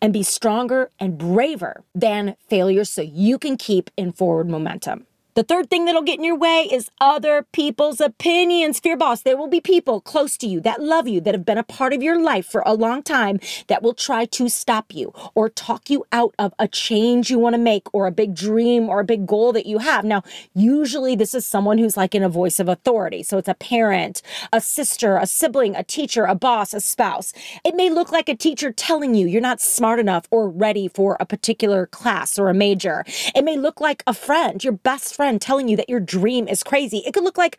and 0.00 0.12
be 0.12 0.22
stronger 0.22 0.90
and 0.98 1.18
braver 1.18 1.84
than 1.94 2.36
failure 2.48 2.84
so 2.84 3.02
you 3.02 3.38
can 3.38 3.56
keep 3.56 3.90
in 3.96 4.12
forward 4.12 4.48
momentum. 4.48 5.06
The 5.36 5.44
third 5.44 5.70
thing 5.70 5.84
that'll 5.84 6.02
get 6.02 6.18
in 6.18 6.24
your 6.24 6.36
way 6.36 6.68
is 6.70 6.90
other 7.00 7.46
people's 7.52 8.00
opinions. 8.00 8.80
Fear 8.80 8.96
boss, 8.96 9.22
there 9.22 9.36
will 9.36 9.46
be 9.46 9.60
people 9.60 10.00
close 10.00 10.36
to 10.38 10.46
you 10.48 10.60
that 10.62 10.82
love 10.82 11.06
you, 11.06 11.20
that 11.20 11.34
have 11.34 11.46
been 11.46 11.56
a 11.56 11.62
part 11.62 11.92
of 11.92 12.02
your 12.02 12.20
life 12.20 12.46
for 12.46 12.64
a 12.66 12.74
long 12.74 13.00
time, 13.00 13.38
that 13.68 13.80
will 13.80 13.94
try 13.94 14.24
to 14.24 14.48
stop 14.48 14.92
you 14.92 15.12
or 15.36 15.48
talk 15.48 15.88
you 15.88 16.04
out 16.10 16.34
of 16.36 16.52
a 16.58 16.66
change 16.66 17.30
you 17.30 17.38
want 17.38 17.54
to 17.54 17.58
make 17.58 17.86
or 17.94 18.08
a 18.08 18.12
big 18.12 18.34
dream 18.34 18.88
or 18.88 18.98
a 18.98 19.04
big 19.04 19.24
goal 19.24 19.52
that 19.52 19.66
you 19.66 19.78
have. 19.78 20.04
Now, 20.04 20.24
usually 20.52 21.14
this 21.14 21.32
is 21.32 21.46
someone 21.46 21.78
who's 21.78 21.96
like 21.96 22.14
in 22.14 22.24
a 22.24 22.28
voice 22.28 22.58
of 22.58 22.68
authority. 22.68 23.22
So 23.22 23.38
it's 23.38 23.48
a 23.48 23.54
parent, 23.54 24.22
a 24.52 24.60
sister, 24.60 25.16
a 25.16 25.26
sibling, 25.26 25.76
a 25.76 25.84
teacher, 25.84 26.24
a 26.24 26.34
boss, 26.34 26.74
a 26.74 26.80
spouse. 26.80 27.32
It 27.64 27.76
may 27.76 27.88
look 27.88 28.10
like 28.10 28.28
a 28.28 28.34
teacher 28.34 28.72
telling 28.72 29.14
you 29.14 29.28
you're 29.28 29.40
not 29.40 29.60
smart 29.60 30.00
enough 30.00 30.26
or 30.32 30.48
ready 30.48 30.88
for 30.88 31.16
a 31.20 31.26
particular 31.26 31.86
class 31.86 32.36
or 32.36 32.48
a 32.48 32.54
major. 32.54 33.04
It 33.32 33.44
may 33.44 33.56
look 33.56 33.80
like 33.80 34.02
a 34.08 34.12
friend, 34.12 34.62
your 34.64 34.72
best 34.72 35.14
friend 35.14 35.19
telling 35.38 35.68
you 35.68 35.76
that 35.76 35.88
your 35.88 36.00
dream 36.00 36.48
is 36.48 36.62
crazy. 36.62 36.98
It 37.06 37.14
could 37.14 37.24
look 37.24 37.38
like 37.38 37.58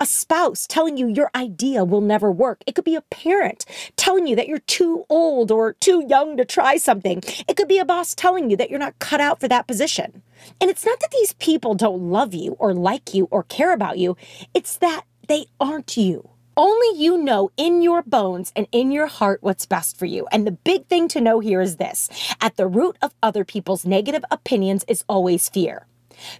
a 0.00 0.06
spouse 0.06 0.66
telling 0.66 0.96
you 0.96 1.06
your 1.06 1.30
idea 1.34 1.84
will 1.84 2.00
never 2.00 2.32
work. 2.32 2.64
It 2.66 2.74
could 2.74 2.84
be 2.84 2.96
a 2.96 3.02
parent 3.02 3.64
telling 3.96 4.26
you 4.26 4.34
that 4.34 4.48
you're 4.48 4.58
too 4.58 5.04
old 5.08 5.52
or 5.52 5.74
too 5.74 6.04
young 6.08 6.36
to 6.36 6.44
try 6.44 6.76
something. 6.76 7.22
It 7.46 7.56
could 7.56 7.68
be 7.68 7.78
a 7.78 7.84
boss 7.84 8.14
telling 8.14 8.50
you 8.50 8.56
that 8.56 8.68
you're 8.68 8.80
not 8.80 8.98
cut 8.98 9.20
out 9.20 9.38
for 9.38 9.46
that 9.46 9.68
position. 9.68 10.22
And 10.60 10.68
it's 10.70 10.84
not 10.84 10.98
that 11.00 11.12
these 11.12 11.34
people 11.34 11.74
don't 11.74 12.10
love 12.10 12.34
you 12.34 12.56
or 12.58 12.74
like 12.74 13.14
you 13.14 13.28
or 13.30 13.44
care 13.44 13.72
about 13.72 13.98
you, 13.98 14.16
it's 14.54 14.76
that 14.78 15.04
they 15.28 15.46
aren't 15.60 15.96
you. 15.96 16.30
Only 16.56 17.00
you 17.00 17.16
know 17.16 17.50
in 17.56 17.80
your 17.80 18.02
bones 18.02 18.52
and 18.56 18.66
in 18.72 18.90
your 18.90 19.06
heart 19.06 19.38
what's 19.42 19.66
best 19.66 19.98
for 19.98 20.06
you. 20.06 20.26
And 20.32 20.46
the 20.46 20.52
big 20.52 20.86
thing 20.86 21.08
to 21.08 21.20
know 21.20 21.40
here 21.40 21.60
is 21.60 21.76
this 21.76 22.10
at 22.40 22.56
the 22.56 22.66
root 22.66 22.98
of 23.00 23.14
other 23.22 23.44
people's 23.44 23.86
negative 23.86 24.24
opinions 24.30 24.84
is 24.88 25.04
always 25.08 25.48
fear. 25.48 25.86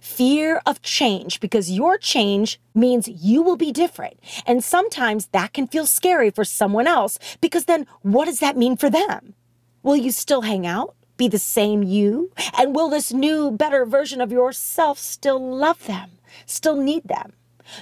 Fear 0.01 0.61
of 0.65 0.81
change 0.81 1.39
because 1.39 1.71
your 1.71 1.97
change 1.97 2.59
means 2.73 3.07
you 3.07 3.41
will 3.41 3.57
be 3.57 3.71
different. 3.71 4.19
And 4.45 4.63
sometimes 4.63 5.27
that 5.27 5.53
can 5.53 5.67
feel 5.67 5.85
scary 5.85 6.29
for 6.29 6.45
someone 6.45 6.87
else 6.87 7.19
because 7.41 7.65
then 7.65 7.87
what 8.01 8.25
does 8.25 8.39
that 8.39 8.57
mean 8.57 8.77
for 8.77 8.89
them? 8.89 9.33
Will 9.81 9.95
you 9.95 10.11
still 10.11 10.41
hang 10.41 10.65
out? 10.65 10.95
Be 11.17 11.27
the 11.27 11.39
same 11.39 11.83
you? 11.83 12.31
And 12.57 12.75
will 12.75 12.89
this 12.89 13.13
new, 13.13 13.51
better 13.51 13.85
version 13.85 14.21
of 14.21 14.31
yourself 14.31 14.97
still 14.97 15.39
love 15.55 15.85
them, 15.85 16.11
still 16.45 16.75
need 16.75 17.03
them? 17.03 17.33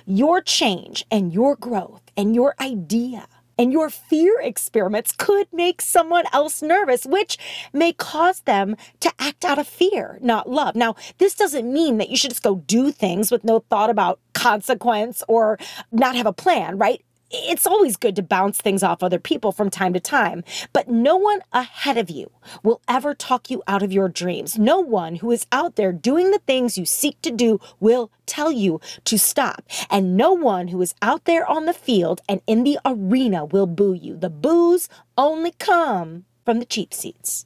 Your 0.06 0.42
change 0.42 1.06
and 1.10 1.34
your 1.34 1.56
growth 1.56 2.02
and 2.18 2.36
your 2.36 2.56
idea 2.60 3.28
and 3.62 3.72
your 3.72 3.92
fear 3.92 4.40
experiments 4.42 5.14
could 5.16 5.46
make 5.54 5.84
someone 5.84 6.26
else 6.34 6.64
nervous, 6.64 7.06
which 7.06 7.38
may 7.72 7.94
cause 7.94 8.40
them 8.42 8.76
to 9.00 9.14
act 9.20 9.46
out 9.46 9.60
of 9.60 9.68
fear, 9.68 10.18
not 10.20 10.50
love. 10.50 10.76
Now, 10.76 10.96
this 11.20 11.36
doesn't 11.36 11.72
mean 11.72 12.00
that 12.00 12.10
you 12.10 12.18
should 12.18 12.32
just 12.32 12.42
go 12.42 12.56
do 12.56 12.92
things 12.92 13.30
with 13.30 13.44
no 13.44 13.60
thought 13.70 13.92
about 13.92 14.20
consequence 14.34 15.22
or 15.28 15.60
not 15.92 16.16
have 16.16 16.26
a 16.26 16.34
plan, 16.34 16.80
right? 16.80 17.06
It's 17.32 17.68
always 17.68 17.98
good 17.98 18.16
to 18.18 18.22
bounce 18.22 18.60
things 18.60 18.84
off 18.84 19.04
other 19.04 19.20
people 19.20 19.52
from 19.52 19.70
time 19.70 19.94
to 19.94 20.00
time, 20.00 20.44
but 20.74 20.88
no 20.90 21.16
one 21.16 21.42
ahead 21.54 21.98
of 21.98 22.10
you 22.10 22.32
will 22.64 22.82
ever 22.88 23.14
talk 23.14 23.50
you 23.50 23.64
out 23.68 23.84
of 23.84 23.92
your 23.92 24.10
dreams. 24.10 24.58
No 24.58 24.80
one 24.80 25.16
who 25.16 25.32
is 25.32 25.48
out 25.52 25.76
there 25.76 25.92
doing 25.92 26.32
the 26.32 26.40
things 26.40 26.78
you 26.78 26.86
seek 26.86 27.22
to 27.22 27.32
do 27.32 27.60
will 27.80 28.12
tell 28.26 28.52
you 28.52 28.80
to 29.06 29.18
stop. 29.18 29.64
And 29.90 30.18
no 30.18 30.34
one 30.34 30.70
who 30.70 30.82
is 30.82 30.96
out 31.02 31.26
there 31.26 31.46
on 31.46 31.66
the 31.66 31.74
field 31.74 32.22
and 32.28 32.42
in 32.48 32.64
the 32.64 32.80
arena 32.86 33.46
will 33.46 33.68
boo 33.68 33.94
you. 33.94 34.18
The 34.18 34.30
boos 34.30 34.90
only 35.18 35.52
come 35.52 36.26
from 36.46 36.60
the 36.60 36.66
cheap 36.66 36.94
seats. 36.94 37.46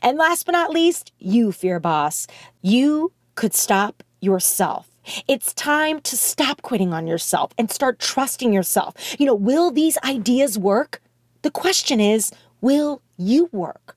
And 0.00 0.18
last 0.18 0.46
but 0.46 0.52
not 0.52 0.70
least, 0.70 1.12
you, 1.18 1.52
Fear 1.52 1.80
Boss. 1.80 2.26
You 2.60 3.12
could 3.34 3.54
stop 3.54 4.02
yourself. 4.20 4.91
It's 5.26 5.52
time 5.54 6.00
to 6.02 6.16
stop 6.16 6.62
quitting 6.62 6.92
on 6.92 7.06
yourself 7.06 7.52
and 7.58 7.70
start 7.70 7.98
trusting 7.98 8.52
yourself. 8.52 8.94
You 9.18 9.26
know, 9.26 9.34
will 9.34 9.70
these 9.70 9.98
ideas 10.04 10.58
work? 10.58 11.02
The 11.42 11.50
question 11.50 12.00
is, 12.00 12.32
will 12.60 13.02
you 13.16 13.48
work? 13.52 13.96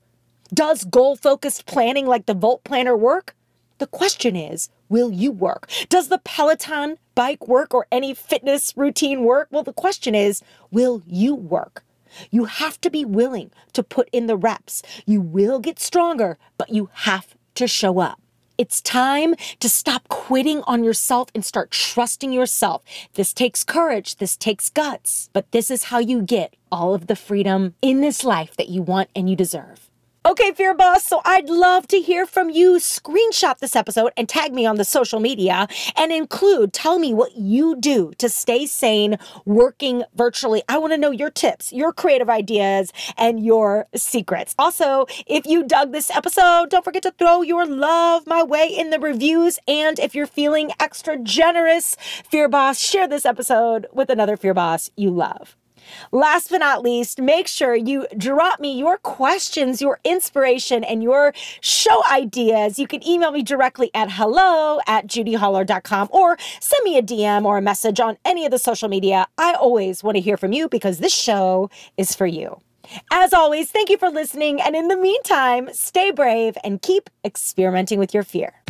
Does 0.52 0.84
goal 0.84 1.16
focused 1.16 1.66
planning 1.66 2.06
like 2.06 2.26
the 2.26 2.34
Volt 2.34 2.64
Planner 2.64 2.96
work? 2.96 3.34
The 3.78 3.86
question 3.86 4.36
is, 4.36 4.68
will 4.88 5.12
you 5.12 5.30
work? 5.30 5.68
Does 5.88 6.08
the 6.08 6.18
Peloton 6.18 6.96
bike 7.14 7.46
work 7.46 7.74
or 7.74 7.86
any 7.92 8.14
fitness 8.14 8.72
routine 8.76 9.24
work? 9.24 9.48
Well, 9.50 9.62
the 9.62 9.72
question 9.72 10.14
is, 10.14 10.42
will 10.70 11.02
you 11.06 11.34
work? 11.34 11.84
You 12.30 12.44
have 12.44 12.80
to 12.80 12.90
be 12.90 13.04
willing 13.04 13.50
to 13.74 13.82
put 13.82 14.08
in 14.12 14.26
the 14.26 14.36
reps. 14.36 14.82
You 15.04 15.20
will 15.20 15.58
get 15.58 15.78
stronger, 15.78 16.38
but 16.56 16.70
you 16.70 16.88
have 16.92 17.34
to 17.56 17.66
show 17.66 17.98
up. 17.98 18.20
It's 18.58 18.80
time 18.80 19.34
to 19.60 19.68
stop 19.68 20.08
quitting 20.08 20.62
on 20.62 20.82
yourself 20.82 21.28
and 21.34 21.44
start 21.44 21.70
trusting 21.70 22.32
yourself. 22.32 22.82
This 23.12 23.34
takes 23.34 23.62
courage, 23.62 24.16
this 24.16 24.34
takes 24.34 24.70
guts, 24.70 25.28
but 25.34 25.52
this 25.52 25.70
is 25.70 25.84
how 25.84 25.98
you 25.98 26.22
get 26.22 26.54
all 26.72 26.94
of 26.94 27.06
the 27.06 27.16
freedom 27.16 27.74
in 27.82 28.00
this 28.00 28.24
life 28.24 28.56
that 28.56 28.70
you 28.70 28.80
want 28.80 29.10
and 29.14 29.28
you 29.28 29.36
deserve. 29.36 29.85
Okay, 30.26 30.50
Fear 30.50 30.74
Boss, 30.74 31.04
so 31.04 31.20
I'd 31.24 31.48
love 31.48 31.86
to 31.86 32.00
hear 32.00 32.26
from 32.26 32.50
you. 32.50 32.78
Screenshot 32.78 33.58
this 33.58 33.76
episode 33.76 34.10
and 34.16 34.28
tag 34.28 34.52
me 34.52 34.66
on 34.66 34.74
the 34.74 34.84
social 34.84 35.20
media 35.20 35.68
and 35.94 36.10
include, 36.10 36.72
tell 36.72 36.98
me 36.98 37.14
what 37.14 37.36
you 37.36 37.76
do 37.76 38.10
to 38.18 38.28
stay 38.28 38.66
sane 38.66 39.18
working 39.44 40.02
virtually. 40.16 40.64
I 40.68 40.78
want 40.78 40.94
to 40.94 40.98
know 40.98 41.12
your 41.12 41.30
tips, 41.30 41.72
your 41.72 41.92
creative 41.92 42.28
ideas, 42.28 42.92
and 43.16 43.38
your 43.46 43.86
secrets. 43.94 44.52
Also, 44.58 45.06
if 45.28 45.46
you 45.46 45.62
dug 45.62 45.92
this 45.92 46.10
episode, 46.10 46.70
don't 46.70 46.84
forget 46.84 47.04
to 47.04 47.12
throw 47.12 47.42
your 47.42 47.64
love 47.64 48.26
my 48.26 48.42
way 48.42 48.66
in 48.66 48.90
the 48.90 48.98
reviews. 48.98 49.60
And 49.68 49.96
if 50.00 50.16
you're 50.16 50.26
feeling 50.26 50.72
extra 50.80 51.16
generous, 51.16 51.96
Fear 52.28 52.48
Boss, 52.48 52.80
share 52.80 53.06
this 53.06 53.26
episode 53.26 53.86
with 53.92 54.10
another 54.10 54.36
Fear 54.36 54.54
Boss 54.54 54.90
you 54.96 55.10
love. 55.10 55.54
Last 56.12 56.50
but 56.50 56.58
not 56.58 56.82
least, 56.82 57.20
make 57.20 57.48
sure 57.48 57.74
you 57.74 58.06
drop 58.16 58.60
me 58.60 58.76
your 58.78 58.98
questions, 58.98 59.80
your 59.80 59.98
inspiration, 60.04 60.84
and 60.84 61.02
your 61.02 61.32
show 61.60 62.02
ideas. 62.10 62.78
You 62.78 62.86
can 62.86 63.06
email 63.06 63.30
me 63.32 63.42
directly 63.42 63.90
at 63.94 64.10
hello 64.10 64.80
at 64.86 65.06
judiholler.com 65.06 66.08
or 66.10 66.36
send 66.60 66.84
me 66.84 66.98
a 66.98 67.02
DM 67.02 67.44
or 67.44 67.58
a 67.58 67.62
message 67.62 68.00
on 68.00 68.16
any 68.24 68.44
of 68.44 68.50
the 68.50 68.58
social 68.58 68.88
media. 68.88 69.26
I 69.38 69.54
always 69.54 70.02
want 70.02 70.16
to 70.16 70.20
hear 70.20 70.36
from 70.36 70.52
you 70.52 70.68
because 70.68 70.98
this 70.98 71.14
show 71.14 71.70
is 71.96 72.14
for 72.14 72.26
you. 72.26 72.60
As 73.10 73.32
always, 73.32 73.70
thank 73.70 73.90
you 73.90 73.98
for 73.98 74.10
listening. 74.10 74.60
And 74.60 74.76
in 74.76 74.88
the 74.88 74.96
meantime, 74.96 75.68
stay 75.72 76.10
brave 76.10 76.56
and 76.62 76.80
keep 76.80 77.10
experimenting 77.24 77.98
with 77.98 78.14
your 78.14 78.22
fear. 78.22 78.62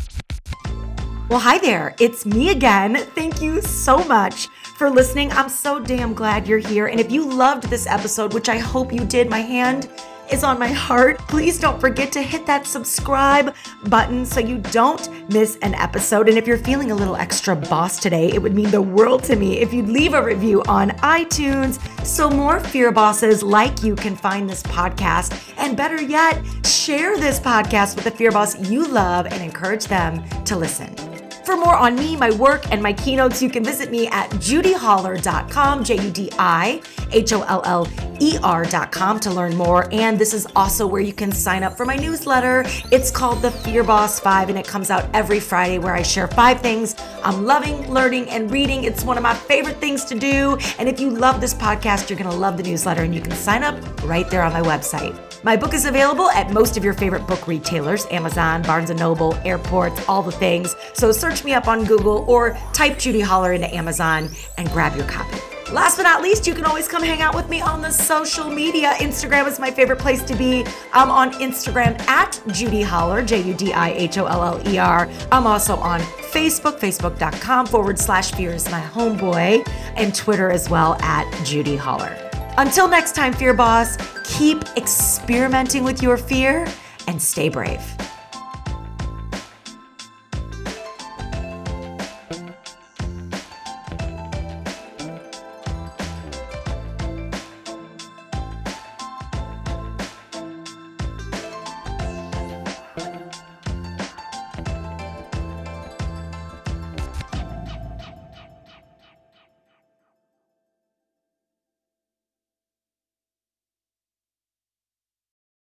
Well, 1.28 1.40
hi 1.40 1.58
there. 1.58 1.94
It's 1.98 2.24
me 2.24 2.50
again. 2.50 2.96
Thank 3.14 3.42
you 3.42 3.60
so 3.60 3.98
much 4.04 4.48
for 4.76 4.90
listening. 4.90 5.32
I'm 5.32 5.48
so 5.48 5.80
damn 5.80 6.12
glad 6.14 6.46
you're 6.46 6.58
here. 6.58 6.86
And 6.86 7.00
if 7.00 7.10
you 7.10 7.28
loved 7.28 7.64
this 7.64 7.86
episode, 7.86 8.34
which 8.34 8.48
I 8.48 8.58
hope 8.58 8.92
you 8.92 9.04
did, 9.04 9.30
my 9.30 9.40
hand 9.40 9.88
is 10.30 10.44
on 10.44 10.58
my 10.58 10.68
heart. 10.68 11.18
Please 11.28 11.58
don't 11.58 11.80
forget 11.80 12.12
to 12.12 12.22
hit 12.22 12.46
that 12.46 12.66
subscribe 12.66 13.54
button 13.86 14.26
so 14.26 14.40
you 14.40 14.58
don't 14.58 15.08
miss 15.30 15.56
an 15.62 15.74
episode. 15.74 16.28
And 16.28 16.36
if 16.36 16.46
you're 16.46 16.58
feeling 16.58 16.90
a 16.90 16.94
little 16.94 17.16
extra 17.16 17.54
boss 17.54 18.00
today, 18.00 18.32
it 18.32 18.42
would 18.42 18.54
mean 18.54 18.70
the 18.70 18.82
world 18.82 19.22
to 19.24 19.36
me 19.36 19.58
if 19.58 19.72
you'd 19.72 19.88
leave 19.88 20.14
a 20.14 20.22
review 20.22 20.62
on 20.68 20.90
iTunes 20.90 21.80
so 22.04 22.28
more 22.28 22.60
fear 22.60 22.92
bosses 22.92 23.42
like 23.42 23.82
you 23.82 23.94
can 23.94 24.16
find 24.16 24.48
this 24.48 24.62
podcast. 24.64 25.54
And 25.56 25.76
better 25.76 26.00
yet, 26.02 26.42
share 26.66 27.16
this 27.16 27.40
podcast 27.40 27.96
with 27.96 28.06
a 28.06 28.10
fear 28.10 28.30
boss 28.30 28.58
you 28.68 28.86
love 28.86 29.26
and 29.26 29.42
encourage 29.42 29.84
them 29.86 30.22
to 30.44 30.56
listen. 30.56 31.15
For 31.46 31.56
more 31.56 31.76
on 31.76 31.94
me, 31.94 32.16
my 32.16 32.32
work, 32.32 32.72
and 32.72 32.82
my 32.82 32.92
keynotes, 32.92 33.40
you 33.40 33.48
can 33.48 33.62
visit 33.62 33.92
me 33.92 34.08
at 34.08 34.28
judiholler.com, 34.30 35.84
J 35.84 36.04
U 36.04 36.10
D 36.10 36.28
I 36.40 36.82
H 37.12 37.32
O 37.32 37.42
L 37.42 37.62
L 37.64 37.88
E 38.18 38.36
R.com 38.42 39.20
to 39.20 39.30
learn 39.30 39.54
more. 39.54 39.88
And 39.94 40.18
this 40.18 40.34
is 40.34 40.48
also 40.56 40.88
where 40.88 41.00
you 41.00 41.12
can 41.12 41.30
sign 41.30 41.62
up 41.62 41.76
for 41.76 41.86
my 41.86 41.94
newsletter. 41.94 42.64
It's 42.90 43.12
called 43.12 43.42
The 43.42 43.52
Fear 43.52 43.84
Boss 43.84 44.18
5, 44.18 44.48
and 44.48 44.58
it 44.58 44.66
comes 44.66 44.90
out 44.90 45.08
every 45.14 45.38
Friday 45.38 45.78
where 45.78 45.94
I 45.94 46.02
share 46.02 46.26
five 46.26 46.60
things 46.62 46.96
I'm 47.22 47.44
loving, 47.44 47.92
learning, 47.92 48.28
and 48.28 48.50
reading. 48.50 48.82
It's 48.82 49.04
one 49.04 49.16
of 49.16 49.22
my 49.22 49.34
favorite 49.34 49.76
things 49.76 50.04
to 50.06 50.18
do. 50.18 50.58
And 50.80 50.88
if 50.88 50.98
you 50.98 51.10
love 51.10 51.40
this 51.40 51.54
podcast, 51.54 52.10
you're 52.10 52.18
going 52.18 52.28
to 52.28 52.36
love 52.36 52.56
the 52.56 52.64
newsletter, 52.64 53.04
and 53.04 53.14
you 53.14 53.20
can 53.20 53.30
sign 53.30 53.62
up 53.62 53.76
right 54.02 54.28
there 54.30 54.42
on 54.42 54.52
my 54.52 54.62
website. 54.62 55.25
My 55.42 55.56
book 55.56 55.74
is 55.74 55.84
available 55.84 56.30
at 56.30 56.52
most 56.52 56.76
of 56.76 56.84
your 56.84 56.94
favorite 56.94 57.26
book 57.26 57.46
retailers 57.46 58.06
Amazon, 58.10 58.62
Barnes 58.62 58.90
& 58.90 58.94
Noble, 58.94 59.34
airports, 59.44 60.00
all 60.08 60.22
the 60.22 60.32
things. 60.32 60.74
So 60.94 61.12
search 61.12 61.44
me 61.44 61.52
up 61.52 61.68
on 61.68 61.84
Google 61.84 62.24
or 62.28 62.58
type 62.72 62.94
Judi 62.94 63.22
Holler 63.22 63.52
into 63.52 63.72
Amazon 63.74 64.28
and 64.58 64.68
grab 64.70 64.96
your 64.96 65.06
copy. 65.06 65.38
Last 65.72 65.96
but 65.96 66.04
not 66.04 66.22
least, 66.22 66.46
you 66.46 66.54
can 66.54 66.64
always 66.64 66.86
come 66.86 67.02
hang 67.02 67.22
out 67.22 67.34
with 67.34 67.48
me 67.48 67.60
on 67.60 67.82
the 67.82 67.90
social 67.90 68.48
media. 68.48 68.92
Instagram 68.98 69.48
is 69.48 69.58
my 69.58 69.70
favorite 69.70 69.98
place 69.98 70.22
to 70.22 70.36
be. 70.36 70.64
I'm 70.92 71.10
on 71.10 71.32
Instagram 71.32 71.98
at 72.02 72.32
Judi 72.48 72.84
Holler, 72.84 73.24
J 73.24 73.42
U 73.42 73.52
D 73.52 73.72
I 73.72 73.90
H 73.90 74.16
O 74.18 74.26
L 74.26 74.44
L 74.44 74.68
E 74.68 74.78
R. 74.78 75.10
I'm 75.32 75.44
also 75.46 75.74
on 75.76 76.00
Facebook, 76.30 76.78
facebook.com 76.78 77.66
forward 77.66 77.98
slash 77.98 78.30
fear 78.32 78.52
is 78.52 78.70
my 78.70 78.80
homeboy, 78.80 79.68
and 79.96 80.14
Twitter 80.14 80.52
as 80.52 80.70
well 80.70 80.94
at 81.00 81.28
Judi 81.42 81.76
Holler. 81.76 82.25
Until 82.58 82.88
next 82.88 83.14
time, 83.14 83.34
Fear 83.34 83.52
Boss, 83.52 83.98
keep 84.24 84.62
experimenting 84.78 85.84
with 85.84 86.02
your 86.02 86.16
fear 86.16 86.66
and 87.06 87.20
stay 87.20 87.50
brave. 87.50 87.82